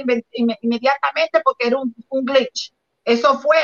inmediatamente 0.62 1.42
porque 1.44 1.68
era 1.68 1.78
un, 1.78 1.96
un 2.10 2.26
glitch. 2.26 2.74
Eso 3.06 3.40
fue 3.40 3.58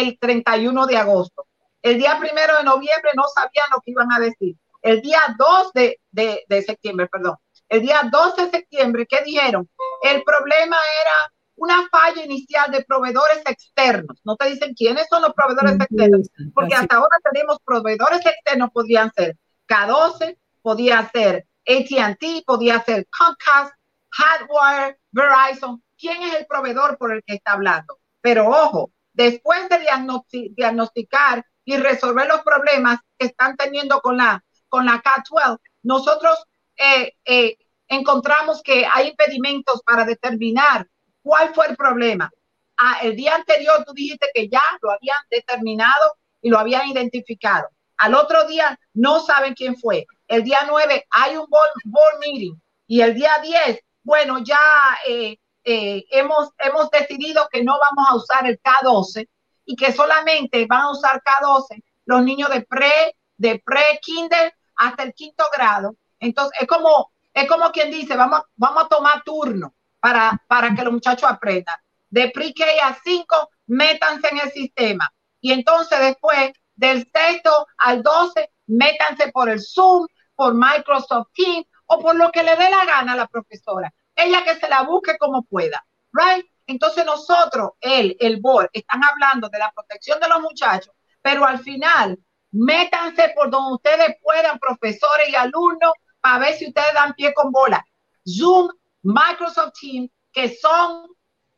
el 0.00 0.18
31 0.18 0.86
de 0.86 0.96
agosto. 0.96 1.46
El 1.82 1.98
día 1.98 2.18
primero 2.18 2.56
de 2.56 2.64
noviembre 2.64 3.10
no 3.14 3.24
sabían 3.34 3.66
lo 3.70 3.80
que 3.82 3.90
iban 3.90 4.10
a 4.12 4.18
decir. 4.18 4.56
El 4.80 5.02
día 5.02 5.20
2 5.38 5.72
de, 5.72 5.98
de, 6.12 6.62
septiembre, 6.62 7.08
perdón. 7.08 7.36
El 7.68 7.82
día 7.82 8.08
2 8.10 8.36
de 8.36 8.50
septiembre, 8.50 9.06
¿qué 9.06 9.22
dijeron? 9.24 9.68
El 10.02 10.22
problema 10.22 10.76
era 11.02 11.32
una 11.56 11.88
falla 11.88 12.24
inicial 12.24 12.70
de 12.70 12.84
proveedores 12.84 13.42
externos. 13.46 14.20
No 14.24 14.36
te 14.36 14.48
dicen 14.50 14.74
quiénes 14.74 15.06
son 15.08 15.22
los 15.22 15.32
proveedores 15.32 15.74
externos, 15.74 16.28
porque 16.54 16.74
hasta 16.74 16.96
ahora 16.96 17.16
tenemos 17.30 17.58
proveedores 17.64 18.24
externos, 18.24 18.70
podrían 18.72 19.12
ser 19.14 19.36
K12, 19.68 20.38
podía 20.62 21.10
ser 21.10 21.46
ATT, 21.66 22.44
podía 22.46 22.82
ser 22.82 23.06
Comcast, 23.10 23.74
Hardware, 24.10 24.98
Verizon. 25.10 25.82
¿Quién 25.98 26.22
es 26.22 26.34
el 26.34 26.46
proveedor 26.46 26.98
por 26.98 27.12
el 27.12 27.22
que 27.24 27.34
está 27.34 27.52
hablando? 27.52 27.98
Pero 28.20 28.48
ojo, 28.48 28.90
después 29.14 29.68
de 29.68 30.50
diagnosticar 30.54 31.44
y 31.64 31.76
resolver 31.76 32.28
los 32.28 32.42
problemas 32.42 32.98
que 33.18 33.26
están 33.26 33.56
teniendo 33.56 34.00
con 34.00 34.18
la, 34.18 34.44
con 34.68 34.84
la 34.84 35.00
K-12, 35.00 35.58
nosotros 35.82 36.44
eh, 36.76 37.14
eh, 37.24 37.56
encontramos 37.88 38.62
que 38.62 38.86
hay 38.92 39.08
impedimentos 39.08 39.82
para 39.82 40.04
determinar 40.04 40.86
cuál 41.22 41.54
fue 41.54 41.68
el 41.68 41.76
problema. 41.76 42.30
Ah, 42.76 42.98
el 43.02 43.16
día 43.16 43.36
anterior 43.36 43.84
tú 43.86 43.94
dijiste 43.94 44.28
que 44.34 44.48
ya 44.48 44.62
lo 44.82 44.90
habían 44.90 45.16
determinado 45.30 46.16
y 46.42 46.50
lo 46.50 46.58
habían 46.58 46.88
identificado. 46.88 47.68
Al 47.96 48.14
otro 48.14 48.46
día 48.46 48.78
no 48.92 49.20
saben 49.20 49.54
quién 49.54 49.76
fue. 49.76 50.06
El 50.26 50.42
día 50.42 50.60
9 50.66 51.06
hay 51.10 51.36
un 51.36 51.46
board, 51.48 52.18
meeting 52.20 52.56
y 52.86 53.00
el 53.00 53.14
día 53.14 53.38
10, 53.40 53.80
bueno, 54.02 54.40
ya 54.42 54.58
eh, 55.06 55.38
eh, 55.64 56.04
hemos, 56.10 56.50
hemos 56.58 56.90
decidido 56.90 57.48
que 57.50 57.64
no 57.64 57.78
vamos 57.78 58.10
a 58.10 58.16
usar 58.16 58.46
el 58.46 58.60
K12 58.60 59.28
y 59.64 59.76
que 59.76 59.92
solamente 59.92 60.66
van 60.66 60.82
a 60.82 60.90
usar 60.90 61.22
K12 61.22 61.82
los 62.04 62.22
niños 62.22 62.50
de 62.50 62.62
pre, 62.62 63.16
de 63.38 63.62
pre-kinder 63.64 64.54
hasta 64.76 65.02
el 65.02 65.14
quinto 65.14 65.44
grado. 65.56 65.96
Entonces, 66.20 66.58
es 66.60 66.68
como, 66.68 67.12
es 67.32 67.48
como 67.48 67.70
quien 67.72 67.90
dice, 67.90 68.14
vamos, 68.14 68.42
vamos 68.56 68.84
a 68.84 68.88
tomar 68.88 69.22
turno 69.24 69.74
para, 70.00 70.42
para 70.46 70.74
que 70.74 70.82
los 70.82 70.92
muchachos 70.92 71.30
aprendan. 71.30 71.76
De 72.10 72.30
pre-K 72.30 72.64
a 72.82 72.98
5, 73.02 73.50
métanse 73.68 74.28
en 74.30 74.40
el 74.40 74.52
sistema. 74.52 75.10
Y 75.40 75.52
entonces 75.52 75.98
después, 75.98 76.52
del 76.74 77.08
sexto 77.10 77.66
al 77.78 78.02
12, 78.02 78.50
métanse 78.66 79.32
por 79.32 79.48
el 79.48 79.60
Zoom, 79.60 80.06
por 80.34 80.54
Microsoft 80.54 81.28
Teams 81.34 81.66
o 81.86 82.00
por 82.00 82.16
lo 82.16 82.30
que 82.30 82.42
le 82.42 82.56
dé 82.56 82.70
la 82.70 82.84
gana 82.84 83.12
a 83.12 83.16
la 83.16 83.26
profesora 83.26 83.92
ella 84.16 84.44
que 84.44 84.56
se 84.56 84.68
la 84.68 84.82
busque 84.82 85.16
como 85.18 85.42
pueda, 85.42 85.84
right? 86.12 86.46
Entonces 86.66 87.04
nosotros, 87.04 87.72
él, 87.80 88.16
el 88.20 88.40
board, 88.40 88.70
están 88.72 89.02
hablando 89.04 89.48
de 89.48 89.58
la 89.58 89.70
protección 89.72 90.18
de 90.20 90.28
los 90.28 90.40
muchachos, 90.40 90.94
pero 91.20 91.44
al 91.44 91.58
final, 91.58 92.18
métanse 92.52 93.32
por 93.34 93.50
donde 93.50 93.74
ustedes 93.74 94.16
puedan, 94.22 94.58
profesores 94.58 95.28
y 95.28 95.34
alumnos, 95.34 95.92
para 96.20 96.38
ver 96.38 96.54
si 96.54 96.68
ustedes 96.68 96.94
dan 96.94 97.14
pie 97.14 97.34
con 97.34 97.50
bola. 97.50 97.84
Zoom, 98.26 98.70
Microsoft 99.02 99.74
Teams, 99.80 100.10
que 100.32 100.56
son 100.56 101.08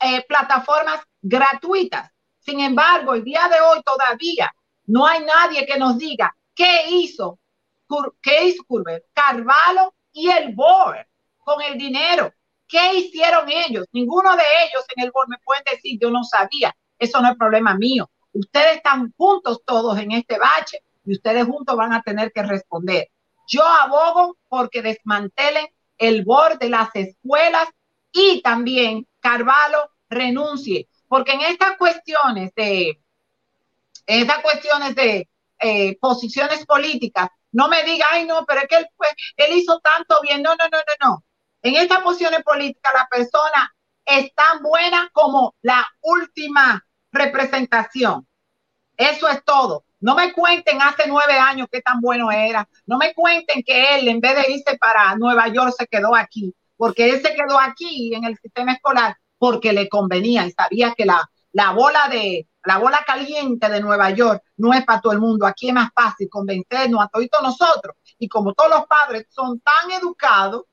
eh, 0.01 0.25
plataformas 0.27 1.01
gratuitas. 1.23 2.11
Sin 2.39 2.61
embargo, 2.61 3.15
el 3.15 3.25
día 3.25 3.49
de 3.49 3.61
hoy 3.61 3.83
todavía 3.83 4.53
no 4.87 5.07
hay 5.07 5.25
nadie 5.25 5.67
que 5.67 5.79
nos 5.79 5.99
diga 5.99 6.35
qué 6.55 6.89
hizo, 6.89 7.39
qué 8.23 8.45
hizo 8.47 8.65
Curver, 8.65 9.05
Carvalho 9.13 9.95
y 10.13 10.29
el 10.29 10.55
board 10.55 11.07
con 11.39 11.63
el 11.63 11.79
dinero. 11.79 12.33
¿Qué 12.69 12.95
hicieron 12.95 13.49
ellos? 13.49 13.87
Ninguno 13.93 14.37
de 14.37 14.43
ellos 14.64 14.85
en 14.95 15.05
el 15.05 15.11
board 15.11 15.29
me 15.29 15.39
pueden 15.45 15.64
decir, 15.71 15.99
yo 16.01 16.11
no 16.11 16.25
sabía. 16.25 16.75
Eso 16.99 17.21
no 17.21 17.31
es 17.31 17.37
problema 17.37 17.75
mío. 17.75 18.11
Ustedes 18.33 18.77
están 18.77 19.12
juntos 19.17 19.62
todos 19.64 19.99
en 19.99 20.12
este 20.12 20.39
bache 20.39 20.83
y 21.05 21.12
ustedes 21.12 21.47
juntos 21.47 21.77
van 21.77 21.93
a 21.93 22.03
tener 22.03 22.33
que 22.33 22.43
responder. 22.43 23.09
Yo 23.49 23.64
abogo 23.64 24.37
porque 24.49 24.83
desmantelen 24.83 25.69
el 25.99 26.25
board 26.25 26.59
de 26.59 26.69
las 26.69 26.91
escuelas 26.95 27.69
y 28.12 28.43
también 28.43 29.07
Carvalho 29.21 29.91
renuncie, 30.09 30.89
porque 31.09 31.33
en 31.33 31.43
estas 31.43 31.77
cuestiones 31.77 32.53
de, 32.55 33.01
en 34.07 34.21
estas 34.23 34.43
cuestiones 34.43 34.95
de 34.95 35.29
eh, 35.61 35.97
posiciones 35.99 36.64
políticas, 36.67 37.29
no 37.53 37.69
me 37.69 37.83
diga, 37.85 38.07
ay 38.11 38.27
no, 38.27 38.45
pero 38.47 38.61
es 38.61 38.69
que 38.69 38.77
él, 38.77 38.87
él 39.37 39.57
hizo 39.57 39.81
tanto 39.81 40.21
bien. 40.23 40.43
No, 40.43 40.55
no, 40.57 40.64
no, 40.71 40.79
no, 40.79 41.09
no. 41.09 41.25
En 41.63 41.75
estas 41.77 42.01
posiciones 42.01 42.43
políticas 42.43 42.93
la 42.95 43.07
persona 43.11 43.75
es 44.05 44.33
tan 44.35 44.63
buena 44.63 45.11
como 45.13 45.55
la 45.63 45.87
última 46.01 46.85
representación. 47.11 48.27
Eso 48.97 49.29
es 49.29 49.45
todo. 49.45 49.85
No 50.01 50.15
me 50.15 50.33
cuenten 50.33 50.81
hace 50.81 51.09
nueve 51.09 51.33
años 51.35 51.69
qué 51.71 51.81
tan 51.81 52.01
bueno 52.01 52.31
era. 52.31 52.69
No 52.87 52.99
me 52.99 53.15
cuenten 53.15 53.63
que 53.63 53.97
él, 53.97 54.09
en 54.09 54.21
vez 54.21 54.37
de 54.37 54.53
irse 54.53 54.77
para 54.79 55.17
Nueva 55.17 55.49
York, 55.49 55.75
se 55.77 55.87
quedó 55.87 56.15
aquí. 56.15 56.55
Porque 56.77 57.11
él 57.11 57.23
se 57.23 57.35
quedó 57.35 57.59
aquí 57.59 58.15
en 58.15 58.25
el 58.25 58.37
sistema 58.37 58.73
escolar 58.73 59.17
porque 59.39 59.73
le 59.73 59.89
convenía 59.89 60.47
y 60.47 60.53
sabía 60.53 60.95
que 60.95 61.05
la, 61.05 61.29
la 61.53 61.73
bola 61.73 62.09
de 62.09 62.49
la 62.65 62.79
bola 62.79 63.05
caliente 63.07 63.69
de 63.69 63.81
Nueva 63.81 64.11
York 64.11 64.43
no 64.57 64.75
es 64.75 64.85
para 64.85 65.01
todo 65.01 65.13
el 65.13 65.21
mundo. 65.21 65.47
Aquí 65.47 65.69
es 65.69 65.75
más 65.75 65.91
fácil 65.95 66.29
convencernos 66.29 67.01
a 67.01 67.09
todos 67.09 67.43
nosotros. 67.43 67.97
Y 68.19 68.29
como 68.29 68.55
todos 68.55 68.71
los 68.71 68.87
padres 68.87 69.27
son 69.31 69.61
tan 69.61 69.91
educados, 69.93 70.65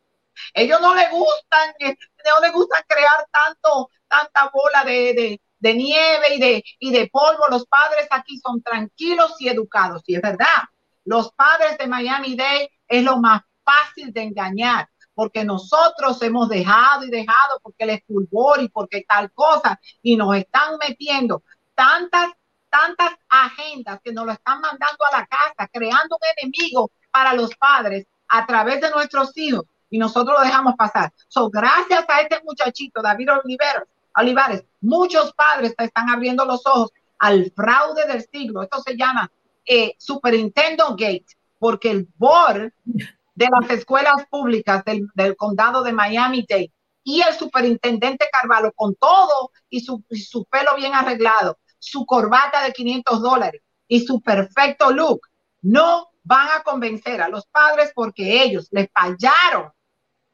ellos 0.53 0.79
no 0.81 0.95
les 0.95 1.09
gustan, 1.11 1.73
eh, 1.79 1.95
no 2.25 2.41
les 2.41 2.51
gusta 2.51 2.83
crear 2.87 3.27
tanto, 3.31 3.89
tanta 4.07 4.49
bola 4.53 4.83
de, 4.83 5.39
de, 5.59 5.73
nieve 5.73 6.35
y 6.35 6.39
de, 6.39 6.63
y 6.79 6.91
de 6.91 7.09
polvo. 7.09 7.47
Los 7.49 7.65
padres 7.65 8.07
aquí 8.11 8.39
son 8.39 8.61
tranquilos 8.61 9.35
y 9.39 9.49
educados. 9.49 10.03
Y 10.07 10.15
es 10.15 10.21
verdad, 10.21 10.63
los 11.05 11.31
padres 11.33 11.77
de 11.77 11.87
Miami 11.87 12.35
Dade 12.35 12.71
es 12.87 13.03
lo 13.03 13.17
más 13.17 13.41
fácil 13.63 14.11
de 14.11 14.23
engañar 14.23 14.87
porque 15.13 15.43
nosotros 15.43 16.21
hemos 16.21 16.49
dejado 16.49 17.05
y 17.05 17.09
dejado 17.09 17.59
porque 17.61 17.83
el 17.83 18.03
fulgor 18.05 18.61
y 18.61 18.69
porque 18.69 19.05
tal 19.07 19.31
cosa 19.31 19.79
y 20.01 20.15
nos 20.15 20.35
están 20.35 20.77
metiendo 20.77 21.43
tantas, 21.75 22.31
tantas 22.69 23.13
agendas 23.29 23.99
que 24.03 24.11
nos 24.11 24.25
lo 24.25 24.31
están 24.31 24.61
mandando 24.61 25.05
a 25.11 25.19
la 25.19 25.25
casa, 25.27 25.69
creando 25.71 26.17
un 26.19 26.27
enemigo 26.37 26.91
para 27.11 27.33
los 27.33 27.55
padres 27.55 28.07
a 28.27 28.45
través 28.45 28.81
de 28.81 28.89
nuestros 28.89 29.35
hijos 29.37 29.65
y 29.93 29.99
nosotros 29.99 30.35
lo 30.39 30.43
dejamos 30.43 30.73
pasar. 30.75 31.13
So, 31.27 31.51
gracias 31.51 32.03
a 32.07 32.21
este 32.21 32.41
muchachito, 32.43 32.99
David 32.99 33.29
Oliveros, 33.31 33.83
Olivares, 34.15 34.63
muchos 34.81 35.31
padres 35.33 35.75
están 35.77 36.09
abriendo 36.09 36.45
los 36.45 36.65
ojos 36.65 36.89
al 37.19 37.51
fraude 37.55 38.07
del 38.07 38.23
siglo. 38.23 38.63
Esto 38.63 38.81
se 38.81 38.97
llama 38.97 39.29
eh, 39.63 39.93
Superintendent 39.99 40.99
Gate, 40.99 41.27
porque 41.59 41.91
el 41.91 42.07
board 42.17 42.73
de 42.83 43.47
las 43.51 43.69
escuelas 43.69 44.25
públicas 44.31 44.83
del, 44.83 45.07
del 45.13 45.35
condado 45.35 45.83
de 45.83 45.93
Miami-Dade 45.93 46.71
y 47.03 47.21
el 47.21 47.35
superintendente 47.35 48.27
Carvalho 48.31 48.71
con 48.75 48.95
todo 48.95 49.51
y 49.69 49.81
su, 49.81 50.03
y 50.09 50.21
su 50.21 50.43
pelo 50.45 50.75
bien 50.75 50.95
arreglado 50.95 51.59
su 51.77 52.03
corbata 52.07 52.63
de 52.63 52.73
500 52.73 53.21
dólares 53.21 53.61
y 53.87 53.99
su 54.03 54.21
perfecto 54.21 54.89
look, 54.91 55.21
no 55.61 56.09
van 56.23 56.47
a 56.47 56.63
convencer 56.63 57.21
a 57.21 57.29
los 57.29 57.45
padres 57.45 57.91
porque 57.93 58.41
ellos 58.41 58.69
les 58.71 58.89
fallaron 58.91 59.71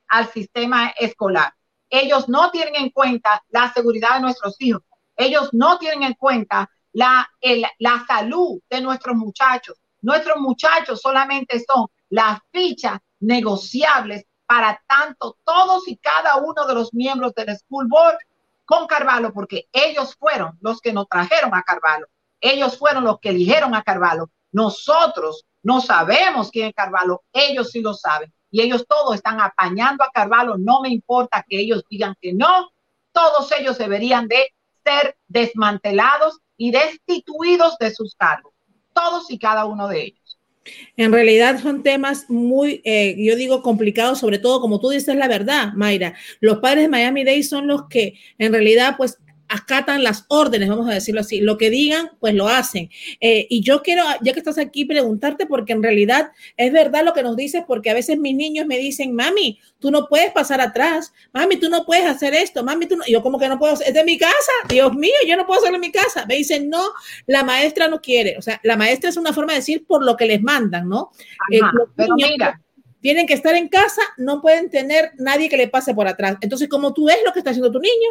al 0.09 0.29
sistema 0.31 0.89
escolar. 0.97 1.53
Ellos 1.89 2.27
no 2.29 2.51
tienen 2.51 2.75
en 2.75 2.89
cuenta 2.89 3.43
la 3.49 3.71
seguridad 3.73 4.15
de 4.15 4.21
nuestros 4.21 4.55
hijos. 4.59 4.83
Ellos 5.15 5.49
no 5.53 5.77
tienen 5.79 6.03
en 6.03 6.13
cuenta 6.13 6.69
la, 6.93 7.29
la 7.79 8.05
salud 8.07 8.59
de 8.69 8.81
nuestros 8.81 9.15
muchachos. 9.15 9.77
Nuestros 10.01 10.37
muchachos 10.37 11.01
solamente 11.01 11.63
son 11.67 11.87
las 12.09 12.39
fichas 12.51 12.99
negociables 13.19 14.25
para 14.45 14.81
tanto 14.87 15.37
todos 15.43 15.87
y 15.87 15.97
cada 15.97 16.37
uno 16.37 16.65
de 16.65 16.73
los 16.73 16.93
miembros 16.93 17.33
del 17.35 17.55
School 17.57 17.87
Board 17.87 18.17
con 18.65 18.87
Carvalho 18.87 19.33
porque 19.33 19.67
ellos 19.71 20.15
fueron 20.15 20.57
los 20.61 20.79
que 20.79 20.93
nos 20.93 21.07
trajeron 21.07 21.53
a 21.53 21.63
Carvalho. 21.63 22.07
Ellos 22.39 22.77
fueron 22.77 23.03
los 23.03 23.19
que 23.19 23.29
eligieron 23.29 23.75
a 23.75 23.83
Carvalho. 23.83 24.29
Nosotros 24.51 25.45
no 25.61 25.81
sabemos 25.81 26.49
quién 26.51 26.67
es 26.67 26.73
Carvalho, 26.73 27.23
ellos 27.33 27.71
sí 27.71 27.81
lo 27.81 27.93
saben. 27.93 28.33
Y 28.51 28.61
ellos 28.61 28.85
todos 28.87 29.15
están 29.15 29.39
apañando 29.39 30.03
a 30.03 30.11
Carvalho. 30.11 30.57
No 30.57 30.81
me 30.81 30.89
importa 30.89 31.45
que 31.47 31.59
ellos 31.59 31.83
digan 31.89 32.15
que 32.21 32.33
no. 32.33 32.69
Todos 33.11 33.51
ellos 33.57 33.77
deberían 33.77 34.27
de 34.27 34.53
ser 34.83 35.17
desmantelados 35.27 36.39
y 36.57 36.71
destituidos 36.71 37.77
de 37.77 37.91
sus 37.91 38.15
cargos. 38.15 38.53
Todos 38.93 39.29
y 39.31 39.39
cada 39.39 39.65
uno 39.65 39.87
de 39.87 40.03
ellos. 40.03 40.19
En 40.97 41.11
realidad 41.11 41.59
son 41.61 41.83
temas 41.83 42.29
muy, 42.29 42.81
eh, 42.83 43.15
yo 43.17 43.35
digo, 43.35 43.61
complicados, 43.61 44.19
sobre 44.19 44.39
todo 44.39 44.61
como 44.61 44.79
tú 44.79 44.89
dices 44.89 45.15
la 45.15 45.27
verdad, 45.27 45.73
Mayra. 45.73 46.15
Los 46.39 46.59
padres 46.59 46.83
de 46.83 46.89
Miami 46.89 47.23
Day 47.23 47.43
son 47.43 47.67
los 47.67 47.87
que 47.87 48.19
en 48.37 48.53
realidad 48.53 48.95
pues 48.97 49.17
acatan 49.49 50.03
las 50.03 50.25
órdenes, 50.27 50.69
vamos 50.69 50.87
a 50.87 50.93
decirlo 50.93 51.21
así, 51.21 51.41
lo 51.41 51.57
que 51.57 51.69
digan, 51.71 52.11
pues 52.19 52.35
lo 52.35 52.47
hacen. 52.47 52.89
Eh, 53.19 53.47
y 53.49 53.61
yo 53.61 53.81
quiero, 53.81 54.03
ya 54.21 54.31
que 54.31 54.39
estás 54.39 54.59
aquí, 54.59 54.85
preguntarte, 54.85 55.47
porque 55.47 55.73
en 55.73 55.81
realidad 55.81 56.31
es 56.55 56.71
verdad 56.71 57.03
lo 57.03 57.13
que 57.13 57.23
nos 57.23 57.35
dices, 57.35 57.63
porque 57.67 57.89
a 57.89 57.95
veces 57.95 58.19
mis 58.19 58.35
niños 58.35 58.67
me 58.67 58.77
dicen, 58.77 59.13
mami, 59.13 59.59
tú 59.79 59.89
no 59.89 60.07
puedes 60.07 60.31
pasar 60.31 60.61
atrás, 60.61 61.11
mami, 61.33 61.57
tú 61.57 61.69
no 61.69 61.83
puedes 61.83 62.05
hacer 62.05 62.35
esto, 62.35 62.63
mami, 62.63 62.85
tú 62.85 62.95
no, 62.95 63.03
yo 63.07 63.23
como 63.23 63.39
que 63.39 63.49
no 63.49 63.57
puedo, 63.57 63.73
es 63.73 63.93
de 63.93 64.03
mi 64.03 64.17
casa, 64.17 64.33
Dios 64.69 64.93
mío, 64.93 65.15
yo 65.27 65.35
no 65.35 65.47
puedo 65.47 65.59
hacerlo 65.59 65.77
en 65.77 65.81
mi 65.81 65.91
casa. 65.91 66.25
Me 66.27 66.35
dicen, 66.35 66.69
no, 66.69 66.83
la 67.25 67.43
maestra 67.43 67.87
no 67.87 67.99
quiere, 68.01 68.37
o 68.37 68.41
sea, 68.41 68.59
la 68.63 68.77
maestra 68.77 69.09
es 69.09 69.17
una 69.17 69.33
forma 69.33 69.53
de 69.53 69.59
decir 69.59 69.85
por 69.85 70.05
lo 70.05 70.15
que 70.15 70.25
les 70.25 70.41
mandan, 70.41 70.87
¿no? 70.87 71.11
Eh, 71.51 71.59
pero 71.95 72.13
mira. 72.15 72.61
Tienen 73.01 73.27
que 73.27 73.33
estar 73.33 73.55
en 73.55 73.69
casa, 73.69 74.01
no 74.17 74.41
pueden 74.41 74.69
tener 74.69 75.13
nadie 75.17 75.47
que 75.47 75.55
le 75.55 75.69
pase 75.69 75.93
por 75.93 76.05
atrás. 76.05 76.35
Entonces, 76.41 76.67
como 76.67 76.93
tú 76.93 77.05
ves 77.05 77.19
lo 77.25 77.31
que 77.31 77.39
está 77.39 77.51
haciendo 77.51 77.71
tu 77.71 77.79
niño, 77.79 78.09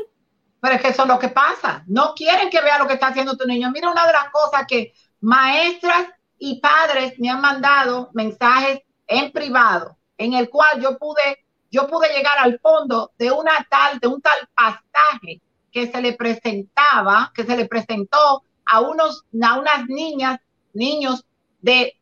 pero 0.61 0.74
es 0.74 0.82
que 0.82 0.88
eso 0.88 1.02
es 1.02 1.09
lo 1.09 1.18
que 1.18 1.28
pasa. 1.28 1.84
No 1.86 2.14
quieren 2.14 2.50
que 2.50 2.61
vea 2.61 2.78
lo 2.78 2.86
que 2.86 2.94
está 2.94 3.09
haciendo 3.09 3.36
tu 3.36 3.46
niño. 3.46 3.70
Mira, 3.70 3.90
una 3.90 4.06
de 4.06 4.12
las 4.12 4.30
cosas 4.30 4.66
que 4.66 4.92
maestras 5.20 6.09
y 6.38 6.61
padres 6.61 7.18
me 7.18 7.30
han 7.30 7.40
mandado 7.40 8.11
mensajes 8.14 8.80
en 9.06 9.32
privado, 9.32 9.96
en 10.16 10.34
el 10.34 10.48
cual 10.50 10.80
yo 10.80 10.98
pude, 10.98 11.44
yo 11.70 11.86
pude 11.86 12.09
llegar 12.09 12.38
al 12.38 12.59
fondo 12.61 13.12
de 13.18 13.30
una 13.30 13.66
tal, 13.70 13.98
de 13.98 14.09
un 14.09 14.20
tal 14.20 14.48
pasaje 14.54 15.40
que 15.70 15.90
se 15.90 16.00
le 16.00 16.12
presentaba, 16.14 17.32
que 17.34 17.44
se 17.44 17.56
le 17.56 17.66
presentó 17.66 18.42
a 18.66 18.80
unos, 18.80 19.24
a 19.42 19.59
unas 19.59 19.86
niñas, 19.86 20.40
niños 20.72 21.24
de 21.61 21.98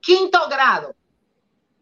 quinto 0.00 0.48
grado 0.48 0.94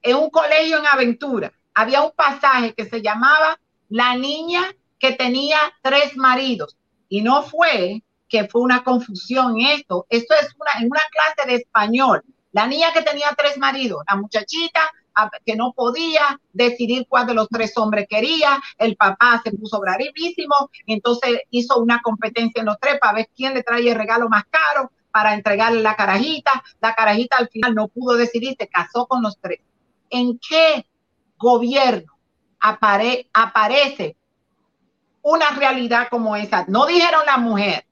en 0.03 0.17
un 0.17 0.31
colegio 0.31 0.79
en 0.79 0.87
Aventura. 0.87 1.53
Había 1.75 2.03
un 2.03 2.13
pasaje 2.13 2.75
que 2.75 2.87
se 2.87 3.03
llamaba 3.03 3.59
La 3.89 4.15
niña 4.17 4.63
que 4.99 5.13
tenía 5.13 5.59
tres 5.83 6.17
maridos. 6.17 6.77
Y 7.09 7.23
no 7.23 7.43
fue 7.43 8.03
que 8.29 8.49
fue 8.49 8.63
una 8.63 8.83
confusión 8.83 9.61
esto. 9.61 10.07
Esto 10.09 10.35
es 10.41 10.55
una, 10.59 10.83
en 10.83 10.91
una 10.91 11.03
clase 11.11 11.49
de 11.49 11.57
español. 11.63 12.23
La 12.53 12.67
niña 12.67 12.93
que 12.93 13.03
tenía 13.03 13.35
tres 13.37 13.59
maridos, 13.59 14.03
la 14.09 14.17
muchachita 14.17 14.81
que 15.45 15.57
no 15.57 15.73
podía 15.73 16.41
decidir 16.53 17.07
cuál 17.09 17.27
de 17.27 17.35
los 17.35 17.49
tres 17.49 17.77
hombres 17.77 18.07
quería, 18.09 18.61
el 18.79 18.97
papá 18.97 19.41
se 19.43 19.53
puso 19.53 19.81
bravísimo, 19.81 20.71
entonces 20.87 21.41
hizo 21.51 21.79
una 21.79 22.01
competencia 22.03 22.61
en 22.61 22.67
los 22.67 22.79
tres 22.79 22.99
para 23.01 23.15
ver 23.15 23.29
quién 23.35 23.55
le 23.55 23.63
traía 23.63 23.93
el 23.93 23.99
regalo 23.99 24.29
más 24.29 24.45
caro 24.51 24.93
para 25.11 25.35
entregarle 25.35 25.81
la 25.81 25.97
carajita. 25.97 26.63
La 26.81 26.95
carajita 26.95 27.37
al 27.39 27.49
final 27.49 27.75
no 27.75 27.89
pudo 27.89 28.17
decidir, 28.17 28.57
se 28.59 28.69
casó 28.69 29.07
con 29.07 29.23
los 29.23 29.39
tres. 29.41 29.61
¿En 30.11 30.39
qué 30.39 30.87
gobierno 31.39 32.13
aparece 32.61 34.17
una 35.27 35.51
realidad 35.51 36.07
como 36.09 36.37
esa. 36.37 36.65
No 36.69 36.87
dijeron 36.87 37.27
la 37.27 37.37
mujer, 37.37 37.85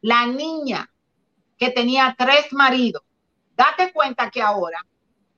la 0.00 0.26
niña 0.26 0.90
que 1.56 1.70
tenía 1.70 2.16
tres 2.18 2.52
maridos. 2.52 3.04
Date 3.56 3.92
cuenta 3.92 4.28
que 4.28 4.42
ahora 4.42 4.84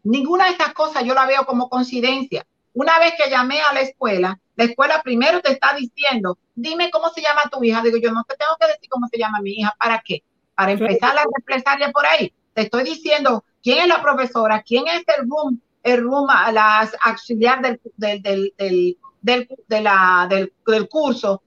ninguna 0.02 0.44
de 0.46 0.52
estas 0.52 0.72
cosas 0.72 1.04
yo 1.04 1.12
la 1.12 1.26
veo 1.26 1.44
como 1.44 1.68
coincidencia. 1.68 2.46
Una 2.72 2.98
vez 2.98 3.12
que 3.18 3.28
llamé 3.28 3.60
a 3.60 3.74
la 3.74 3.80
escuela, 3.80 4.40
la 4.56 4.64
escuela 4.64 5.02
primero 5.02 5.42
te 5.42 5.52
está 5.52 5.74
diciendo, 5.74 6.38
dime 6.54 6.90
cómo 6.90 7.10
se 7.10 7.20
llama 7.20 7.50
tu 7.52 7.62
hija. 7.62 7.82
Digo, 7.82 7.98
yo 7.98 8.10
no 8.10 8.24
te 8.24 8.36
tengo 8.36 8.56
que 8.58 8.68
decir 8.68 8.88
cómo 8.88 9.06
se 9.08 9.18
llama 9.18 9.40
mi 9.42 9.50
hija. 9.58 9.76
¿Para 9.78 10.02
qué? 10.02 10.22
Para 10.54 10.72
empezar 10.72 11.18
a 11.18 11.24
represarle 11.36 11.90
por 11.92 12.06
ahí. 12.06 12.32
Te 12.54 12.62
estoy 12.62 12.84
diciendo 12.84 13.44
quién 13.62 13.80
es 13.80 13.88
la 13.88 14.00
profesora, 14.00 14.62
quién 14.62 14.88
es 14.88 15.04
el 15.18 15.28
room, 15.28 15.60
el 15.82 16.02
room, 16.02 16.28
la 16.28 16.90
auxiliar 17.02 17.60
del, 17.60 17.78
del, 17.98 18.22
del 18.22 18.54
del, 18.56 18.96
de 19.24 19.80
la, 19.80 20.26
del, 20.28 20.52
del 20.66 20.88
curso, 20.88 21.42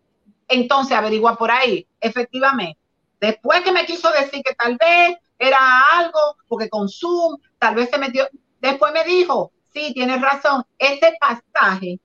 entonces 0.47 0.97
averigua 0.97 1.37
por 1.37 1.51
ahí, 1.51 1.85
efectivamente. 2.01 2.79
Después 3.19 3.61
que 3.61 3.71
me 3.71 3.85
quiso 3.85 4.09
decir 4.11 4.41
que 4.43 4.55
tal 4.55 4.77
vez 4.77 5.17
era 5.37 5.57
algo, 5.93 6.37
porque 6.47 6.69
con 6.69 6.89
Zoom, 6.89 7.37
tal 7.59 7.75
vez 7.75 7.89
se 7.89 7.97
metió, 7.97 8.27
después 8.59 8.91
me 8.93 9.03
dijo, 9.03 9.51
sí, 9.73 9.93
tienes 9.93 10.21
razón, 10.21 10.63
ese 10.77 11.15
pasaje 11.19 11.99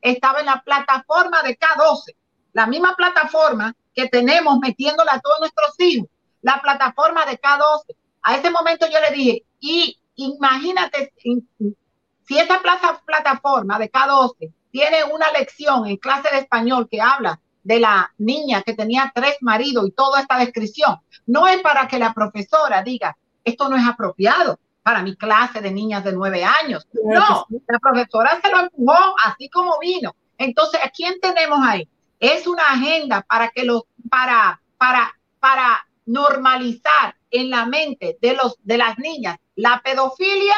estaba 0.00 0.40
en 0.40 0.46
la 0.46 0.62
plataforma 0.62 1.42
de 1.42 1.56
K12, 1.58 2.14
la 2.52 2.66
misma 2.66 2.94
plataforma 2.96 3.74
que 3.94 4.08
tenemos 4.08 4.58
metiéndola 4.58 5.14
a 5.14 5.20
todos 5.20 5.40
nuestros 5.40 5.74
hijos, 5.78 6.08
la 6.42 6.60
plataforma 6.60 7.24
de 7.26 7.40
K12. 7.40 7.96
A 8.22 8.36
ese 8.36 8.50
momento 8.50 8.86
yo 8.90 9.00
le 9.00 9.16
dije, 9.16 9.44
y 9.60 9.98
imagínate, 10.16 11.12
si 11.16 12.38
esa 12.38 12.60
plataforma 13.04 13.78
de 13.78 13.90
K12 13.90 14.52
tiene 14.74 15.04
una 15.04 15.30
lección 15.30 15.86
en 15.86 15.98
clase 15.98 16.28
de 16.32 16.40
español 16.40 16.88
que 16.90 17.00
habla 17.00 17.38
de 17.62 17.78
la 17.78 18.12
niña 18.18 18.60
que 18.62 18.74
tenía 18.74 19.12
tres 19.14 19.36
maridos 19.40 19.86
y 19.86 19.92
toda 19.92 20.20
esta 20.20 20.36
descripción, 20.36 20.96
no 21.26 21.46
es 21.46 21.62
para 21.62 21.86
que 21.86 21.96
la 21.96 22.12
profesora 22.12 22.82
diga, 22.82 23.16
esto 23.44 23.68
no 23.68 23.76
es 23.76 23.86
apropiado 23.86 24.58
para 24.82 25.00
mi 25.04 25.14
clase 25.14 25.60
de 25.60 25.70
niñas 25.70 26.02
de 26.02 26.12
nueve 26.12 26.42
años. 26.42 26.88
No, 27.04 27.46
la 27.68 27.78
profesora 27.78 28.40
se 28.42 28.50
lo 28.50 28.62
empujó 28.62 29.14
así 29.24 29.48
como 29.48 29.78
vino. 29.78 30.16
Entonces, 30.38 30.80
¿a 30.82 30.88
quién 30.88 31.20
tenemos 31.20 31.60
ahí? 31.62 31.88
Es 32.18 32.48
una 32.48 32.64
agenda 32.64 33.22
para 33.22 33.50
que 33.50 33.62
los, 33.62 33.84
para, 34.10 34.60
para, 34.76 35.14
para 35.38 35.86
normalizar 36.04 37.14
en 37.30 37.48
la 37.48 37.64
mente 37.64 38.18
de 38.20 38.34
los, 38.34 38.56
de 38.64 38.76
las 38.76 38.98
niñas 38.98 39.36
la 39.54 39.80
pedofilia 39.84 40.56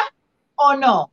o 0.55 0.75
no. 0.75 1.11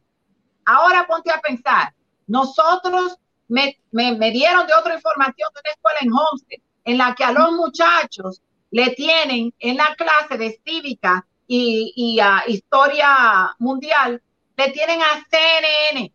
Ahora 0.63 1.05
ponte 1.05 1.31
a 1.31 1.41
pensar, 1.41 1.93
nosotros 2.33 3.19
me, 3.47 3.79
me, 3.91 4.31
dieron 4.31 4.65
de 4.65 4.73
otra 4.73 4.95
información 4.95 5.49
de 5.53 5.59
una 5.59 5.71
escuela 5.71 5.99
en 6.01 6.11
Homestead, 6.11 6.61
en 6.83 6.97
la 6.97 7.13
que 7.13 7.23
a 7.23 7.31
los 7.31 7.51
muchachos 7.51 8.41
le 8.71 8.89
tienen 8.95 9.53
en 9.59 9.77
la 9.77 9.95
clase 9.95 10.39
de 10.39 10.59
cívica 10.65 11.27
y, 11.45 12.19
historia 12.47 13.55
mundial, 13.59 14.19
le 14.57 14.69
tienen 14.71 14.99
a 15.03 15.23
CNN. 15.29 16.11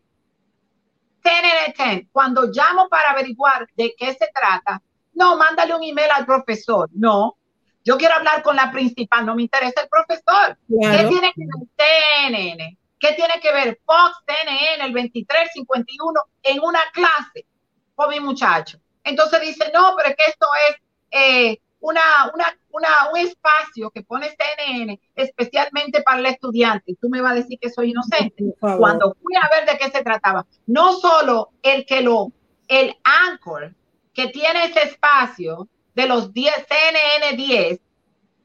CNN 1.22 1.74
10. 1.76 2.08
Cuando 2.10 2.46
llamo 2.46 2.88
para 2.88 3.10
averiguar 3.10 3.68
de 3.76 3.94
qué 3.96 4.12
se 4.14 4.28
trata, 4.34 4.82
no, 5.12 5.36
mándale 5.36 5.76
un 5.76 5.84
email 5.84 6.10
al 6.16 6.26
profesor. 6.26 6.88
No, 6.94 7.36
yo 7.84 7.96
quiero 7.96 8.16
hablar 8.16 8.42
con 8.42 8.56
la 8.56 8.72
principal, 8.72 9.24
no 9.24 9.36
me 9.36 9.42
interesa 9.42 9.82
el 9.82 9.88
profesor. 9.88 10.58
¿Qué 10.68 11.06
tiene 11.08 11.32
que 11.32 11.44
ver 11.44 11.68
CNN? 11.76 12.77
¿Qué 12.98 13.12
tiene 13.12 13.40
que 13.40 13.52
ver 13.52 13.80
Fox, 13.84 14.16
CNN, 14.26 14.84
el 14.84 14.92
2351 14.92 16.20
en 16.42 16.60
una 16.60 16.80
clase 16.92 17.46
con 17.94 18.10
mi 18.10 18.20
muchacho? 18.20 18.78
Entonces 19.04 19.40
dice, 19.40 19.70
no, 19.72 19.94
pero 19.96 20.10
es 20.10 20.16
que 20.16 20.30
esto 20.30 20.46
es 20.68 20.76
eh, 21.10 21.60
una, 21.80 22.30
una, 22.34 22.58
una, 22.70 22.88
un 23.12 23.18
espacio 23.18 23.90
que 23.90 24.02
pone 24.02 24.34
CNN 24.36 25.00
especialmente 25.14 26.02
para 26.02 26.18
el 26.18 26.26
estudiante. 26.26 26.96
Tú 27.00 27.08
me 27.08 27.20
vas 27.20 27.32
a 27.32 27.36
decir 27.36 27.58
que 27.60 27.70
soy 27.70 27.90
inocente. 27.90 28.54
Cuando 28.58 29.16
fui 29.22 29.34
a 29.36 29.48
ver 29.48 29.68
de 29.68 29.78
qué 29.78 29.90
se 29.90 30.02
trataba, 30.02 30.46
no 30.66 30.92
solo 30.94 31.50
el 31.62 31.86
que 31.86 32.00
lo, 32.00 32.32
el 32.66 32.96
anchor 33.04 33.74
que 34.12 34.28
tiene 34.28 34.64
ese 34.64 34.82
espacio 34.82 35.68
de 35.94 36.06
los 36.06 36.32
10, 36.32 36.52
CNN 36.68 37.36
10, 37.36 37.80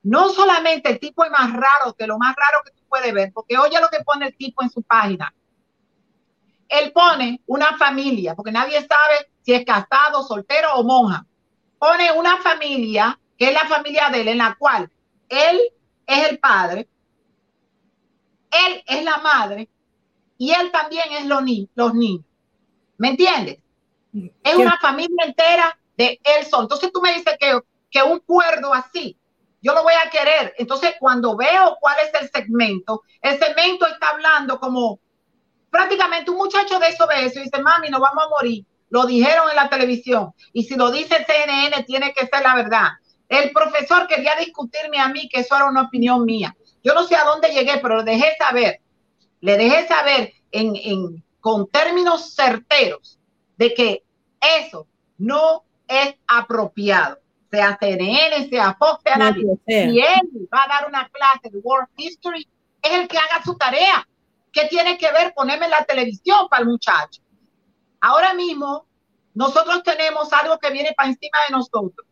no 0.04 0.30
solamente 0.30 0.90
el 0.90 1.00
tipo 1.00 1.24
es 1.24 1.32
más 1.32 1.52
raro 1.52 1.94
que 1.98 2.06
lo 2.06 2.18
más 2.18 2.36
raro 2.36 2.62
que 2.64 2.72
tú 2.72 2.84
puedes 2.88 3.14
ver, 3.14 3.32
porque 3.34 3.58
oye 3.58 3.80
lo 3.80 3.90
que 3.90 4.04
pone 4.04 4.28
el 4.28 4.36
tipo 4.36 4.62
en 4.62 4.70
su 4.70 4.84
página. 4.84 5.34
Él 6.68 6.92
pone 6.92 7.42
una 7.46 7.78
familia, 7.78 8.36
porque 8.36 8.52
nadie 8.52 8.80
sabe 8.80 9.32
si 9.42 9.54
es 9.54 9.66
casado, 9.66 10.24
soltero 10.24 10.74
o 10.76 10.84
monja. 10.84 11.26
Pone 11.78 12.12
una 12.12 12.38
familia, 12.38 13.18
que 13.38 13.50
es 13.50 13.54
la 13.54 13.68
familia 13.68 14.10
de 14.10 14.22
él, 14.22 14.28
en 14.30 14.38
la 14.38 14.56
cual 14.56 14.90
él 15.30 15.62
es 16.06 16.30
el 16.30 16.40
padre, 16.40 16.88
él 18.52 18.84
es 18.86 19.04
la 19.04 19.18
madre 19.18 19.70
y 20.38 20.52
él 20.52 20.72
también 20.72 21.06
es 21.12 21.26
los, 21.26 21.44
los 21.76 21.94
niños. 21.94 22.26
¿Me 22.98 23.10
entiendes? 23.10 23.60
Es 24.44 24.56
una 24.56 24.78
familia 24.80 25.26
entera 25.26 25.78
de 25.98 26.20
él 26.24 26.46
solo. 26.46 26.64
Entonces 26.64 26.92
tú 26.92 27.02
me 27.02 27.14
dices 27.14 27.36
que, 27.40 27.60
que 27.90 28.04
un 28.04 28.20
cuerdo 28.20 28.74
así, 28.74 29.18
yo 29.64 29.74
lo 29.74 29.82
voy 29.82 29.94
a 29.94 30.10
querer. 30.10 30.54
Entonces 30.58 30.96
cuando 31.00 31.36
veo 31.36 31.78
cuál 31.80 31.96
es 32.00 32.22
el 32.22 32.30
segmento, 32.30 33.04
el 33.22 33.40
segmento 33.40 33.88
está 33.88 34.10
hablando 34.10 34.60
como 34.60 35.00
prácticamente 35.72 36.30
un 36.30 36.38
muchacho 36.38 36.78
de 36.78 36.90
eso 36.90 37.08
ve 37.08 37.26
eso 37.26 37.40
y 37.40 37.44
dice, 37.44 37.62
mami, 37.62 37.90
nos 37.90 38.02
vamos 38.02 38.26
a 38.26 38.30
morir. 38.30 38.66
Lo 38.90 39.06
dijeron 39.06 39.50
en 39.50 39.56
la 39.56 39.70
televisión. 39.70 40.34
Y 40.52 40.64
si 40.64 40.76
lo 40.76 40.92
dice 40.92 41.26
CNN, 41.26 41.84
tiene 41.84 42.14
que 42.14 42.28
ser 42.28 42.44
la 42.44 42.56
verdad. 42.56 42.90
El 43.28 43.52
profesor 43.52 44.06
quería 44.06 44.36
discutirme 44.36 45.00
a 45.00 45.08
mí 45.08 45.28
que 45.28 45.40
eso 45.40 45.56
era 45.56 45.66
una 45.66 45.84
opinión 45.84 46.26
mía. 46.26 46.56
Yo 46.84 46.94
no 46.94 47.08
sé 47.08 47.16
a 47.16 47.24
dónde 47.24 47.50
llegué, 47.50 47.80
pero 47.82 47.98
le 47.98 48.04
dejé 48.04 48.36
saber, 48.38 48.82
le 49.40 49.58
dejé 49.58 49.88
saber 49.88 50.34
en, 50.52 51.24
con 51.40 51.68
términos 51.68 52.36
certeros 52.36 53.20
de 53.58 53.74
que 53.74 54.04
eso 54.62 54.88
no 55.18 55.64
es 55.88 56.16
apropiado, 56.28 57.18
sea 57.54 57.78
CNN, 57.80 58.50
sea 58.50 58.76
Fox, 58.80 59.04
sea 59.04 59.16
nadie. 59.16 59.46
Si 59.68 60.00
él 60.00 60.50
va 60.52 60.64
a 60.64 60.68
dar 60.68 60.88
una 60.88 61.08
clase 61.10 61.52
de 61.52 61.60
World 61.60 61.88
History, 61.96 62.50
es 62.82 62.92
el 62.92 63.08
que 63.08 63.18
haga 63.18 63.44
su 63.46 63.56
tarea. 63.56 64.08
¿Qué 64.52 64.68
tiene 64.70 64.98
que 64.98 65.12
ver 65.12 65.34
ponerme 65.36 65.70
la 65.70 65.84
televisión 65.84 66.48
para 66.50 66.64
el 66.64 66.70
muchacho? 66.70 67.22
Ahora 68.02 68.34
mismo, 68.34 68.88
nosotros 69.36 69.84
tenemos 69.84 70.34
algo 70.34 70.58
que 70.58 70.72
viene 70.72 70.94
para 70.98 71.10
encima 71.10 71.38
de 71.48 71.52
nosotros. 71.54 72.08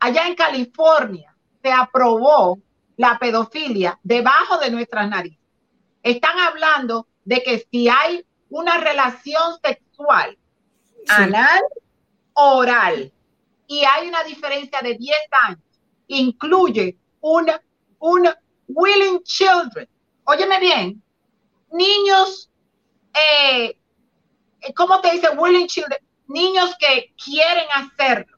Allá 0.00 0.26
en 0.26 0.34
California 0.34 1.36
se 1.62 1.70
aprobó 1.70 2.58
la 2.96 3.18
pedofilia 3.18 3.98
debajo 4.02 4.56
de 4.56 4.70
nuestras 4.70 5.08
narices. 5.10 5.44
Están 6.02 6.38
hablando 6.38 7.08
de 7.24 7.42
que 7.42 7.66
si 7.70 7.90
hay 7.90 8.24
una 8.48 8.78
relación 8.78 9.58
sexual 9.62 10.38
anal, 11.08 11.60
oral. 12.32 13.12
Y 13.66 13.84
hay 13.84 14.08
una 14.08 14.22
diferencia 14.24 14.80
de 14.80 14.94
10 14.94 15.16
años. 15.42 15.60
Incluye 16.08 16.96
una, 17.20 17.60
una 17.98 18.38
willing 18.68 19.22
children. 19.22 19.88
Óyeme 20.24 20.58
bien, 20.60 21.02
niños, 21.70 22.50
eh, 23.14 23.78
¿cómo 24.74 25.00
te 25.00 25.12
dice 25.12 25.28
willing 25.36 25.66
children? 25.66 26.00
Niños 26.28 26.74
que 26.78 27.12
quieren 27.22 27.66
hacerlo. 27.74 28.36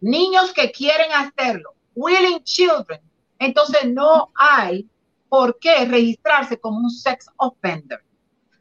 Niños 0.00 0.52
que 0.52 0.70
quieren 0.70 1.10
hacerlo. 1.12 1.74
Willing 1.94 2.42
children. 2.44 3.00
Entonces 3.38 3.86
no 3.86 4.32
hay 4.34 4.88
por 5.28 5.58
qué 5.58 5.84
registrarse 5.84 6.58
como 6.58 6.78
un 6.78 6.90
sex 6.90 7.26
offender 7.36 8.04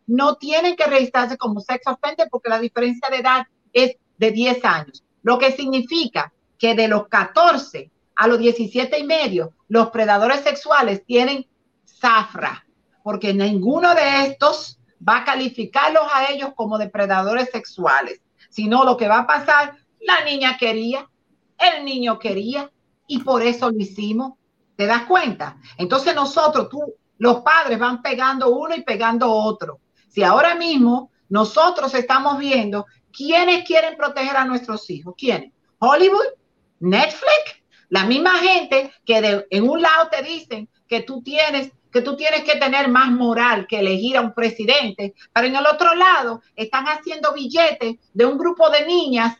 no 0.08 0.36
tienen 0.36 0.76
que 0.76 0.86
registrarse 0.86 1.38
como 1.38 1.60
sex 1.60 1.86
offender 1.88 2.28
porque 2.30 2.50
la 2.50 2.60
diferencia 2.60 3.10
de 3.10 3.18
edad 3.18 3.48
es 3.72 3.96
de 4.18 4.32
10 4.32 4.66
años, 4.66 5.04
lo 5.24 5.40
que 5.40 5.52
significa 5.52 6.32
que 6.58 6.76
de 6.76 6.88
los 6.88 7.08
14 7.08 7.90
a 8.16 8.28
los 8.28 8.38
17 8.38 9.00
y 9.00 9.04
medio, 9.04 9.54
los 9.68 9.90
predadores 9.90 10.42
sexuales 10.42 11.04
tienen 11.06 11.48
zafra, 11.86 12.66
porque 13.02 13.34
ninguno 13.34 13.96
de 13.96 14.28
estos 14.28 14.80
va 15.06 15.18
a 15.18 15.26
calificarlos 15.26 16.04
a 16.14 16.32
ellos 16.32 16.52
como 16.56 16.78
depredadores 16.78 17.50
sexuales, 17.50 18.22
sino 18.50 18.84
lo 18.84 18.96
que 18.98 19.08
va 19.08 19.20
a 19.20 19.28
pasar, 19.28 19.78
la 20.00 20.24
niña 20.26 20.58
quería, 20.58 21.10
el 21.58 21.84
niño 21.86 22.20
quería, 22.20 22.70
y 23.08 23.20
por 23.20 23.42
eso 23.42 23.70
lo 23.70 23.78
hicimos. 23.78 24.34
¿Te 24.76 24.86
das 24.86 25.04
cuenta? 25.04 25.58
Entonces 25.78 26.16
nosotros, 26.16 26.70
tú, 26.70 26.82
los 27.18 27.42
padres 27.42 27.78
van 27.80 28.02
pegando 28.02 28.50
uno 28.50 28.76
y 28.76 28.82
pegando 28.82 29.32
otro. 29.32 29.80
Si 30.08 30.24
ahora 30.24 30.56
mismo 30.56 31.12
nosotros 31.30 31.94
estamos 31.94 32.38
viendo 32.38 32.86
quiénes 33.16 33.66
quieren 33.66 33.96
proteger 33.96 34.36
a 34.36 34.46
nuestros 34.46 34.90
hijos, 34.90 35.14
¿quiénes? 35.18 35.52
Hollywood, 35.80 36.34
Netflix, 36.80 37.62
la 37.90 38.06
misma 38.06 38.40
gente 38.40 38.92
que 39.06 39.46
en 39.50 39.70
un 39.70 39.82
lado 39.82 40.10
te 40.10 40.24
dicen 40.24 40.68
que 40.88 41.02
tú 41.02 41.22
tienes 41.22 41.72
que 41.92 42.02
tú 42.02 42.16
tienes 42.18 42.44
que 42.44 42.58
tener 42.58 42.88
más 42.90 43.12
moral 43.12 43.68
que 43.68 43.80
elegir 43.80 44.18
a 44.18 44.22
un 44.22 44.34
presidente, 44.34 45.14
pero 45.32 45.46
en 45.46 45.56
el 45.56 45.66
otro 45.68 45.94
lado 45.94 46.42
están 46.56 46.86
haciendo 46.86 47.32
billetes 47.34 47.98
de 48.12 48.26
un 48.26 48.36
grupo 48.36 48.68
de 48.72 48.88
niñas 48.88 49.38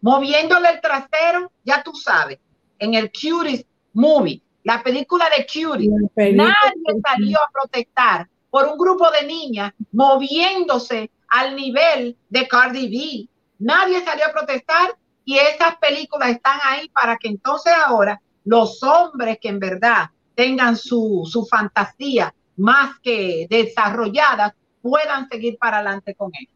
moviéndole 0.00 0.68
el 0.68 0.80
trasero, 0.80 1.52
ya 1.64 1.84
tú 1.84 1.94
sabes, 1.94 2.40
en 2.80 2.94
el 2.94 3.12
Cuties 3.12 3.64
Movie, 3.92 4.42
la 4.64 4.82
película 4.82 5.26
de 5.36 5.46
Cuties, 5.46 5.90
nadie 6.34 7.00
salió 7.04 7.38
a 7.38 7.50
protestar 7.52 8.28
por 8.50 8.66
un 8.66 8.76
grupo 8.76 9.08
de 9.12 9.24
niñas 9.24 9.72
moviéndose 9.92 11.10
al 11.28 11.56
nivel 11.56 12.16
de 12.28 12.48
Cardi 12.48 12.88
B. 12.88 13.28
Nadie 13.58 14.04
salió 14.04 14.26
a 14.26 14.32
protestar 14.32 14.96
y 15.24 15.38
esas 15.38 15.76
películas 15.76 16.30
están 16.30 16.58
ahí 16.64 16.88
para 16.90 17.16
que 17.16 17.28
entonces 17.28 17.72
ahora 17.86 18.20
los 18.44 18.82
hombres 18.82 19.38
que 19.40 19.48
en 19.48 19.58
verdad 19.58 20.10
tengan 20.34 20.76
su, 20.76 21.28
su 21.30 21.46
fantasía 21.46 22.34
más 22.56 22.98
que 23.00 23.46
desarrollada 23.50 24.54
puedan 24.80 25.28
seguir 25.28 25.58
para 25.58 25.78
adelante 25.78 26.14
con 26.14 26.30
él. 26.38 26.48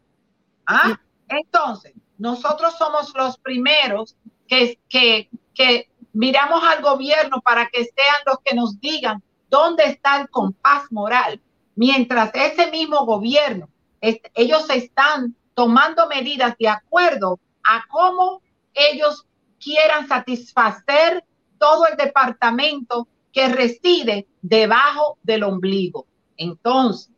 ¿Ah? 0.65 0.97
Entonces, 1.27 1.93
nosotros 2.17 2.75
somos 2.77 3.13
los 3.15 3.37
primeros 3.37 4.15
que, 4.47 4.79
que, 4.87 5.29
que 5.53 5.89
miramos 6.13 6.63
al 6.63 6.81
gobierno 6.81 7.41
para 7.41 7.67
que 7.67 7.83
sean 7.83 8.21
los 8.25 8.37
que 8.43 8.55
nos 8.55 8.79
digan 8.79 9.21
dónde 9.49 9.83
está 9.85 10.21
el 10.21 10.29
compás 10.29 10.91
moral 10.91 11.41
mientras 11.75 12.31
ese 12.33 12.69
mismo 12.69 13.05
gobierno, 13.05 13.69
ellos 14.01 14.69
están 14.69 15.35
tomando 15.53 16.07
medidas 16.07 16.55
de 16.57 16.67
acuerdo 16.67 17.39
a 17.63 17.85
cómo 17.89 18.41
ellos 18.73 19.25
quieran 19.59 20.07
satisfacer 20.07 21.23
todo 21.57 21.85
el 21.85 21.95
departamento 21.95 23.07
que 23.31 23.47
reside 23.49 24.27
debajo 24.41 25.17
del 25.21 25.43
ombligo. 25.43 26.07
Entonces, 26.35 27.11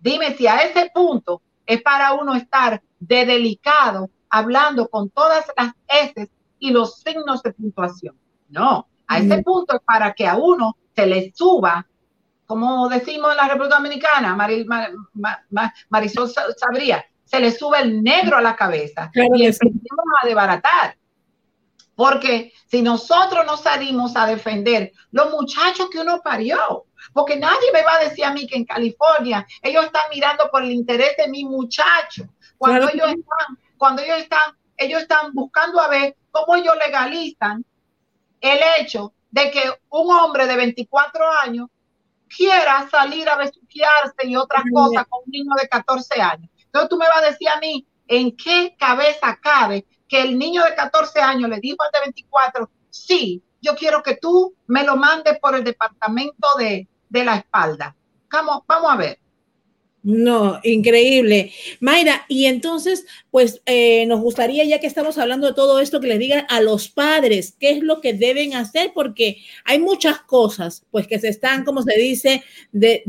dime 0.00 0.34
si 0.36 0.46
a 0.46 0.58
ese 0.58 0.90
punto 0.94 1.40
es 1.66 1.82
para 1.82 2.12
uno 2.12 2.34
estar 2.34 2.82
de 3.00 3.24
delicado 3.24 4.10
hablando 4.28 4.88
con 4.88 5.08
todas 5.10 5.46
las 5.56 5.72
S 5.88 6.30
y 6.58 6.70
los 6.70 7.00
signos 7.00 7.42
de 7.42 7.52
puntuación. 7.52 8.16
No, 8.48 8.86
a 9.06 9.18
ese 9.18 9.42
punto 9.42 9.76
es 9.76 9.82
para 9.84 10.12
que 10.12 10.26
a 10.26 10.36
uno 10.36 10.76
se 10.94 11.06
le 11.06 11.32
suba 11.34 11.86
como 12.46 12.88
decimos 12.88 13.30
en 13.30 13.36
la 13.36 13.48
República 13.48 13.76
Dominicana, 13.76 14.36
Marisol 15.88 16.30
sabría, 16.56 17.04
se 17.24 17.40
le 17.40 17.50
sube 17.50 17.80
el 17.80 18.02
negro 18.02 18.36
a 18.36 18.42
la 18.42 18.54
cabeza 18.54 19.10
y 19.14 19.46
empezamos 19.46 20.06
a 20.22 20.26
desbaratar. 20.26 20.96
Porque 21.96 22.52
si 22.66 22.82
nosotros 22.82 23.46
no 23.46 23.56
salimos 23.56 24.16
a 24.16 24.26
defender 24.26 24.92
los 25.12 25.30
muchachos 25.30 25.88
que 25.90 26.00
uno 26.00 26.20
parió, 26.22 26.86
porque 27.12 27.36
nadie 27.36 27.72
me 27.72 27.82
va 27.82 27.94
a 27.94 28.04
decir 28.04 28.24
a 28.24 28.32
mí 28.32 28.46
que 28.46 28.56
en 28.56 28.64
California 28.64 29.46
ellos 29.62 29.84
están 29.84 30.02
mirando 30.12 30.50
por 30.50 30.64
el 30.64 30.72
interés 30.72 31.16
de 31.16 31.28
mi 31.28 31.44
muchacho, 31.44 32.24
cuando 32.58 32.88
ellos 32.88 33.08
están, 33.08 33.58
cuando 33.78 34.02
ellos 34.02 34.18
están, 34.18 34.56
ellos 34.76 35.02
están 35.02 35.32
buscando 35.32 35.80
a 35.80 35.88
ver 35.88 36.16
cómo 36.30 36.56
ellos 36.56 36.74
legalizan 36.84 37.64
el 38.40 38.58
hecho 38.78 39.14
de 39.30 39.50
que 39.50 39.62
un 39.90 40.12
hombre 40.12 40.46
de 40.46 40.56
24 40.56 41.24
años 41.42 41.68
quiera 42.36 42.88
salir 42.90 43.28
a 43.28 43.36
besuquearse 43.36 44.26
y 44.26 44.36
otras 44.36 44.64
cosas 44.72 45.04
con 45.08 45.20
un 45.24 45.30
niño 45.30 45.52
de 45.60 45.68
14 45.68 46.20
años. 46.20 46.50
Entonces 46.64 46.88
tú 46.88 46.96
me 46.96 47.06
vas 47.06 47.18
a 47.18 47.30
decir 47.30 47.48
a 47.48 47.60
mí, 47.60 47.86
¿en 48.06 48.36
qué 48.36 48.74
cabeza 48.78 49.38
cabe 49.40 49.86
que 50.08 50.22
el 50.22 50.38
niño 50.38 50.64
de 50.64 50.74
14 50.74 51.20
años 51.20 51.48
le 51.48 51.60
dijo 51.60 51.82
al 51.82 51.90
de 51.92 52.00
24, 52.00 52.70
sí, 52.90 53.42
yo 53.60 53.74
quiero 53.74 54.02
que 54.02 54.16
tú 54.16 54.54
me 54.66 54.84
lo 54.84 54.96
mandes 54.96 55.38
por 55.38 55.54
el 55.54 55.64
departamento 55.64 56.48
de, 56.58 56.88
de 57.08 57.24
la 57.24 57.36
espalda? 57.36 57.94
Vamos, 58.30 58.62
vamos 58.66 58.92
a 58.92 58.96
ver. 58.96 59.20
No, 60.04 60.60
increíble. 60.64 61.52
Mayra, 61.80 62.26
y 62.28 62.44
entonces, 62.44 63.06
pues 63.30 63.62
eh, 63.64 64.04
nos 64.04 64.20
gustaría, 64.20 64.62
ya 64.64 64.78
que 64.78 64.86
estamos 64.86 65.16
hablando 65.16 65.46
de 65.46 65.54
todo 65.54 65.80
esto, 65.80 65.98
que 65.98 66.08
les 66.08 66.18
digan 66.18 66.44
a 66.50 66.60
los 66.60 66.90
padres 66.90 67.56
qué 67.58 67.70
es 67.70 67.82
lo 67.82 68.02
que 68.02 68.12
deben 68.12 68.54
hacer, 68.54 68.92
porque 68.94 69.38
hay 69.64 69.78
muchas 69.78 70.20
cosas, 70.20 70.84
pues 70.90 71.06
que 71.06 71.18
se 71.18 71.28
están, 71.28 71.64
como 71.64 71.80
se 71.82 71.98
dice, 71.98 72.42
de, 72.70 73.02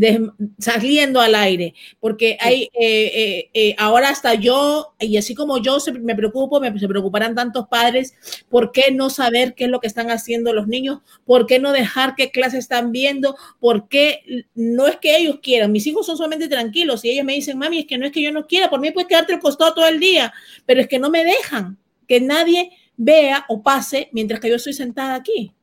saliendo 0.58 1.20
al 1.20 1.36
aire, 1.36 1.74
porque 2.00 2.38
hay, 2.39 2.70
eh, 2.80 3.50
eh, 3.54 3.76
ahora 3.78 4.08
hasta 4.08 4.34
yo, 4.36 4.93
y 4.98 5.18
así 5.18 5.36
como 5.36 5.62
yo 5.62 5.78
me 6.02 6.16
preocupo, 6.16 6.62
me, 6.62 6.80
se 6.80 6.88
preocuparán 6.88 7.36
tantos 7.36 7.68
padres, 7.68 8.14
¿por 8.48 8.72
qué 8.72 8.91
no 8.93 9.10
saber 9.10 9.54
qué 9.54 9.66
es 9.66 9.70
lo 9.70 9.82
que 9.82 9.88
están 9.88 10.12
haciendo 10.12 10.54
los 10.54 10.70
niños? 10.70 11.00
¿Por 11.26 11.46
qué 11.46 11.60
no 11.60 11.74
dejar 11.74 12.16
qué 12.16 12.32
clase 12.32 12.58
están 12.58 12.93
viendo? 12.93 13.36
¿Por 13.60 13.89
qué 13.89 14.46
no 14.56 14.88
es 14.88 14.96
que 14.96 15.18
ellos 15.18 15.39
quieran? 15.41 15.74
Mis 15.74 15.88
hijos 15.88 16.06
son 16.06 16.16
solamente 16.16 16.48
tranquilos 16.48 16.85
y 17.04 17.12
ellos 17.12 17.26
me 17.26 17.34
dicen, 17.34 17.58
mami, 17.58 17.80
es 17.80 17.86
que 17.86 17.98
no 17.98 18.06
es 18.06 18.12
que 18.12 18.22
yo 18.22 18.32
no 18.32 18.46
quiera, 18.48 18.70
por 18.70 18.80
mí 18.80 18.92
puedes 18.92 19.08
quedarte 19.08 19.34
al 19.34 19.40
costado 19.40 19.74
todo 19.74 19.88
el 19.88 20.00
día, 20.00 20.34
pero 20.66 20.82
es 20.82 20.88
que 20.88 21.00
no 21.00 21.10
me 21.10 21.24
dejan 21.24 21.78
que 22.08 22.22
nadie 22.22 22.72
vea 22.98 23.46
o 23.50 23.62
pase 23.62 24.10
mientras 24.12 24.40
que 24.40 24.50
yo 24.50 24.56
estoy 24.56 24.74
sentada 24.74 25.16
aquí. 25.16 25.54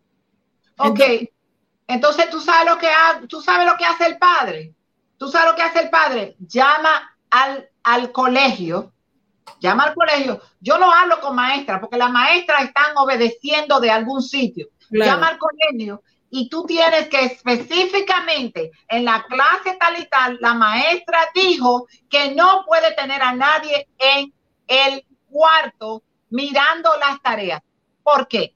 Ok, 0.79 1.01
entonces, 1.93 2.31
tú 2.31 2.41
sabes 2.41 2.73
lo 2.73 2.79
que 2.79 2.89
tú 3.29 3.43
sabes 3.43 3.67
lo 3.67 3.77
que 3.77 3.85
hace 3.85 4.07
el 4.07 4.19
padre. 4.19 4.75
Tú 5.19 5.29
sabes 5.29 5.51
lo 5.51 5.57
que 5.57 5.63
hace 5.63 5.81
el 5.81 5.91
padre. 5.91 6.37
Llama 6.39 7.17
al, 7.31 7.69
al 7.83 8.13
colegio. 8.13 8.93
Llama 9.61 9.85
al 9.85 9.95
colegio. 9.95 10.41
Yo 10.61 10.79
no 10.79 10.91
hablo 10.91 11.21
con 11.21 11.37
maestras 11.37 11.81
porque 11.81 11.99
las 11.99 12.11
maestras 12.11 12.65
están 12.65 12.97
obedeciendo 12.97 13.79
de 13.79 13.91
algún 13.91 14.23
sitio. 14.23 14.69
Llama 14.91 15.29
al 15.29 15.39
colegio 15.39 16.03
y 16.35 16.49
tú 16.49 16.65
tienes 16.65 17.11
que 17.11 17.27
específicamente 17.27 18.71
en 18.89 19.05
la 19.05 19.23
clase 19.29 19.77
tal 19.79 20.01
y 20.01 20.07
tal, 20.07 20.39
la 20.41 20.55
maestra 20.55 21.29
dijo 21.35 21.87
que 22.09 22.35
no 22.35 22.65
puede 22.67 22.95
tener 22.95 23.21
a 23.21 23.35
nadie 23.35 23.87
en 23.99 24.33
el 24.67 25.05
cuarto 25.29 26.03
mirando 26.31 26.89
las 26.97 27.21
tareas. 27.21 27.61
¿Por 28.03 28.27
qué? 28.29 28.55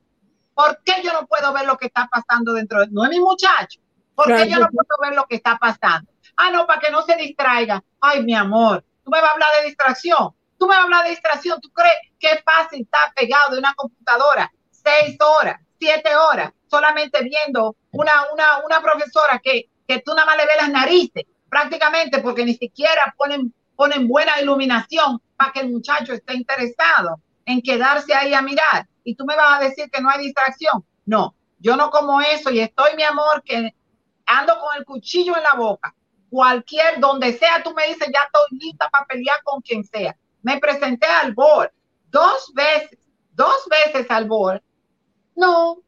¿Por 0.54 0.82
qué 0.84 1.02
yo 1.04 1.12
no 1.12 1.26
puedo 1.26 1.52
ver 1.52 1.66
lo 1.66 1.76
que 1.76 1.88
está 1.88 2.08
pasando 2.10 2.54
dentro 2.54 2.80
de... 2.80 2.86
No 2.90 3.04
es 3.04 3.10
mi 3.10 3.20
muchacho. 3.20 3.78
¿Por 4.14 4.34
qué 4.34 4.48
yo 4.48 4.58
no 4.58 4.68
puedo 4.68 4.98
ver 5.02 5.14
lo 5.14 5.26
que 5.26 5.36
está 5.36 5.58
pasando? 5.58 6.10
Ah, 6.34 6.48
no, 6.50 6.66
para 6.66 6.80
que 6.80 6.90
no 6.90 7.02
se 7.02 7.14
distraiga. 7.16 7.84
Ay, 8.00 8.24
mi 8.24 8.34
amor, 8.34 8.82
tú 9.04 9.10
me 9.10 9.20
vas 9.20 9.28
a 9.28 9.34
hablar 9.34 9.50
de 9.60 9.66
distracción. 9.66 10.30
Tú 10.58 10.66
me 10.66 10.70
vas 10.70 10.78
a 10.78 10.82
hablar 10.84 11.04
de 11.04 11.10
distracción. 11.10 11.60
¿Tú 11.60 11.68
crees 11.68 11.92
que 12.18 12.28
es 12.28 12.42
fácil 12.42 12.80
estar 12.80 13.12
pegado 13.12 13.52
de 13.52 13.58
una 13.58 13.74
computadora 13.74 14.50
seis 14.70 15.18
horas, 15.20 15.60
siete 15.78 16.16
horas? 16.16 16.52
Solamente 16.68 17.22
viendo 17.22 17.76
una, 17.92 18.12
una, 18.32 18.64
una 18.64 18.80
profesora 18.80 19.40
que, 19.42 19.68
que 19.86 20.00
tú 20.00 20.14
nada 20.14 20.26
más 20.26 20.36
le 20.36 20.46
ves 20.46 20.56
las 20.60 20.70
narices, 20.70 21.24
prácticamente 21.48 22.20
porque 22.20 22.44
ni 22.44 22.54
siquiera 22.54 23.14
ponen, 23.16 23.52
ponen 23.74 24.08
buena 24.08 24.40
iluminación 24.40 25.20
para 25.36 25.52
que 25.52 25.60
el 25.60 25.70
muchacho 25.70 26.12
esté 26.12 26.34
interesado 26.34 27.20
en 27.44 27.62
quedarse 27.62 28.14
ahí 28.14 28.34
a 28.34 28.42
mirar. 28.42 28.86
Y 29.04 29.14
tú 29.14 29.24
me 29.24 29.36
vas 29.36 29.60
a 29.60 29.64
decir 29.64 29.90
que 29.90 30.00
no 30.00 30.10
hay 30.10 30.20
distracción. 30.22 30.84
No, 31.04 31.34
yo 31.58 31.76
no 31.76 31.90
como 31.90 32.20
eso 32.20 32.50
y 32.50 32.60
estoy, 32.60 32.96
mi 32.96 33.04
amor, 33.04 33.42
que 33.44 33.74
ando 34.26 34.58
con 34.58 34.76
el 34.76 34.84
cuchillo 34.84 35.36
en 35.36 35.42
la 35.42 35.54
boca. 35.54 35.94
Cualquier, 36.28 36.98
donde 36.98 37.32
sea, 37.38 37.62
tú 37.62 37.72
me 37.72 37.86
dices, 37.86 38.08
ya 38.12 38.22
estoy 38.24 38.58
lista 38.58 38.88
para 38.90 39.06
pelear 39.06 39.40
con 39.44 39.60
quien 39.60 39.84
sea. 39.84 40.16
Me 40.42 40.58
presenté 40.58 41.06
al 41.06 41.32
board 41.32 41.70
dos 42.10 42.52
veces, 42.54 42.98
dos 43.32 43.66
veces 43.70 44.10
al 44.10 44.26
board. 44.26 44.62
No, 45.34 45.78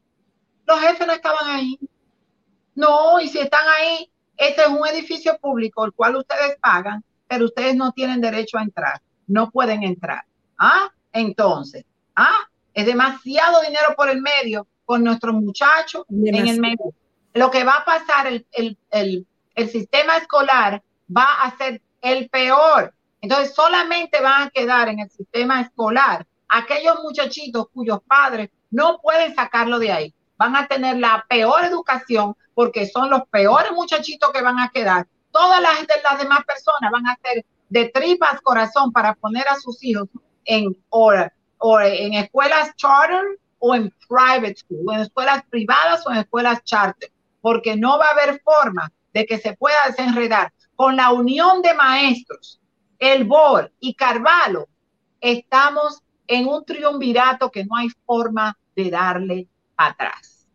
los 0.69 0.81
jefes 0.81 1.07
no 1.07 1.14
estaban 1.14 1.49
ahí. 1.49 1.79
No, 2.75 3.19
y 3.21 3.29
si 3.29 3.39
están 3.39 3.66
ahí, 3.66 4.11
este 4.37 4.62
es 4.62 4.69
un 4.69 4.87
edificio 4.87 5.39
público, 5.39 5.85
el 5.85 5.93
cual 5.93 6.16
ustedes 6.16 6.57
pagan, 6.61 7.03
pero 7.27 7.47
ustedes 7.47 7.75
no 7.75 7.93
tienen 7.93 8.21
derecho 8.21 8.59
a 8.59 8.62
entrar. 8.62 9.01
No 9.27 9.51
pueden 9.51 9.83
entrar. 9.83 10.25
¿Ah? 10.59 10.91
Entonces, 11.12 11.85
¿ah? 12.14 12.37
Es 12.75 12.85
demasiado 12.85 13.62
dinero 13.62 13.95
por 13.97 14.11
el 14.11 14.21
medio 14.21 14.66
con 14.85 15.03
nuestros 15.03 15.35
muchachos 15.35 16.05
en 16.11 16.35
el 16.47 16.61
medio. 16.61 16.95
Lo 17.33 17.51
que 17.51 17.64
va 17.64 17.79
a 17.79 17.85
pasar, 17.85 18.27
el, 18.27 18.47
el, 18.53 19.27
el 19.55 19.69
sistema 19.71 20.19
escolar 20.19 20.83
va 21.14 21.43
a 21.43 21.57
ser 21.57 21.81
el 22.03 22.29
peor. 22.29 22.95
Entonces, 23.23 23.55
solamente 23.55 24.21
van 24.21 24.43
a 24.43 24.51
quedar 24.51 24.89
en 24.89 25.01
el 25.01 25.11
sistema 25.11 25.62
escolar 25.62 26.27
aquellos 26.49 27.03
muchachitos 27.03 27.69
cuyos 27.73 28.01
padres 28.07 28.51
no 28.71 28.99
pueden 29.01 29.35
sacarlo 29.35 29.79
de 29.79 29.93
ahí 29.93 30.14
van 30.39 30.57
a 30.57 30.66
tener 30.66 30.97
la 30.99 31.26
peor 31.28 31.64
educación 31.64 32.34
porque 32.55 32.86
son 32.86 33.11
los 33.11 33.22
peores 33.28 33.72
muchachitos 33.72 34.30
que 34.32 34.43
van 34.43 34.59
a 34.59 34.70
quedar. 34.70 35.07
Todas 35.30 35.61
las, 35.61 36.18
demás 36.18 36.45
personas 36.45 36.91
van 36.91 37.07
a 37.07 37.18
ser 37.22 37.45
de 37.68 37.89
tripas 37.91 38.41
corazón 38.41 38.93
para 38.93 39.14
poner 39.14 39.47
a 39.49 39.57
sus 39.57 39.82
hijos 39.84 40.09
en, 40.45 40.74
o, 40.89 41.12
en 41.80 42.14
escuelas 42.14 42.74
charter 42.76 43.39
o 43.59 43.74
en 43.74 43.93
private 44.09 44.57
school, 44.57 44.95
en 44.95 45.01
escuelas 45.01 45.43
privadas 45.51 46.07
o 46.07 46.12
en 46.12 46.18
escuelas 46.18 46.62
charter, 46.64 47.12
porque 47.41 47.76
no 47.76 47.99
va 47.99 48.07
a 48.07 48.11
haber 48.11 48.41
forma 48.41 48.91
de 49.12 49.26
que 49.26 49.39
se 49.39 49.55
pueda 49.55 49.76
desenredar. 49.86 50.53
Con 50.76 50.97
la 50.97 51.11
unión 51.11 51.61
de 51.61 51.74
maestros, 51.74 52.61
el 53.01 53.24
BOR 53.24 53.72
y 53.80 53.95
Carvalho, 53.95 54.68
estamos 55.20 56.01
en 56.28 56.47
un 56.47 56.64
triunvirato 56.64 57.51
que 57.51 57.64
no 57.64 57.74
hay 57.76 57.89
forma 58.07 58.57
de 58.76 58.91
darle 58.91 59.49
atrás. 59.79 60.47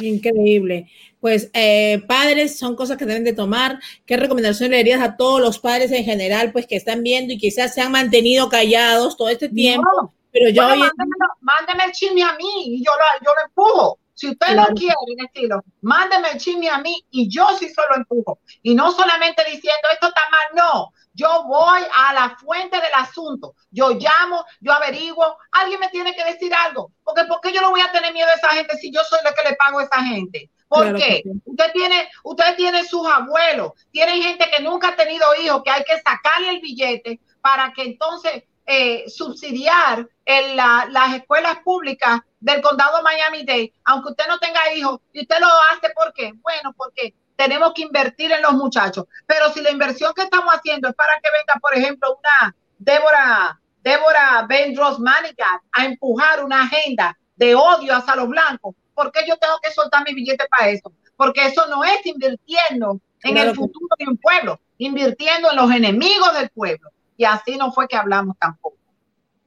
Increíble. 0.00 0.88
Pues 1.20 1.50
eh, 1.52 2.02
padres 2.06 2.58
son 2.58 2.76
cosas 2.76 2.96
que 2.96 3.04
deben 3.04 3.24
de 3.24 3.32
tomar. 3.32 3.78
¿Qué 4.06 4.16
recomendación 4.16 4.70
le 4.70 4.78
darías 4.78 5.02
a 5.02 5.16
todos 5.16 5.40
los 5.40 5.58
padres 5.58 5.90
en 5.92 6.04
general, 6.04 6.52
pues 6.52 6.66
que 6.66 6.76
están 6.76 7.02
viendo 7.02 7.32
y 7.32 7.38
quizás 7.38 7.74
se 7.74 7.80
han 7.80 7.92
mantenido 7.92 8.48
callados 8.48 9.16
todo 9.16 9.28
este 9.28 9.48
tiempo? 9.48 10.14
pero 10.32 10.48
yo 10.48 10.62
mándeme, 10.62 11.84
el 11.84 11.92
chisme 11.92 12.22
a 12.22 12.32
mí 12.32 12.64
y 12.64 12.82
yo 12.82 12.90
lo, 12.90 13.26
yo 13.26 13.34
lo 13.34 13.46
empujo. 13.46 13.98
Si 14.14 14.28
usted 14.30 14.54
no 14.54 14.66
quiere 14.68 14.94
decirlo, 15.18 15.62
mándeme 15.82 16.30
el 16.32 16.38
chisme 16.38 16.68
a 16.70 16.78
mí 16.78 17.04
y 17.10 17.28
yo 17.28 17.46
sí 17.58 17.68
solo 17.68 17.96
empujo. 17.96 18.40
Y 18.62 18.74
no 18.74 18.92
solamente 18.92 19.42
diciendo 19.44 19.88
esto 19.92 20.08
está 20.08 20.22
mal, 20.30 20.64
no. 20.64 20.92
Yo 21.14 21.44
voy 21.46 21.82
a 21.94 22.14
la 22.14 22.36
fuente 22.38 22.80
del 22.80 22.94
asunto. 22.94 23.54
Yo 23.70 23.90
llamo, 23.90 24.44
yo 24.60 24.72
averiguo. 24.72 25.36
Alguien 25.52 25.80
me 25.80 25.88
tiene 25.88 26.14
que 26.14 26.24
decir 26.24 26.52
algo. 26.54 26.92
Porque 27.04 27.24
¿por 27.24 27.40
qué 27.40 27.52
yo 27.52 27.60
no 27.60 27.70
voy 27.70 27.80
a 27.80 27.92
tener 27.92 28.12
miedo 28.12 28.28
a 28.28 28.34
esa 28.34 28.48
gente 28.50 28.76
si 28.78 28.90
yo 28.92 29.02
soy 29.04 29.20
la 29.24 29.32
que 29.34 29.48
le 29.48 29.56
pago 29.56 29.78
a 29.78 29.84
esa 29.84 30.02
gente? 30.02 30.50
¿Por 30.68 30.96
qué? 30.96 31.22
Usted 31.44 31.72
tiene, 31.72 32.08
usted 32.24 32.56
tiene 32.56 32.84
sus 32.84 33.06
abuelos, 33.06 33.72
tienen 33.90 34.22
gente 34.22 34.48
que 34.50 34.62
nunca 34.62 34.88
ha 34.88 34.96
tenido 34.96 35.26
hijos, 35.42 35.62
que 35.62 35.70
hay 35.70 35.84
que 35.84 36.00
sacarle 36.00 36.48
el 36.48 36.60
billete 36.60 37.20
para 37.42 37.74
que 37.74 37.82
entonces 37.82 38.44
eh, 38.64 39.04
subsidiar 39.10 40.08
en 40.24 40.56
las 40.56 41.14
escuelas 41.14 41.58
públicas 41.64 42.20
del 42.40 42.62
condado 42.62 43.02
Miami-Dade, 43.02 43.72
aunque 43.84 44.10
usted 44.10 44.24
no 44.28 44.38
tenga 44.38 44.72
hijos, 44.72 45.00
y 45.12 45.22
usted 45.22 45.40
lo 45.40 45.46
hace, 45.46 45.90
¿por 45.94 46.12
qué? 46.14 46.32
Bueno, 46.36 46.72
porque 46.76 47.14
tenemos 47.36 47.72
que 47.74 47.82
invertir 47.82 48.32
en 48.32 48.42
los 48.42 48.52
muchachos. 48.54 49.06
Pero 49.26 49.52
si 49.52 49.60
la 49.60 49.70
inversión 49.70 50.12
que 50.14 50.22
estamos 50.22 50.52
haciendo 50.54 50.88
es 50.88 50.94
para 50.94 51.14
que 51.22 51.30
venga, 51.30 51.60
por 51.60 51.74
ejemplo, 51.76 52.18
una 52.18 52.54
Débora, 52.78 53.60
Débora 53.82 54.46
Bendros 54.48 54.98
Manigat 54.98 55.62
a 55.72 55.84
empujar 55.84 56.44
una 56.44 56.62
agenda 56.62 57.16
de 57.36 57.54
odio 57.54 57.94
hacia 57.94 58.16
los 58.16 58.28
blancos, 58.28 58.74
¿por 58.94 59.10
qué 59.12 59.20
yo 59.26 59.36
tengo 59.36 59.58
que 59.62 59.70
soltar 59.70 60.04
mi 60.04 60.14
billete 60.14 60.46
para 60.48 60.68
eso? 60.70 60.92
Porque 61.16 61.46
eso 61.46 61.66
no 61.68 61.84
es 61.84 62.04
invirtiendo 62.04 63.00
en 63.22 63.36
el 63.36 63.54
futuro 63.54 63.94
de 63.98 64.06
un 64.08 64.16
pueblo, 64.16 64.60
invirtiendo 64.78 65.50
en 65.50 65.56
los 65.56 65.70
enemigos 65.70 66.32
del 66.34 66.50
pueblo. 66.50 66.90
Y 67.16 67.24
así 67.24 67.56
no 67.56 67.72
fue 67.72 67.86
que 67.86 67.96
hablamos 67.96 68.36
tampoco. 68.38 68.76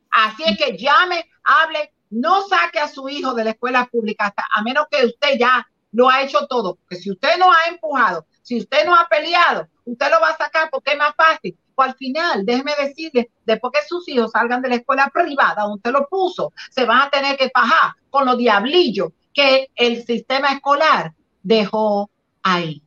Así 0.10 0.44
es 0.46 0.58
que 0.58 0.78
llame, 0.78 1.30
hable, 1.44 1.94
no 2.10 2.48
saque 2.48 2.80
a 2.80 2.88
su 2.88 3.10
hijo 3.10 3.34
de 3.34 3.44
la 3.44 3.50
escuela 3.52 3.86
pública, 3.86 4.28
hasta, 4.28 4.48
a 4.56 4.62
menos 4.62 4.88
que 4.90 5.06
usted 5.06 5.38
ya 5.38 5.68
lo 5.96 6.10
ha 6.10 6.22
hecho 6.22 6.46
todo. 6.48 6.76
Porque 6.76 6.98
si 6.98 7.12
usted 7.12 7.38
no 7.40 7.52
ha 7.52 7.70
empujado, 7.70 8.26
si 8.42 8.60
usted 8.60 8.86
no 8.86 8.94
ha 8.94 9.08
peleado, 9.10 9.68
usted 9.86 10.08
lo 10.12 10.20
va 10.20 10.30
a 10.30 10.38
sacar 10.38 10.70
porque 10.70 10.92
es 10.92 10.98
más 10.98 11.16
fácil. 11.16 11.58
Pues 11.74 11.90
al 11.90 11.96
final, 11.96 12.46
déjeme 12.46 12.74
decirle, 12.80 13.32
después 13.46 13.72
que 13.74 13.88
sus 13.88 14.08
hijos 14.10 14.32
salgan 14.32 14.62
de 14.62 14.70
la 14.70 14.76
escuela 14.76 15.12
privada 15.14 15.64
donde 15.64 15.76
usted 15.78 15.92
lo 15.92 16.08
puso, 16.08 16.54
se 16.70 16.86
van 16.86 17.02
a 17.02 17.10
tener 17.10 17.38
que 17.38 17.50
pagar 17.50 17.94
con 18.10 18.26
los 18.26 18.38
diablillos 18.38 19.10
que 19.34 19.70
el 19.76 20.06
sistema 20.06 20.50
escolar 20.54 21.14
dejó 21.42 22.10
ahí. 22.44 22.82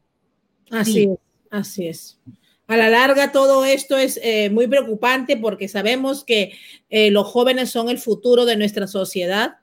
Así 0.71 1.05
es, 1.05 1.19
así 1.51 1.89
es. 1.89 2.19
A 2.67 2.77
la 2.77 2.91
larga, 2.91 3.33
todo 3.33 3.65
esto 3.65 3.97
es 3.97 4.21
eh, 4.23 4.51
muy 4.51 4.67
preocupante 4.67 5.39
porque 5.39 5.69
sabemos 5.69 6.25
que 6.25 6.53
eh, 6.91 7.11
los 7.11 7.27
jóvenes 7.27 7.71
son 7.71 7.89
el 7.89 7.99
futuro 7.99 8.45
de 8.45 8.57
nuestra 8.57 8.87
sociedad 8.87 9.57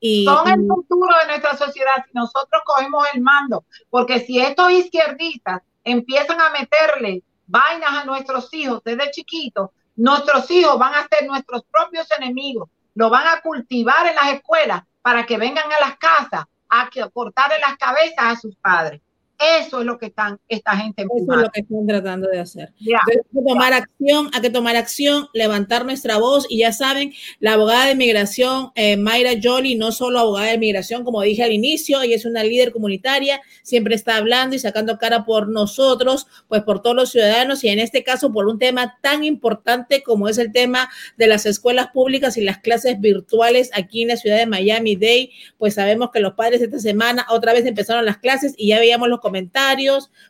Y, 0.00 0.24
Son 0.24 0.48
el 0.48 0.66
futuro 0.66 1.14
de 1.20 1.26
nuestra 1.28 1.56
sociedad 1.56 2.04
si 2.06 2.12
nosotros 2.14 2.62
cogemos 2.64 3.06
el 3.12 3.20
mando, 3.20 3.64
porque 3.90 4.20
si 4.20 4.40
estos 4.40 4.72
izquierdistas 4.72 5.60
empiezan 5.84 6.40
a 6.40 6.50
meterle 6.50 7.22
vainas 7.46 7.90
a 7.90 8.04
nuestros 8.04 8.52
hijos 8.54 8.82
desde 8.84 9.10
chiquitos, 9.10 9.70
nuestros 9.96 10.50
hijos 10.50 10.78
van 10.78 10.94
a 10.94 11.06
ser 11.08 11.26
nuestros 11.26 11.64
propios 11.70 12.08
enemigos, 12.18 12.70
lo 12.94 13.10
van 13.10 13.26
a 13.26 13.40
cultivar 13.42 14.06
en 14.06 14.14
las 14.14 14.32
escuelas 14.32 14.82
para 15.02 15.26
que 15.26 15.36
vengan 15.36 15.70
a 15.70 15.80
las 15.80 15.98
casas 15.98 16.44
a 16.70 16.88
cortarle 17.12 17.58
las 17.58 17.76
cabezas 17.76 18.24
a 18.24 18.36
sus 18.36 18.56
padres. 18.56 19.00
Eso 19.40 19.80
es 19.80 19.86
lo 19.86 19.96
que 19.98 20.06
están 20.06 20.38
esta 20.48 20.76
gente 20.76 21.02
Eso 21.02 21.32
es 21.32 21.40
lo 21.40 21.50
que 21.50 21.60
están 21.60 21.86
tratando 21.86 22.28
de 22.28 22.40
hacer. 22.40 22.74
hay 22.78 23.16
que 23.32 23.48
tomar 23.48 23.72
acción, 23.72 24.28
hay 24.34 24.40
que 24.42 24.50
tomar 24.50 24.76
acción, 24.76 25.28
levantar 25.32 25.86
nuestra 25.86 26.18
voz. 26.18 26.46
Y 26.50 26.58
ya 26.58 26.72
saben, 26.72 27.14
la 27.38 27.54
abogada 27.54 27.86
de 27.86 27.94
migración, 27.94 28.70
eh, 28.74 28.98
Mayra 28.98 29.30
Jolie, 29.42 29.76
no 29.76 29.92
solo 29.92 30.18
abogada 30.18 30.50
de 30.50 30.58
migración, 30.58 31.04
como 31.04 31.22
dije 31.22 31.42
al 31.42 31.52
inicio, 31.52 32.02
ella 32.02 32.16
es 32.16 32.26
una 32.26 32.44
líder 32.44 32.70
comunitaria, 32.70 33.40
siempre 33.62 33.94
está 33.94 34.16
hablando 34.16 34.56
y 34.56 34.58
sacando 34.58 34.98
cara 34.98 35.24
por 35.24 35.48
nosotros, 35.48 36.26
pues 36.48 36.62
por 36.62 36.82
todos 36.82 36.96
los 36.96 37.10
ciudadanos 37.10 37.64
y 37.64 37.68
en 37.68 37.78
este 37.78 38.04
caso 38.04 38.32
por 38.32 38.46
un 38.46 38.58
tema 38.58 38.98
tan 39.00 39.24
importante 39.24 40.02
como 40.02 40.28
es 40.28 40.36
el 40.36 40.52
tema 40.52 40.90
de 41.16 41.26
las 41.26 41.46
escuelas 41.46 41.88
públicas 41.92 42.36
y 42.36 42.42
las 42.42 42.58
clases 42.58 43.00
virtuales 43.00 43.70
aquí 43.74 44.02
en 44.02 44.08
la 44.08 44.16
ciudad 44.16 44.36
de 44.36 44.46
Miami 44.46 44.96
Dade, 44.96 45.30
pues 45.56 45.74
sabemos 45.74 46.10
que 46.10 46.20
los 46.20 46.34
padres 46.34 46.60
esta 46.60 46.78
semana 46.78 47.26
otra 47.30 47.54
vez 47.54 47.64
empezaron 47.64 48.04
las 48.04 48.18
clases 48.18 48.54
y 48.56 48.68
ya 48.68 48.78
veíamos 48.78 49.08
los 49.08 49.20
comentarios, 49.20 49.29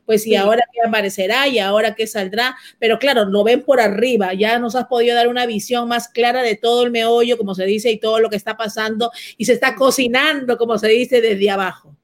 pues 0.07 0.27
y 0.27 0.37
ahora 0.37 0.63
qué 0.73 0.81
aparecerá 0.87 1.49
y 1.49 1.59
ahora 1.59 1.95
qué 1.95 2.07
saldrá, 2.07 2.57
pero 2.79 2.99
claro, 2.99 3.25
lo 3.25 3.45
ven 3.45 3.63
por 3.63 3.81
arriba, 3.81 4.35
ya 4.35 4.59
nos 4.59 4.75
has 4.75 4.87
podido 4.87 5.15
dar 5.15 5.29
una 5.29 5.47
visión 5.47 5.89
más 5.89 6.09
clara 6.09 6.43
de 6.43 6.57
todo 6.57 6.85
el 6.85 6.91
meollo, 6.91 7.37
como 7.37 7.55
se 7.55 7.65
dice, 7.65 7.91
y 7.91 8.01
todo 8.01 8.21
lo 8.21 8.31
que 8.31 8.37
está 8.37 8.57
pasando 8.57 9.11
y 9.37 9.45
se 9.45 9.53
está 9.53 9.75
cocinando, 9.75 10.57
como 10.57 10.79
se 10.79 10.89
dice, 10.89 11.21
desde 11.21 11.51
abajo. 11.51 11.95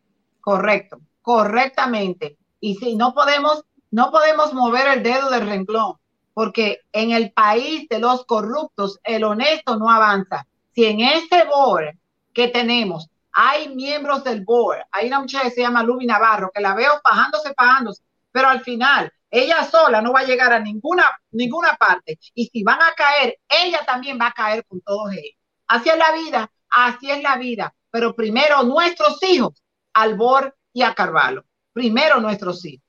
Correcto, 0.40 1.00
correctamente. 1.22 2.36
Y 2.60 2.76
si 2.76 2.96
no 2.96 3.14
podemos, 3.14 3.64
no 3.90 4.10
podemos 4.10 4.54
mover 4.54 4.88
el 4.88 5.02
dedo 5.02 5.30
del 5.30 5.46
renglón, 5.46 5.94
porque 6.34 6.80
en 6.92 7.12
el 7.12 7.32
país 7.32 7.88
de 7.88 7.98
los 7.98 8.24
corruptos, 8.26 9.00
el 9.04 9.24
honesto 9.24 9.76
no 9.76 9.90
avanza. 9.90 10.46
Si 10.74 10.84
en 10.84 11.00
este 11.00 11.44
board 11.44 11.96
que 12.32 12.48
tenemos 12.48 13.08
hay 13.38 13.68
miembros 13.74 14.24
del 14.24 14.44
board, 14.44 14.80
hay 14.90 15.08
una 15.08 15.20
muchacha 15.20 15.44
que 15.44 15.50
se 15.50 15.60
llama 15.60 15.82
Luby 15.82 16.06
Navarro, 16.06 16.50
que 16.54 16.62
la 16.62 16.74
veo 16.74 16.98
pajándose, 17.04 17.52
pajándose, 17.52 18.02
pero 18.32 18.48
al 18.48 18.62
final 18.62 19.12
ella 19.30 19.62
sola 19.64 20.00
no 20.00 20.14
va 20.14 20.20
a 20.20 20.24
llegar 20.24 20.54
a 20.54 20.58
ninguna, 20.58 21.04
ninguna 21.32 21.76
parte. 21.76 22.18
Y 22.32 22.46
si 22.46 22.62
van 22.62 22.80
a 22.80 22.94
caer, 22.96 23.38
ella 23.46 23.80
también 23.84 24.18
va 24.18 24.28
a 24.28 24.32
caer 24.32 24.64
con 24.64 24.80
todos 24.80 25.12
ellos. 25.12 25.36
Así 25.66 25.90
es 25.90 25.98
la 25.98 26.12
vida, 26.12 26.50
así 26.70 27.10
es 27.10 27.22
la 27.22 27.36
vida. 27.36 27.74
Pero 27.90 28.16
primero 28.16 28.62
nuestros 28.62 29.22
hijos, 29.24 29.62
al 29.92 30.14
board 30.14 30.54
y 30.72 30.80
a 30.82 30.94
Carvalho. 30.94 31.44
Primero 31.74 32.20
nuestros 32.20 32.64
hijos. 32.64 32.85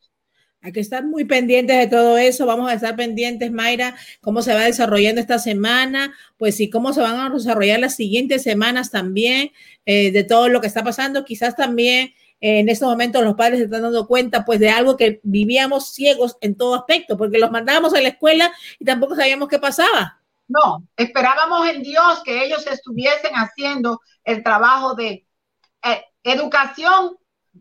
Hay 0.67 0.73
que 0.73 0.81
estar 0.81 1.05
muy 1.05 1.23
pendientes 1.23 1.77
de 1.77 1.87
todo 1.87 2.17
eso. 2.17 2.45
Vamos 2.45 2.69
a 2.69 2.73
estar 2.73 2.93
pendientes, 2.97 3.53
Mayra, 3.53 3.95
cómo 4.19 4.41
se 4.41 4.53
va 4.53 4.65
desarrollando 4.65 5.21
esta 5.21 5.39
semana, 5.39 6.13
pues 6.35 6.59
y 6.59 6.69
cómo 6.69 6.91
se 6.91 6.99
van 6.99 7.15
a 7.15 7.29
desarrollar 7.29 7.79
las 7.79 7.95
siguientes 7.95 8.43
semanas 8.43 8.91
también 8.91 9.53
eh, 9.85 10.11
de 10.11 10.25
todo 10.25 10.49
lo 10.49 10.59
que 10.59 10.67
está 10.67 10.83
pasando. 10.83 11.23
Quizás 11.23 11.55
también 11.55 12.07
eh, 12.41 12.59
en 12.59 12.67
estos 12.67 12.89
momentos 12.89 13.23
los 13.23 13.35
padres 13.35 13.59
se 13.59 13.63
están 13.63 13.83
dando 13.83 14.07
cuenta 14.07 14.43
pues 14.43 14.59
de 14.59 14.69
algo 14.69 14.97
que 14.97 15.21
vivíamos 15.23 15.93
ciegos 15.93 16.35
en 16.41 16.57
todo 16.57 16.75
aspecto, 16.75 17.15
porque 17.15 17.39
los 17.39 17.49
mandábamos 17.49 17.93
a 17.93 18.01
la 18.01 18.09
escuela 18.09 18.51
y 18.77 18.83
tampoco 18.83 19.15
sabíamos 19.15 19.47
qué 19.47 19.59
pasaba. 19.59 20.21
No, 20.49 20.83
esperábamos 20.97 21.69
en 21.69 21.81
Dios 21.81 22.21
que 22.25 22.43
ellos 22.43 22.67
estuviesen 22.67 23.31
haciendo 23.35 24.01
el 24.25 24.43
trabajo 24.43 24.95
de 24.95 25.25
eh, 25.85 26.03
educación 26.23 27.15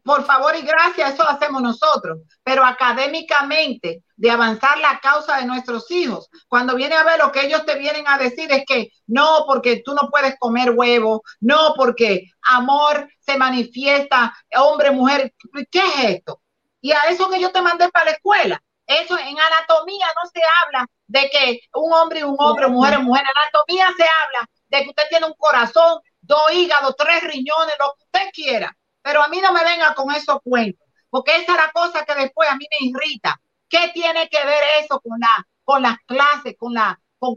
por 0.05 0.24
favor 0.24 0.55
y 0.57 0.62
gracias, 0.62 1.14
eso 1.14 1.24
lo 1.24 1.30
hacemos 1.30 1.62
nosotros, 1.62 2.18
pero 2.42 2.64
académicamente 2.64 4.03
de 4.16 4.30
avanzar 4.30 4.78
la 4.78 4.99
causa 5.01 5.38
de 5.38 5.47
nuestros 5.47 5.90
hijos. 5.90 6.28
Cuando 6.49 6.74
viene 6.74 6.94
a 6.94 7.05
ver 7.05 7.18
lo 7.18 7.32
que 7.32 7.47
ellos 7.47 7.64
te 7.64 7.76
vienen 7.76 8.07
a 8.09 8.18
decir 8.18 8.51
es 8.51 8.64
que 8.66 8.90
no, 9.07 9.44
porque 9.47 9.82
tú 9.84 9.94
no 9.94 10.09
puedes 10.11 10.36
comer 10.38 10.70
huevo, 10.70 11.22
no, 11.40 11.74
porque 11.76 12.30
amor 12.42 13.09
se 13.20 13.36
manifiesta, 13.36 14.34
hombre, 14.57 14.90
mujer, 14.90 15.32
¿qué 15.70 15.78
es 15.78 16.16
esto? 16.16 16.40
Y 16.80 16.92
a 16.92 17.01
eso 17.09 17.28
que 17.30 17.40
yo 17.40 17.51
te 17.51 17.62
mandé 17.62 17.88
para 17.90 18.07
la 18.07 18.11
escuela, 18.12 18.62
eso 18.86 19.18
en 19.18 19.36
anatomía 19.38 20.07
no 20.22 20.30
se 20.32 20.40
habla 20.62 20.86
de 21.09 21.28
que 21.30 21.61
un 21.74 21.92
hombre 21.92 22.20
y 22.20 22.22
un 22.22 22.36
hombre, 22.38 22.68
mujer 22.68 22.99
y 23.01 23.03
mujer, 23.03 23.24
en 23.24 23.42
anatomía 23.42 23.88
se 23.97 24.05
habla 24.05 24.49
de 24.68 24.82
que 24.82 24.90
usted 24.90 25.03
tiene 25.09 25.26
un 25.26 25.34
corazón, 25.36 25.99
dos 26.20 26.53
hígados, 26.53 26.94
tres 26.97 27.22
riñones, 27.24 27.74
lo 27.78 27.94
que 27.97 28.05
usted 28.05 28.30
quiera 28.32 28.76
pero 29.07 29.22
a 29.22 29.28
mí 29.28 29.40
no 29.40 29.52
me 29.52 29.62
venga 29.62 29.94
con 29.94 30.12
esos 30.12 30.40
cuentos, 30.42 30.84
porque 31.09 31.36
esa 31.36 31.52
es 31.52 31.59
la 31.59 31.70
cosa 31.70 32.04
que 32.04 32.16
después 32.16 32.50
a 32.50 32.57
mí 32.57 32.66
me 32.68 32.88
irrita. 32.88 33.40
¿Qué 33.68 33.92
tiene 33.94 34.28
que 34.28 34.44
ver 34.44 34.64
eso 34.82 35.00
con, 35.00 35.20
la, 35.20 35.46
con 35.62 35.82
las 35.82 35.98
clases, 36.07 36.57
con, 36.59 36.74
la, 36.74 37.00
con, 37.16 37.36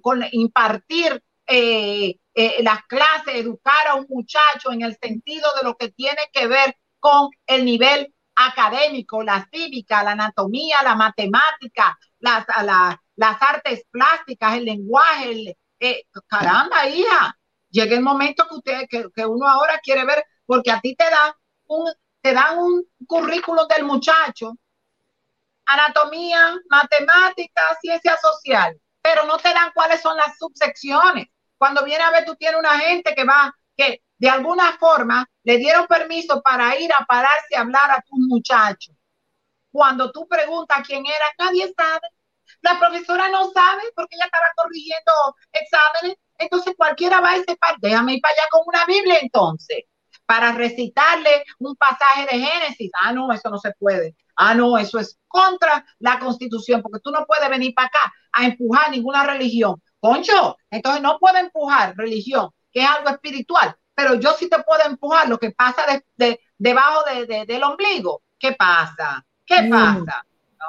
con, 0.00 0.24
impartir 0.32 1.22
eh, 1.46 2.16
eh, 2.32 2.62
las 2.62 2.84
clases, 2.84 3.34
educar 3.34 3.88
a 3.88 3.96
un 3.96 4.06
muchacho 4.08 4.72
en 4.72 4.80
el 4.80 4.96
sentido 4.96 5.46
de 5.58 5.68
lo 5.68 5.76
que 5.76 5.90
tiene 5.90 6.22
que 6.32 6.46
ver 6.46 6.74
con 6.98 7.28
el 7.46 7.66
nivel 7.66 8.14
académico, 8.36 9.22
la 9.22 9.46
cívica, 9.52 10.02
la 10.02 10.12
anatomía, 10.12 10.82
la 10.82 10.94
matemática, 10.94 11.98
las, 12.18 12.46
las 13.16 13.42
artes 13.42 13.84
plásticas, 13.90 14.54
el 14.54 14.64
lenguaje, 14.64 15.54
eh, 15.80 16.04
caramba, 16.26 16.88
hija, 16.88 17.36
llega 17.68 17.94
el 17.94 18.02
momento 18.02 18.46
que 18.48 18.54
usted, 18.54 18.86
que, 18.88 19.04
que, 19.14 19.26
uno 19.26 19.46
ahora 19.46 19.80
quiere 19.82 20.06
ver 20.06 20.24
porque 20.50 20.72
a 20.72 20.80
ti 20.80 20.96
te 20.96 21.08
dan 21.08 21.32
un, 21.68 21.92
te 22.20 22.34
dan 22.34 22.58
un 22.58 22.84
currículum 23.06 23.68
del 23.68 23.84
muchacho, 23.84 24.56
anatomía, 25.64 26.56
matemática, 26.68 27.62
ciencia 27.80 28.16
social, 28.16 28.76
pero 29.00 29.26
no 29.26 29.38
te 29.38 29.54
dan 29.54 29.70
cuáles 29.72 30.00
son 30.00 30.16
las 30.16 30.36
subsecciones. 30.36 31.28
Cuando 31.56 31.84
viene 31.84 32.02
a 32.02 32.10
ver, 32.10 32.24
tú 32.24 32.34
tienes 32.34 32.58
una 32.58 32.80
gente 32.80 33.14
que 33.14 33.22
va, 33.22 33.54
que 33.76 34.02
de 34.18 34.28
alguna 34.28 34.76
forma 34.76 35.24
le 35.44 35.56
dieron 35.58 35.86
permiso 35.86 36.42
para 36.42 36.76
ir 36.80 36.92
a 36.94 37.04
pararse 37.04 37.54
a 37.54 37.60
hablar 37.60 37.88
a 37.92 38.02
tu 38.02 38.16
muchacho. 38.16 38.90
Cuando 39.70 40.10
tú 40.10 40.26
preguntas 40.26 40.84
quién 40.84 41.06
era, 41.06 41.26
nadie 41.38 41.72
sabe. 41.76 42.08
La 42.62 42.76
profesora 42.76 43.28
no 43.28 43.52
sabe 43.52 43.82
porque 43.94 44.16
ella 44.16 44.24
estaba 44.24 44.50
corrigiendo 44.56 45.12
exámenes. 45.52 46.16
Entonces 46.38 46.74
cualquiera 46.76 47.20
va 47.20 47.30
a 47.30 47.36
ese 47.36 47.54
par. 47.56 47.76
Déjame 47.78 48.14
ir 48.14 48.20
para 48.20 48.34
allá 48.34 48.48
con 48.50 48.62
una 48.66 48.84
Biblia 48.86 49.20
entonces 49.22 49.84
para 50.30 50.52
recitarle 50.52 51.42
un 51.58 51.74
pasaje 51.74 52.24
de 52.30 52.38
Génesis. 52.38 52.88
Ah, 53.02 53.12
no, 53.12 53.32
eso 53.32 53.50
no 53.50 53.58
se 53.58 53.72
puede. 53.72 54.14
Ah, 54.36 54.54
no, 54.54 54.78
eso 54.78 55.00
es 55.00 55.18
contra 55.26 55.84
la 55.98 56.20
constitución, 56.20 56.82
porque 56.82 57.00
tú 57.02 57.10
no 57.10 57.26
puedes 57.26 57.50
venir 57.50 57.74
para 57.74 57.88
acá 57.88 58.14
a 58.30 58.46
empujar 58.46 58.92
ninguna 58.92 59.24
religión. 59.24 59.82
Concho, 59.98 60.56
entonces 60.70 61.02
no 61.02 61.18
puedo 61.18 61.36
empujar 61.36 61.96
religión, 61.96 62.50
que 62.72 62.80
es 62.80 62.88
algo 62.88 63.10
espiritual, 63.10 63.74
pero 63.92 64.14
yo 64.20 64.32
sí 64.34 64.48
te 64.48 64.62
puedo 64.62 64.84
empujar 64.84 65.28
lo 65.28 65.36
que 65.36 65.50
pasa 65.50 65.82
de, 66.14 66.40
debajo 66.56 67.02
del 67.26 67.64
ombligo. 67.64 68.22
¿Qué 68.38 68.52
pasa? 68.52 69.26
¿Qué 69.44 69.62
mm. 69.62 69.70
pasa? 69.70 70.24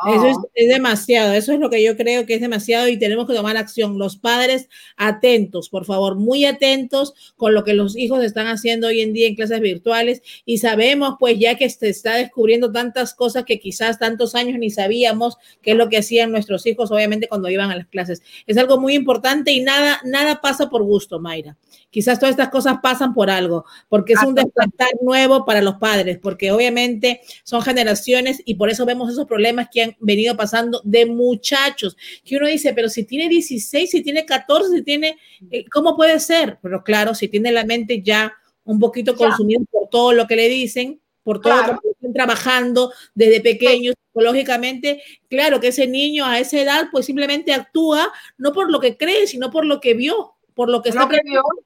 Eso 0.08 0.50
es, 0.56 0.68
demasiado, 0.68 1.34
eso 1.34 1.54
es 1.54 1.60
lo 1.60 1.70
que 1.70 1.84
yo 1.84 1.96
creo 1.96 2.26
que 2.26 2.34
es 2.34 2.42
demasiado 2.42 2.88
y 2.88 2.98
tenemos 2.98 3.28
que 3.28 3.36
tomar 3.36 3.58
acción. 3.58 4.00
Los 4.00 4.16
padres 4.18 4.68
atentos, 4.98 5.70
por 5.70 5.86
favor, 5.86 6.16
muy 6.16 6.46
atentos 6.46 7.14
con 7.36 7.54
lo 7.54 7.64
que 7.64 7.74
los 7.74 7.96
hijos 7.96 8.24
están 8.24 8.48
haciendo 8.48 8.88
hoy 8.88 9.02
en 9.02 9.14
día 9.14 9.28
en 9.28 9.36
clases 9.36 9.60
virtuales 9.60 10.22
y 10.44 10.58
sabemos 10.58 11.16
pues 11.20 11.38
ya 11.38 11.56
que 11.56 11.70
se 11.70 11.90
está 11.90 12.16
descubriendo 12.16 12.72
tantas 12.72 13.14
cosas 13.14 13.44
que 13.46 13.60
quizás 13.60 14.00
tantos 14.00 14.34
años 14.34 14.58
ni 14.58 14.72
sabíamos 14.72 15.38
qué 15.62 15.72
es 15.72 15.78
lo 15.78 15.90
que 15.90 15.98
hacían 15.98 16.32
nuestros 16.32 16.66
hijos 16.66 16.90
obviamente 16.92 17.28
cuando 17.28 17.50
iban 17.50 17.70
a 17.70 17.76
las 17.76 17.88
clases. 17.88 18.24
Es 18.48 18.58
algo 18.58 18.80
muy 18.80 18.96
importante 18.96 19.52
y 19.52 19.62
nada, 19.62 20.02
nada 20.04 20.42
pasa 20.42 20.70
por 20.70 20.84
gusto, 20.84 21.20
Mayra. 21.20 21.58
Quizás 21.92 22.20
todas 22.20 22.32
estas 22.32 22.50
cosas 22.50 22.78
pasan 22.82 23.14
por 23.14 23.30
algo, 23.30 23.66
porque 23.90 24.14
es 24.14 24.24
un 24.24 24.34
despertar 24.34 24.90
nuevo 25.02 25.46
para 25.46 25.62
los 25.62 25.76
padres, 25.76 26.18
porque 26.20 26.52
obviamente 26.52 27.22
son 27.44 27.62
generaciones 27.62 28.42
y 28.46 28.56
por 28.56 28.70
eso 28.70 28.86
vemos 28.86 29.12
esos 29.12 29.26
problemas 29.26 29.68
que 29.70 29.81
han 29.84 29.96
venido 30.00 30.36
pasando 30.36 30.82
de 30.84 31.06
muchachos, 31.06 31.98
que 32.24 32.38
uno 32.38 32.48
dice, 32.48 32.74
pero 32.74 32.90
si 32.90 33.04
tiene 33.04 33.30
16, 33.30 33.90
si 33.90 34.02
tiene 34.02 34.26
14, 34.26 34.78
si 34.78 34.84
tiene, 34.84 35.18
eh, 35.50 35.66
¿cómo 35.70 35.96
puede 35.96 36.20
ser? 36.20 36.60
Pero 36.62 36.84
claro, 36.84 37.16
si 37.16 37.28
tiene 37.28 37.52
la 37.52 37.66
mente 37.66 38.02
ya 38.02 38.34
un 38.64 38.80
poquito 38.80 39.16
consumida 39.16 39.62
por 39.72 39.90
todo 39.90 40.14
lo 40.14 40.28
que 40.28 40.36
le 40.36 40.50
dicen, 40.50 41.02
por 41.24 41.42
todo 41.42 41.56
lo 41.56 41.80
que 41.80 41.90
están 41.90 42.14
trabajando 42.14 42.92
desde 43.14 43.42
pequeños 43.42 43.96
psicológicamente, 44.08 45.02
claro 45.30 45.60
que 45.60 45.68
ese 45.68 45.88
niño 45.88 46.26
a 46.26 46.40
esa 46.40 46.60
edad 46.60 46.88
pues 46.92 47.06
simplemente 47.06 47.54
actúa 47.54 48.12
no 48.38 48.52
por 48.54 48.72
lo 48.72 48.80
que 48.80 48.98
cree, 48.98 49.28
sino 49.28 49.52
por 49.52 49.66
lo 49.66 49.80
que 49.80 49.94
vio 49.94 50.36
por 50.54 50.70
lo 50.70 50.82
que, 50.82 50.90
está 50.90 51.08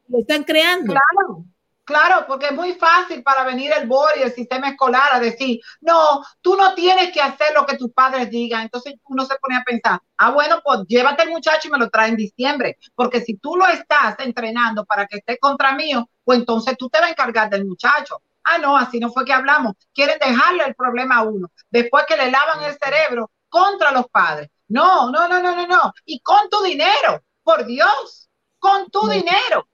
lo 0.07 0.19
están 0.19 0.43
creando. 0.43 0.93
Claro, 0.93 1.45
claro, 1.85 2.25
porque 2.27 2.47
es 2.47 2.51
muy 2.51 2.73
fácil 2.73 3.23
para 3.23 3.43
venir 3.43 3.71
el 3.71 3.87
BOR 3.87 4.11
y 4.17 4.23
el 4.23 4.33
sistema 4.33 4.69
escolar 4.69 5.13
a 5.13 5.19
decir, 5.19 5.61
no, 5.81 6.23
tú 6.41 6.55
no 6.55 6.73
tienes 6.73 7.11
que 7.13 7.21
hacer 7.21 7.53
lo 7.53 7.65
que 7.65 7.77
tus 7.77 7.91
padres 7.93 8.29
digan. 8.29 8.63
Entonces 8.63 8.95
uno 9.05 9.25
se 9.25 9.35
pone 9.35 9.55
a 9.55 9.63
pensar, 9.63 10.01
ah, 10.17 10.31
bueno, 10.31 10.61
pues 10.63 10.81
llévate 10.87 11.23
el 11.23 11.29
muchacho 11.29 11.67
y 11.67 11.71
me 11.71 11.77
lo 11.77 11.89
trae 11.89 12.09
en 12.09 12.17
diciembre, 12.17 12.77
porque 12.95 13.21
si 13.21 13.37
tú 13.37 13.55
lo 13.55 13.67
estás 13.67 14.19
entrenando 14.19 14.83
para 14.85 15.05
que 15.07 15.17
esté 15.17 15.37
contra 15.37 15.73
mío, 15.73 16.09
pues 16.23 16.39
entonces 16.39 16.75
tú 16.77 16.89
te 16.89 16.99
vas 16.99 17.09
a 17.09 17.11
encargar 17.11 17.49
del 17.49 17.65
muchacho. 17.65 18.21
Ah, 18.43 18.57
no, 18.57 18.77
así 18.77 18.99
no 18.99 19.11
fue 19.11 19.25
que 19.25 19.33
hablamos. 19.33 19.73
Quieren 19.93 20.19
dejarle 20.19 20.65
el 20.65 20.75
problema 20.75 21.17
a 21.17 21.23
uno. 21.23 21.49
Después 21.69 22.05
que 22.07 22.17
le 22.17 22.29
lavan 22.29 22.63
el 22.63 22.77
cerebro 22.77 23.31
contra 23.49 23.91
los 23.91 24.07
padres. 24.07 24.49
No, 24.67 25.11
no, 25.11 25.27
no, 25.27 25.41
no, 25.41 25.55
no, 25.55 25.67
no. 25.67 25.93
Y 26.05 26.19
con 26.19 26.49
tu 26.49 26.61
dinero, 26.63 27.23
por 27.43 27.65
Dios, 27.65 28.29
con 28.59 28.89
tu 28.89 29.07
dinero 29.07 29.67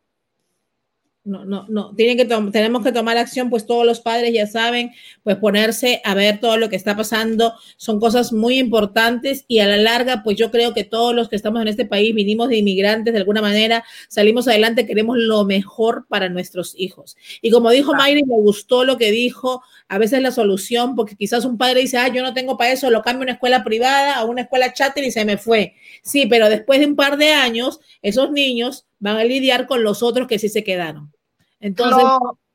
no, 1.23 1.45
no, 1.45 1.67
no, 1.69 1.93
tienen 1.95 2.17
que 2.17 2.25
tenemos 2.25 2.83
que 2.83 2.91
tomar 2.91 3.17
acción, 3.17 3.51
pues 3.51 3.67
todos 3.67 3.85
los 3.85 3.99
padres 3.99 4.33
ya 4.33 4.47
saben, 4.47 4.91
pues 5.21 5.37
ponerse 5.37 6.01
a 6.03 6.15
ver 6.15 6.39
todo 6.39 6.57
lo 6.57 6.67
que 6.69 6.75
está 6.75 6.97
pasando, 6.97 7.53
son 7.77 7.99
cosas 7.99 8.33
muy 8.33 8.57
importantes 8.57 9.45
y 9.47 9.59
a 9.59 9.67
la 9.67 9.77
larga, 9.77 10.23
pues 10.23 10.35
yo 10.37 10.49
creo 10.49 10.73
que 10.73 10.83
todos 10.83 11.13
los 11.13 11.29
que 11.29 11.35
estamos 11.35 11.61
en 11.61 11.67
este 11.67 11.85
país 11.85 12.15
vinimos 12.15 12.49
de 12.49 12.57
inmigrantes 12.57 13.13
de 13.13 13.19
alguna 13.19 13.41
manera, 13.41 13.83
salimos 14.09 14.47
adelante, 14.47 14.87
queremos 14.87 15.17
lo 15.19 15.45
mejor 15.45 16.07
para 16.07 16.27
nuestros 16.27 16.73
hijos. 16.75 17.15
Y 17.41 17.51
como 17.51 17.69
dijo 17.69 17.93
Mayra, 17.93 18.21
me 18.25 18.41
gustó 18.41 18.83
lo 18.83 18.97
que 18.97 19.11
dijo, 19.11 19.61
a 19.89 19.99
veces 19.99 20.23
la 20.23 20.31
solución, 20.31 20.95
porque 20.95 21.15
quizás 21.15 21.45
un 21.45 21.57
padre 21.59 21.81
dice, 21.81 21.99
ah, 21.99 22.07
yo 22.07 22.23
no 22.23 22.33
tengo 22.33 22.57
para 22.57 22.71
eso, 22.71 22.89
lo 22.89 23.03
cambio 23.03 23.21
a 23.21 23.25
una 23.25 23.33
escuela 23.33 23.63
privada, 23.63 24.15
a 24.15 24.25
una 24.25 24.41
escuela 24.41 24.73
cháter 24.73 25.03
y 25.03 25.11
se 25.11 25.23
me 25.23 25.37
fue. 25.37 25.75
Sí, 26.01 26.25
pero 26.25 26.49
después 26.49 26.79
de 26.79 26.87
un 26.87 26.95
par 26.95 27.17
de 27.17 27.31
años, 27.31 27.79
esos 28.01 28.31
niños 28.31 28.85
van 29.01 29.17
a 29.17 29.25
lidiar 29.25 29.67
con 29.67 29.83
los 29.83 30.01
otros 30.01 30.27
que 30.27 30.39
sí 30.39 30.47
se 30.47 30.63
quedaron. 30.63 31.11
Entonces, 31.59 32.03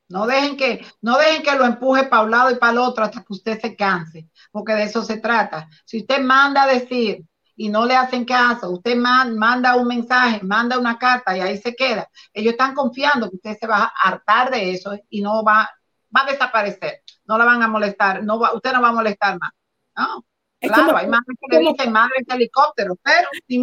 No 0.08 0.26
dejen 0.26 0.56
que, 0.56 0.86
no 1.00 1.18
dejen 1.18 1.42
que 1.42 1.56
lo 1.56 1.64
empuje 1.64 2.04
para 2.04 2.22
un 2.22 2.30
lado 2.30 2.50
y 2.50 2.56
para 2.56 2.72
el 2.72 2.78
otro 2.78 3.04
hasta 3.04 3.22
que 3.22 3.32
usted 3.32 3.60
se 3.60 3.74
canse, 3.74 4.28
porque 4.52 4.72
de 4.74 4.84
eso 4.84 5.02
se 5.02 5.18
trata. 5.18 5.68
Si 5.84 5.98
usted 5.98 6.20
manda 6.20 6.62
a 6.62 6.66
decir 6.66 7.24
y 7.56 7.68
no 7.68 7.86
le 7.86 7.96
hacen 7.96 8.24
caso, 8.24 8.70
usted 8.70 8.96
manda 8.96 9.74
un 9.74 9.88
mensaje, 9.88 10.40
manda 10.42 10.78
una 10.78 10.96
carta 10.96 11.36
y 11.36 11.40
ahí 11.40 11.58
se 11.58 11.74
queda. 11.74 12.08
Ellos 12.32 12.52
están 12.52 12.74
confiando 12.74 13.28
que 13.30 13.36
usted 13.36 13.58
se 13.58 13.66
va 13.66 13.84
a 13.84 14.08
hartar 14.08 14.50
de 14.50 14.72
eso 14.72 14.96
y 15.08 15.22
no 15.22 15.42
va, 15.42 15.68
va 16.14 16.22
a 16.22 16.30
desaparecer. 16.30 17.02
No 17.24 17.36
la 17.36 17.44
van 17.44 17.62
a 17.62 17.68
molestar, 17.68 18.22
no 18.22 18.38
va, 18.38 18.54
usted 18.54 18.72
no 18.72 18.82
va 18.82 18.90
a 18.90 18.92
molestar 18.92 19.38
más. 19.40 19.50
No, 19.96 20.24
claro, 20.60 20.96
hay 20.96 21.08
madres 21.08 21.36
que 21.40 21.56
le 21.56 21.70
dicen 21.70 21.90
madre 21.90 22.24
helicóptero, 22.28 22.96
pero 23.02 23.28
ni 23.48 23.60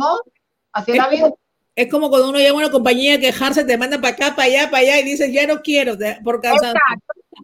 así 0.73 0.91
es 0.91 0.97
la 0.97 1.07
vida 1.07 1.29
es 1.75 1.89
como 1.89 2.09
cuando 2.09 2.29
uno 2.29 2.39
llama 2.39 2.61
a 2.61 2.63
una 2.65 2.71
compañía 2.71 3.15
a 3.15 3.19
quejarse, 3.19 3.63
te 3.63 3.77
manda 3.77 3.99
para 3.99 4.13
acá, 4.13 4.35
para 4.35 4.47
allá, 4.47 4.71
para 4.71 4.83
allá 4.83 4.99
y 4.99 5.03
dices, 5.03 5.31
ya 5.31 5.47
no 5.47 5.61
quiero, 5.61 5.97
por 6.23 6.41
cansancio. 6.41 6.79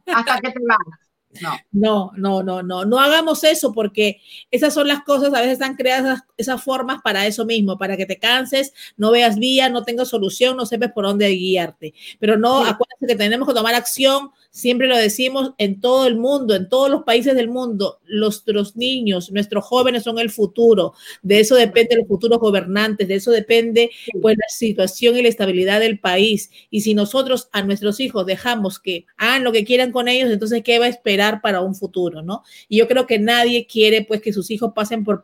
Hasta 0.06 0.40
que 0.40 0.52
te 0.52 0.60
vayas. 0.60 1.10
No. 1.42 1.60
no, 1.72 2.12
no, 2.18 2.44
no, 2.44 2.64
no, 2.64 2.86
no 2.86 3.00
hagamos 3.00 3.44
eso 3.44 3.72
porque 3.72 4.20
esas 4.50 4.74
son 4.74 4.88
las 4.88 5.04
cosas, 5.04 5.32
a 5.32 5.42
veces 5.42 5.54
están 5.54 5.76
creadas 5.76 6.22
esas, 6.38 6.62
formas 6.64 7.02
para 7.04 7.28
eso 7.28 7.46
mismo, 7.46 7.78
para 7.78 7.96
que 7.96 8.08
te 8.08 8.18
canses, 8.18 8.74
no 8.98 9.12
veas 9.12 9.38
vía, 9.38 9.70
no 9.70 9.84
tengas 9.84 10.08
solución, 10.08 10.58
no 10.58 10.66
sepas 10.66 10.92
por 10.92 11.06
dónde 11.06 11.30
guiarte. 11.30 11.94
Pero 12.20 12.36
no, 12.36 12.66
acuérdense 12.66 13.06
que 13.08 13.16
tenemos 13.16 13.48
que 13.48 13.54
tomar 13.54 13.76
acción, 13.76 14.32
siempre 14.52 14.88
lo 14.88 14.98
decimos 14.98 15.54
en 15.58 15.80
todo 15.80 16.08
el 16.08 16.18
mundo, 16.18 16.56
en 16.56 16.70
todos 16.70 16.90
los 16.90 17.04
países 17.04 17.36
del 17.36 17.50
mundo, 17.50 18.00
nuestros 18.08 18.76
niños, 18.76 19.32
nuestros 19.32 19.64
jóvenes 19.64 20.04
son 20.04 20.20
el 20.20 20.30
futuro, 20.30 20.94
de 21.22 21.40
eso 21.40 21.56
depende 21.56 21.96
el 21.96 22.08
futuro 22.08 22.40
gobernantes, 22.40 23.08
de 23.08 23.16
eso 23.16 23.32
depende 23.32 23.92
pues 24.22 24.36
la 24.38 24.48
situación 24.50 25.18
y 25.18 25.22
la 25.22 25.30
estabilidad 25.30 25.80
del 25.80 26.00
país. 26.00 26.50
Y 26.70 26.82
si 26.82 26.94
nosotros 26.94 27.50
a 27.52 27.62
nuestros 27.64 28.00
hijos 28.00 28.26
dejamos 28.26 28.80
que 28.80 29.06
hagan 29.18 29.44
lo 29.44 29.52
que 29.52 29.66
quieran 29.66 29.92
con 29.92 30.08
ellos, 30.08 30.32
entonces 30.32 30.64
¿qué 30.64 30.80
va 30.80 30.86
a 30.86 30.90
esperar 30.90 31.42
para 31.42 31.62
un 31.62 31.76
futuro, 31.76 32.22
no? 32.22 32.44
Y 32.68 32.78
yo 32.78 32.88
creo 32.88 33.06
que 33.06 33.20
nadie 33.20 33.68
quiere 33.68 34.04
pues 34.04 34.22
que 34.22 34.34
sus 34.34 34.50
hijos 34.52 34.72
pasen 34.74 35.04
por 35.04 35.22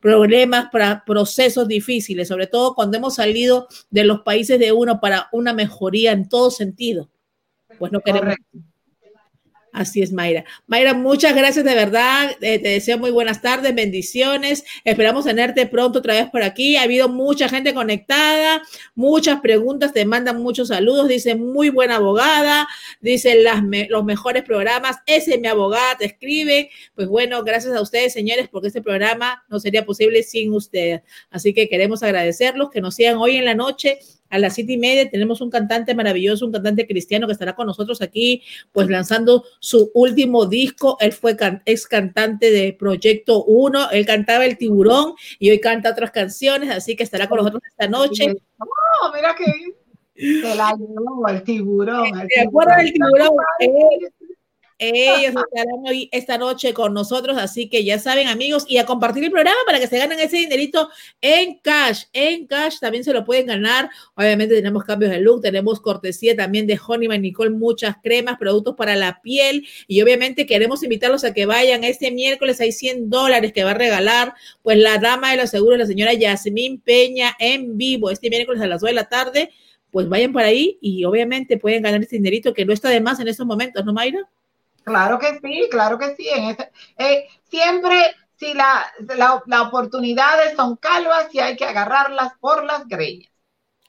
problemas, 0.00 0.68
para 0.70 1.04
procesos 1.04 1.68
difíciles, 1.68 2.28
sobre 2.28 2.46
todo 2.46 2.74
cuando 2.74 2.98
hemos 2.98 3.14
salido 3.14 3.68
de 3.90 4.04
los 4.04 4.20
países 4.20 4.58
de 4.58 4.72
uno 4.72 5.00
para 5.00 5.28
una 5.32 5.52
mejoría 5.52 6.12
en 6.12 6.28
todo 6.28 6.50
sentido 6.50 7.08
pues 7.78 7.92
no 7.92 8.00
queremos. 8.00 8.34
Así 9.76 10.00
es, 10.00 10.10
Mayra. 10.10 10.46
Mayra, 10.66 10.94
muchas 10.94 11.36
gracias 11.36 11.62
de 11.62 11.74
verdad. 11.74 12.30
Eh, 12.40 12.58
te 12.58 12.70
deseo 12.70 12.96
muy 12.96 13.10
buenas 13.10 13.42
tardes, 13.42 13.74
bendiciones. 13.74 14.64
Esperamos 14.84 15.26
tenerte 15.26 15.66
pronto 15.66 15.98
otra 15.98 16.14
vez 16.14 16.30
por 16.30 16.42
aquí. 16.42 16.76
Ha 16.76 16.84
habido 16.84 17.10
mucha 17.10 17.46
gente 17.46 17.74
conectada, 17.74 18.62
muchas 18.94 19.40
preguntas, 19.42 19.92
te 19.92 20.06
mandan 20.06 20.42
muchos 20.42 20.68
saludos. 20.68 21.08
Dice, 21.08 21.34
muy 21.34 21.68
buena 21.68 21.96
abogada. 21.96 22.66
Dice, 23.02 23.34
las 23.42 23.62
los 23.90 24.02
mejores 24.02 24.44
programas. 24.44 24.96
Ese 25.04 25.34
es 25.34 25.40
mi 25.42 25.48
abogada, 25.48 25.98
te 25.98 26.06
escribe. 26.06 26.70
Pues 26.94 27.06
bueno, 27.06 27.44
gracias 27.44 27.76
a 27.76 27.82
ustedes, 27.82 28.14
señores, 28.14 28.48
porque 28.50 28.68
este 28.68 28.80
programa 28.80 29.44
no 29.50 29.60
sería 29.60 29.84
posible 29.84 30.22
sin 30.22 30.54
ustedes. 30.54 31.02
Así 31.28 31.52
que 31.52 31.68
queremos 31.68 32.02
agradecerlos, 32.02 32.70
que 32.70 32.80
nos 32.80 32.94
sigan 32.94 33.18
hoy 33.18 33.36
en 33.36 33.44
la 33.44 33.54
noche 33.54 33.98
a 34.30 34.38
las 34.38 34.54
siete 34.54 34.72
y 34.72 34.78
media 34.78 35.08
tenemos 35.10 35.40
un 35.40 35.50
cantante 35.50 35.94
maravilloso, 35.94 36.46
un 36.46 36.52
cantante 36.52 36.86
cristiano 36.86 37.26
que 37.26 37.32
estará 37.32 37.54
con 37.54 37.66
nosotros 37.66 38.02
aquí, 38.02 38.42
pues 38.72 38.88
lanzando 38.88 39.44
su 39.60 39.90
último 39.94 40.46
disco. 40.46 40.96
Él 41.00 41.12
fue 41.12 41.36
ex 41.64 41.86
cantante 41.86 42.50
de 42.50 42.72
Proyecto 42.72 43.44
1, 43.44 43.90
él 43.90 44.06
cantaba 44.06 44.44
El 44.44 44.58
Tiburón 44.58 45.14
y 45.38 45.50
hoy 45.50 45.60
canta 45.60 45.90
otras 45.90 46.10
canciones, 46.10 46.70
así 46.70 46.96
que 46.96 47.02
estará 47.02 47.28
con 47.28 47.38
nosotros 47.38 47.62
esta 47.68 47.88
noche. 47.88 48.34
Oh, 48.58 49.12
mira 49.14 49.34
que 49.34 49.44
se 50.16 50.54
la 50.54 50.72
llevó 50.72 51.28
el 51.28 51.42
tiburón. 51.42 52.10
¿Te 52.28 52.40
acuerdas 52.40 52.78
del 52.78 52.92
tiburón? 52.92 53.30
Ellos 54.78 55.34
estarán 55.34 55.86
hoy 55.86 56.10
esta 56.12 56.36
noche 56.36 56.74
con 56.74 56.92
nosotros, 56.92 57.38
así 57.38 57.70
que 57.70 57.82
ya 57.82 57.98
saben, 57.98 58.28
amigos, 58.28 58.66
y 58.68 58.76
a 58.76 58.84
compartir 58.84 59.24
el 59.24 59.30
programa 59.30 59.56
para 59.64 59.80
que 59.80 59.86
se 59.86 59.96
ganen 59.96 60.20
ese 60.20 60.36
dinerito 60.36 60.90
en 61.22 61.58
cash. 61.60 62.04
En 62.12 62.46
cash 62.46 62.78
también 62.78 63.02
se 63.02 63.14
lo 63.14 63.24
pueden 63.24 63.46
ganar. 63.46 63.88
Obviamente 64.14 64.54
tenemos 64.54 64.84
cambios 64.84 65.10
de 65.10 65.20
look, 65.20 65.40
tenemos 65.40 65.80
cortesía 65.80 66.36
también 66.36 66.66
de 66.66 66.78
Honey 66.84 67.08
y 67.10 67.18
Nicole, 67.18 67.50
muchas 67.50 67.96
cremas, 68.02 68.36
productos 68.38 68.74
para 68.76 68.96
la 68.96 69.22
piel, 69.22 69.66
y 69.86 70.02
obviamente 70.02 70.44
queremos 70.44 70.82
invitarlos 70.82 71.24
a 71.24 71.32
que 71.32 71.46
vayan 71.46 71.82
este 71.82 72.10
miércoles. 72.10 72.60
Hay 72.60 72.72
100 72.72 73.08
dólares 73.08 73.54
que 73.54 73.64
va 73.64 73.70
a 73.70 73.74
regalar, 73.74 74.34
pues 74.62 74.76
la 74.76 74.98
dama 74.98 75.30
de 75.30 75.38
los 75.38 75.48
seguros, 75.48 75.78
la 75.78 75.86
señora 75.86 76.12
Yasmín 76.12 76.80
Peña, 76.80 77.34
en 77.38 77.78
vivo, 77.78 78.10
este 78.10 78.28
miércoles 78.28 78.60
a 78.60 78.66
las 78.66 78.82
2 78.82 78.88
de 78.88 78.94
la 78.94 79.08
tarde. 79.08 79.50
Pues 79.90 80.06
vayan 80.08 80.34
por 80.34 80.42
ahí 80.42 80.76
y 80.82 81.04
obviamente 81.04 81.56
pueden 81.56 81.82
ganar 81.82 82.02
este 82.02 82.16
dinerito 82.16 82.52
que 82.52 82.66
no 82.66 82.74
está 82.74 82.90
de 82.90 83.00
más 83.00 83.18
en 83.20 83.28
estos 83.28 83.46
momentos, 83.46 83.82
¿no, 83.82 83.94
Mayra? 83.94 84.28
Claro 84.86 85.18
que 85.18 85.40
sí, 85.42 85.66
claro 85.68 85.98
que 85.98 86.14
sí. 86.14 86.28
En 86.28 86.56
eh, 86.96 87.26
siempre, 87.50 88.14
si 88.36 88.54
la, 88.54 88.86
la, 89.16 89.62
oportunidades 89.62 90.54
son 90.54 90.76
calvas 90.76 91.26
y 91.32 91.40
hay 91.40 91.56
que 91.56 91.64
agarrarlas 91.64 92.34
por 92.38 92.64
las 92.64 92.86
greñas. 92.86 93.32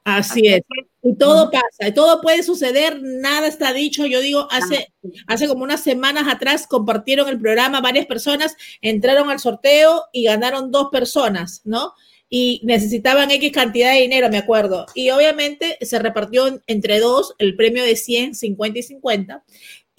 Así, 0.03 0.47
es. 0.47 0.61
Y 1.03 1.15
todo 1.15 1.51
pasa, 1.51 1.89
y 1.89 1.93
todo 1.93 2.19
puede 2.19 2.41
suceder, 2.41 2.99
nada 2.99 3.45
está 3.45 3.73
dicho. 3.73 4.07
Yo 4.07 4.21
digo, 4.21 4.47
hace, 4.49 4.91
hace 5.27 5.47
como 5.47 5.63
unas 5.63 5.83
semanas 5.83 6.27
atrás 6.27 6.65
compartieron 6.65 7.29
el 7.29 7.39
programa 7.39 7.79
varias 7.79 8.07
personas, 8.07 8.55
entraron 8.81 9.29
al 9.29 9.39
sorteo 9.39 10.05
y 10.11 10.23
ganaron 10.23 10.71
dos 10.71 10.87
personas, 10.91 11.61
¿no? 11.63 11.93
y 12.29 12.61
necesitaban 12.63 13.31
X 13.31 13.51
cantidad 13.51 13.93
de 13.93 14.01
dinero, 14.01 14.29
me 14.29 14.37
acuerdo. 14.37 14.85
Y 14.93 15.09
obviamente 15.11 15.77
se 15.81 15.99
repartió 15.99 16.61
entre 16.67 16.99
dos 16.99 17.33
el 17.37 17.55
premio 17.55 17.83
de 17.83 17.95
100, 17.95 18.35
50 18.35 18.79
y 18.79 18.83
50 18.83 19.43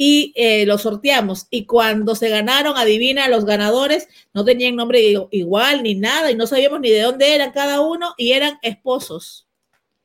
y 0.00 0.32
eh, 0.36 0.64
lo 0.64 0.78
sorteamos. 0.78 1.48
Y 1.50 1.66
cuando 1.66 2.14
se 2.14 2.30
ganaron, 2.30 2.78
adivina, 2.78 3.28
los 3.28 3.44
ganadores 3.44 4.08
no 4.32 4.44
tenían 4.44 4.76
nombre 4.76 5.00
igual 5.32 5.82
ni 5.82 5.96
nada 5.96 6.30
y 6.30 6.36
no 6.36 6.46
sabíamos 6.46 6.78
ni 6.80 6.88
de 6.88 7.02
dónde 7.02 7.34
eran 7.34 7.50
cada 7.50 7.80
uno 7.80 8.14
y 8.16 8.32
eran 8.32 8.58
esposos. 8.62 9.48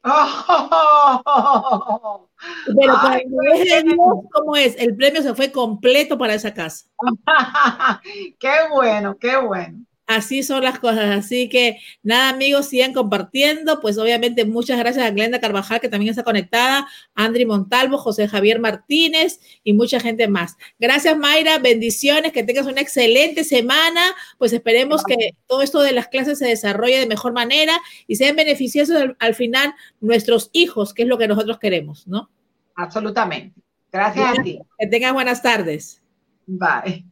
Oh. 0.03 1.19
Pero 2.75 2.93
¿cómo 4.33 4.55
es? 4.55 4.75
El 4.77 4.95
premio 4.97 5.21
se 5.21 5.35
fue 5.35 5.51
completo 5.51 6.17
para 6.17 6.33
esa 6.33 6.53
casa. 6.53 6.87
qué 8.39 8.53
bueno, 8.71 9.15
qué 9.17 9.37
bueno. 9.37 9.85
Así 10.05 10.43
son 10.43 10.63
las 10.63 10.79
cosas. 10.79 11.17
Así 11.17 11.47
que 11.47 11.79
nada, 12.01 12.29
amigos, 12.29 12.67
sigan 12.67 12.93
compartiendo. 12.93 13.79
Pues 13.79 13.97
obviamente 13.97 14.43
muchas 14.43 14.77
gracias 14.77 15.05
a 15.05 15.11
Glenda 15.11 15.39
Carvajal, 15.39 15.79
que 15.79 15.87
también 15.87 16.09
está 16.09 16.23
conectada, 16.23 16.87
Andri 17.15 17.45
Montalvo, 17.45 17.97
José 17.97 18.27
Javier 18.27 18.59
Martínez 18.59 19.39
y 19.63 19.73
mucha 19.73 19.99
gente 19.99 20.27
más. 20.27 20.57
Gracias, 20.77 21.17
Mayra. 21.17 21.59
Bendiciones, 21.59 22.33
que 22.33 22.43
tengas 22.43 22.65
una 22.65 22.81
excelente 22.81 23.43
semana. 23.45 24.01
Pues 24.37 24.51
esperemos 24.51 25.03
que 25.03 25.35
todo 25.47 25.61
esto 25.61 25.81
de 25.81 25.93
las 25.93 26.09
clases 26.09 26.39
se 26.39 26.47
desarrolle 26.47 26.99
de 26.99 27.07
mejor 27.07 27.31
manera 27.31 27.79
y 28.05 28.15
sean 28.15 28.35
beneficiosos 28.35 29.15
al, 29.19 29.35
final 29.35 29.73
nuestros 30.01 30.49
hijos, 30.51 30.93
que 30.93 31.03
es 31.03 31.07
lo 31.07 31.17
que 31.17 31.27
nosotros 31.27 31.59
queremos, 31.59 32.07
¿no? 32.07 32.29
Absolutamente. 32.75 33.61
Gracias 33.91 34.39
a 34.39 34.43
ti. 34.43 34.59
Que 34.77 34.87
tengas 34.87 35.13
buenas 35.13 35.41
tardes. 35.41 36.01
Bye. 36.45 37.05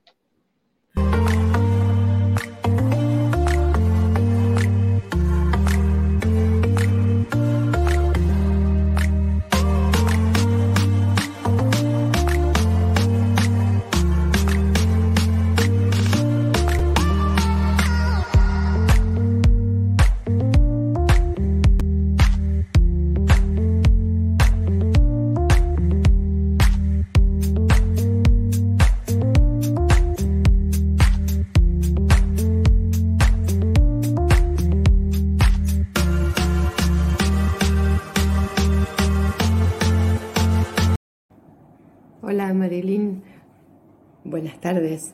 Buenas 44.32 44.60
tardes. 44.60 45.14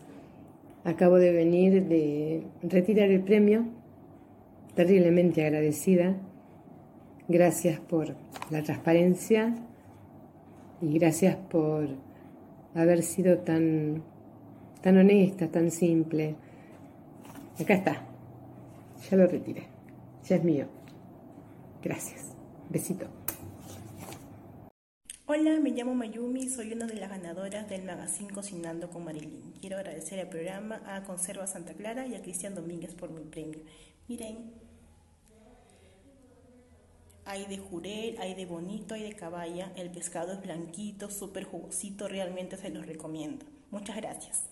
Acabo 0.85 1.17
de 1.17 1.33
venir 1.33 1.83
de 1.87 2.43
retirar 2.61 3.09
el 3.09 3.21
premio, 3.21 3.65
terriblemente 4.75 5.43
agradecida. 5.43 6.15
Gracias 7.27 7.79
por 7.81 8.15
la 8.51 8.63
transparencia 8.63 9.53
y 10.79 10.97
gracias 10.97 11.35
por 11.35 11.89
haber 12.73 13.01
sido 13.01 13.39
tan, 13.39 14.03
tan 14.81 14.97
honesta, 14.97 15.47
tan 15.47 15.71
simple. 15.71 16.35
Acá 17.59 17.73
está, 17.73 18.05
ya 19.09 19.17
lo 19.17 19.27
retiré, 19.27 19.63
ya 20.23 20.37
es 20.37 20.43
mío. 20.43 20.67
Gracias. 21.83 22.33
Besito. 22.69 23.16
Hola, 25.29 25.59
me 25.59 25.71
llamo 25.71 25.93
Mayumi, 25.93 26.47
soy 26.47 26.71
una 26.71 26.85
de 26.85 26.95
las 26.95 27.09
ganadoras 27.09 27.67
del 27.67 27.83
magazine 27.83 28.31
Cocinando 28.31 28.89
con 28.89 29.03
Marilyn. 29.03 29.55
Quiero 29.59 29.75
agradecer 29.75 30.21
al 30.21 30.29
programa 30.29 30.81
a 30.85 31.03
Conserva 31.03 31.45
Santa 31.45 31.73
Clara 31.73 32.07
y 32.07 32.15
a 32.15 32.21
Cristian 32.21 32.55
Domínguez 32.55 32.95
por 32.95 33.09
mi 33.09 33.25
premio. 33.25 33.59
Miren, 34.07 34.53
hay 37.25 37.45
de 37.45 37.57
jurel, 37.57 38.15
hay 38.21 38.35
de 38.35 38.45
bonito, 38.45 38.95
hay 38.95 39.03
de 39.03 39.17
caballa. 39.17 39.73
El 39.75 39.89
pescado 39.89 40.31
es 40.31 40.41
blanquito, 40.41 41.09
súper 41.09 41.43
jugosito, 41.43 42.07
realmente 42.07 42.55
se 42.55 42.69
los 42.69 42.85
recomiendo. 42.85 43.45
Muchas 43.69 43.97
gracias. 43.97 44.43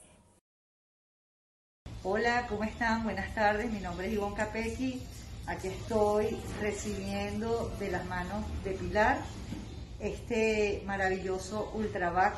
Hola, 2.03 2.47
¿cómo 2.49 2.65
están? 2.65 3.05
Buenas 3.05 3.33
tardes, 3.33 3.71
mi 3.71 3.79
nombre 3.79 4.07
es 4.07 4.13
Ivonne 4.15 4.35
Capecchi. 4.35 5.01
Aquí 5.47 5.69
estoy 5.69 6.35
recibiendo 6.59 7.69
de 7.79 7.91
las 7.91 8.05
manos 8.07 8.43
de 8.65 8.71
Pilar 8.71 9.19
este 10.05 10.83
maravilloso 10.85 11.71
Ultravac 11.73 12.35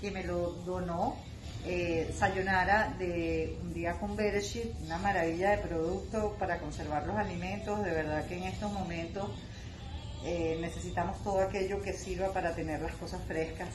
que 0.00 0.10
me 0.10 0.24
lo 0.24 0.52
donó 0.64 1.16
eh, 1.64 2.14
Sayonara 2.16 2.94
de 2.98 3.58
Un 3.62 3.74
Día 3.74 3.94
con 3.94 4.14
Bereshit, 4.14 4.72
una 4.84 4.98
maravilla 4.98 5.50
de 5.50 5.58
producto 5.58 6.36
para 6.38 6.58
conservar 6.58 7.06
los 7.06 7.16
alimentos. 7.16 7.82
De 7.84 7.90
verdad 7.90 8.24
que 8.26 8.36
en 8.36 8.44
estos 8.44 8.72
momentos 8.72 9.30
eh, 10.24 10.58
necesitamos 10.60 11.22
todo 11.24 11.40
aquello 11.40 11.82
que 11.82 11.92
sirva 11.92 12.32
para 12.32 12.54
tener 12.54 12.80
las 12.80 12.92
cosas 12.92 13.20
frescas. 13.26 13.68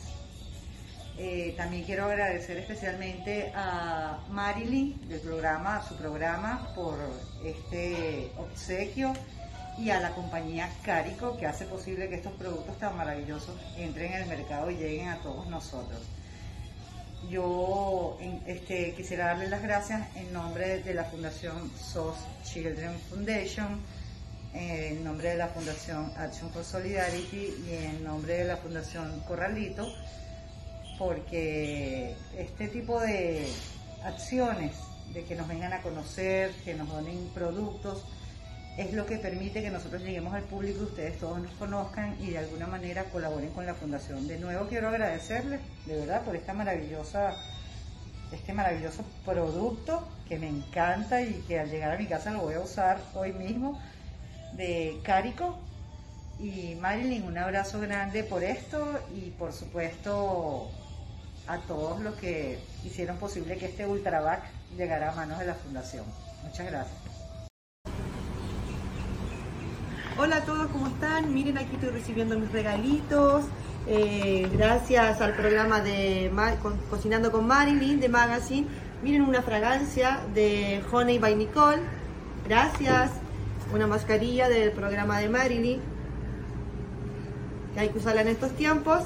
Eh, 1.17 1.53
también 1.57 1.83
quiero 1.83 2.05
agradecer 2.05 2.57
especialmente 2.57 3.51
a 3.53 4.19
Marilyn 4.29 5.07
del 5.09 5.19
programa, 5.19 5.85
su 5.87 5.95
programa, 5.95 6.71
por 6.73 6.97
este 7.43 8.31
obsequio 8.37 9.13
y 9.77 9.89
a 9.89 9.99
la 9.99 10.11
compañía 10.11 10.69
Carico 10.83 11.37
que 11.37 11.47
hace 11.47 11.65
posible 11.65 12.09
que 12.09 12.15
estos 12.15 12.33
productos 12.33 12.77
tan 12.77 12.95
maravillosos 12.97 13.55
entren 13.77 14.13
en 14.13 14.21
el 14.23 14.27
mercado 14.27 14.69
y 14.69 14.75
lleguen 14.75 15.09
a 15.09 15.21
todos 15.21 15.47
nosotros. 15.47 15.99
Yo 17.29 18.17
este, 18.45 18.93
quisiera 18.93 19.27
darle 19.27 19.47
las 19.47 19.61
gracias 19.61 20.15
en 20.15 20.33
nombre 20.33 20.81
de 20.81 20.93
la 20.93 21.05
Fundación 21.05 21.71
SOS 21.77 22.17
Children 22.43 22.99
Foundation, 23.09 23.79
en 24.53 25.03
nombre 25.03 25.29
de 25.29 25.37
la 25.37 25.47
Fundación 25.47 26.11
Action 26.17 26.49
for 26.49 26.63
Solidarity 26.63 27.53
y 27.67 27.73
en 27.73 28.03
nombre 28.03 28.39
de 28.39 28.45
la 28.45 28.57
Fundación 28.57 29.21
Corralito, 29.27 29.87
porque 30.97 32.15
este 32.37 32.67
tipo 32.67 32.99
de 32.99 33.47
acciones, 34.03 34.73
de 35.13 35.23
que 35.23 35.35
nos 35.35 35.47
vengan 35.47 35.73
a 35.73 35.81
conocer, 35.81 36.51
que 36.63 36.73
nos 36.73 36.89
donen 36.89 37.29
productos, 37.33 38.03
es 38.77 38.93
lo 38.93 39.05
que 39.05 39.17
permite 39.17 39.61
que 39.61 39.69
nosotros 39.69 40.01
lleguemos 40.01 40.33
al 40.33 40.43
público, 40.43 40.83
ustedes 40.83 41.19
todos 41.19 41.39
nos 41.39 41.51
conozcan 41.53 42.15
y 42.21 42.31
de 42.31 42.37
alguna 42.37 42.67
manera 42.67 43.03
colaboren 43.05 43.49
con 43.49 43.65
la 43.65 43.73
fundación. 43.73 44.27
De 44.27 44.39
nuevo 44.39 44.67
quiero 44.67 44.87
agradecerles, 44.87 45.59
de 45.85 45.99
verdad, 45.99 46.23
por 46.23 46.35
esta 46.35 46.53
maravillosa, 46.53 47.33
este 48.31 48.53
maravilloso 48.53 49.03
producto 49.25 50.07
que 50.27 50.39
me 50.39 50.47
encanta 50.47 51.21
y 51.21 51.43
que 51.47 51.59
al 51.59 51.69
llegar 51.69 51.91
a 51.91 51.97
mi 51.97 52.07
casa 52.07 52.31
lo 52.31 52.41
voy 52.41 52.53
a 52.53 52.61
usar 52.61 53.01
hoy 53.13 53.33
mismo 53.33 53.79
de 54.53 54.99
Carico. 55.03 55.57
Y 56.39 56.75
Marilyn, 56.75 57.23
un 57.23 57.37
abrazo 57.37 57.79
grande 57.81 58.23
por 58.23 58.43
esto 58.43 58.99
y 59.13 59.29
por 59.31 59.53
supuesto 59.53 60.71
a 61.47 61.57
todos 61.59 61.99
los 61.99 62.15
que 62.15 62.57
hicieron 62.83 63.17
posible 63.17 63.57
que 63.57 63.65
este 63.65 63.85
Ultravac 63.85 64.41
llegara 64.77 65.11
a 65.11 65.15
manos 65.15 65.37
de 65.39 65.45
la 65.45 65.55
fundación. 65.55 66.05
Muchas 66.43 66.65
gracias. 66.65 67.00
Hola 70.17 70.37
a 70.37 70.41
todos, 70.41 70.67
¿cómo 70.67 70.87
están? 70.87 71.33
Miren, 71.33 71.57
aquí 71.57 71.75
estoy 71.75 71.89
recibiendo 71.89 72.37
mis 72.37 72.51
regalitos. 72.51 73.45
Eh, 73.87 74.49
gracias 74.51 75.21
al 75.21 75.33
programa 75.35 75.79
de 75.79 76.29
Cocinando 76.89 77.31
con 77.31 77.47
Marilyn 77.47 77.99
de 78.01 78.09
Magazine. 78.09 78.67
Miren 79.01 79.21
una 79.21 79.41
fragancia 79.41 80.19
de 80.35 80.83
Honey 80.91 81.17
by 81.17 81.35
Nicole. 81.35 81.81
Gracias. 82.45 83.11
Una 83.73 83.87
mascarilla 83.87 84.49
del 84.49 84.73
programa 84.73 85.19
de 85.19 85.29
Marilyn. 85.29 85.79
Que 87.73 87.79
hay 87.79 87.89
que 87.89 87.97
usarla 87.97 88.21
en 88.21 88.27
estos 88.27 88.51
tiempos. 88.51 89.03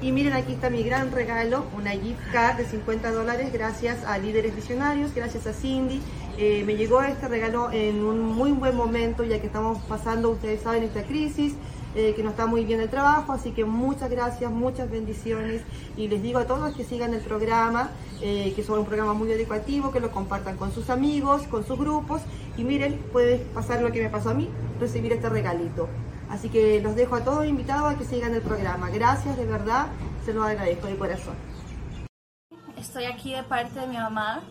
Y 0.00 0.10
miren, 0.10 0.32
aquí 0.32 0.54
está 0.54 0.70
mi 0.70 0.82
gran 0.82 1.12
regalo, 1.12 1.66
una 1.76 1.92
gift 1.92 2.20
card 2.32 2.56
de 2.58 2.66
50 2.66 3.12
dólares 3.12 3.50
gracias 3.50 4.04
a 4.04 4.18
Líderes 4.18 4.54
Visionarios, 4.54 5.14
gracias 5.14 5.46
a 5.46 5.52
Cindy. 5.52 6.02
Eh, 6.38 6.64
me 6.66 6.76
llegó 6.76 7.00
este 7.02 7.28
regalo 7.28 7.70
en 7.72 8.04
un 8.04 8.20
muy 8.20 8.52
buen 8.52 8.76
momento, 8.76 9.24
ya 9.24 9.40
que 9.40 9.46
estamos 9.46 9.78
pasando, 9.84 10.30
ustedes 10.30 10.60
saben, 10.60 10.82
esta 10.82 11.02
crisis, 11.02 11.54
eh, 11.94 12.12
que 12.14 12.22
no 12.22 12.28
está 12.28 12.44
muy 12.44 12.66
bien 12.66 12.78
el 12.80 12.90
trabajo, 12.90 13.32
así 13.32 13.52
que 13.52 13.64
muchas 13.64 14.10
gracias, 14.10 14.52
muchas 14.52 14.90
bendiciones. 14.90 15.62
Y 15.96 16.08
les 16.08 16.22
digo 16.22 16.38
a 16.38 16.46
todos 16.46 16.74
que 16.76 16.84
sigan 16.84 17.14
el 17.14 17.22
programa, 17.22 17.88
eh, 18.20 18.52
que 18.54 18.60
es 18.60 18.68
un 18.68 18.84
programa 18.84 19.14
muy 19.14 19.32
educativo, 19.32 19.90
que 19.90 20.00
lo 20.00 20.10
compartan 20.10 20.58
con 20.58 20.72
sus 20.72 20.90
amigos, 20.90 21.44
con 21.44 21.66
sus 21.66 21.78
grupos. 21.78 22.20
Y 22.58 22.64
miren, 22.64 22.98
puede 23.12 23.38
pasar 23.38 23.80
lo 23.80 23.90
que 23.90 24.02
me 24.02 24.10
pasó 24.10 24.30
a 24.30 24.34
mí, 24.34 24.50
recibir 24.78 25.14
este 25.14 25.30
regalito. 25.30 25.88
Así 26.28 26.50
que 26.50 26.82
los 26.82 26.96
dejo 26.96 27.14
a 27.14 27.24
todos 27.24 27.46
invitados 27.46 27.94
a 27.94 27.96
que 27.96 28.04
sigan 28.04 28.34
el 28.34 28.42
programa. 28.42 28.90
Gracias, 28.90 29.38
de 29.38 29.46
verdad, 29.46 29.86
se 30.26 30.34
los 30.34 30.44
agradezco 30.44 30.88
de 30.88 30.96
corazón. 30.96 31.34
Estoy 32.76 33.04
aquí 33.04 33.32
de 33.32 33.42
parte 33.42 33.80
de 33.80 33.86
mi 33.86 33.96
mamá, 33.96 34.42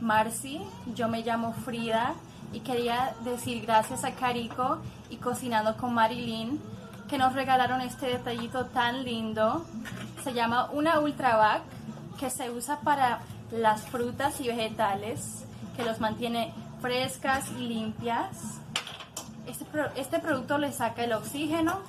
Marcy. 0.00 0.60
Yo 0.94 1.08
me 1.08 1.22
llamo 1.22 1.52
Frida 1.52 2.14
y 2.52 2.60
quería 2.60 3.14
decir 3.24 3.64
gracias 3.64 4.04
a 4.04 4.12
Carico 4.12 4.78
y 5.08 5.16
Cocinando 5.16 5.76
con 5.76 5.94
Marilyn 5.94 6.60
que 7.08 7.18
nos 7.18 7.32
regalaron 7.32 7.80
este 7.80 8.06
detallito 8.06 8.66
tan 8.66 9.04
lindo. 9.04 9.66
Se 10.22 10.32
llama 10.32 10.70
una 10.72 11.00
Ultravac 11.00 11.62
que 12.18 12.30
se 12.30 12.50
usa 12.50 12.80
para 12.80 13.20
las 13.50 13.82
frutas 13.88 14.40
y 14.40 14.46
vegetales, 14.46 15.44
que 15.76 15.84
los 15.84 15.98
mantiene 15.98 16.54
frescas 16.80 17.50
y 17.58 17.62
limpias. 17.66 18.60
Este 19.46 19.64
este 19.96 20.20
producto 20.20 20.58
le 20.58 20.70
saca 20.72 21.02
el 21.02 21.12
oxígeno 21.12 21.80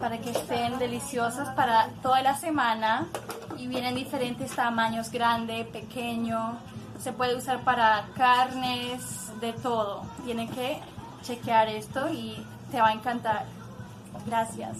para 0.00 0.18
que 0.18 0.30
estén 0.30 0.78
deliciosas 0.78 1.50
para 1.50 1.88
toda 2.02 2.22
la 2.22 2.36
semana 2.36 3.06
y 3.58 3.66
vienen 3.66 3.94
diferentes 3.94 4.54
tamaños, 4.54 5.10
grande, 5.10 5.64
pequeño. 5.64 6.58
Se 7.06 7.12
puede 7.12 7.36
usar 7.36 7.60
para 7.60 8.04
carnes, 8.16 9.30
de 9.40 9.52
todo. 9.52 10.02
Tienen 10.24 10.48
que 10.48 10.80
chequear 11.22 11.68
esto 11.68 12.10
y 12.12 12.44
te 12.72 12.80
va 12.80 12.88
a 12.88 12.92
encantar. 12.94 13.44
Gracias. 14.26 14.76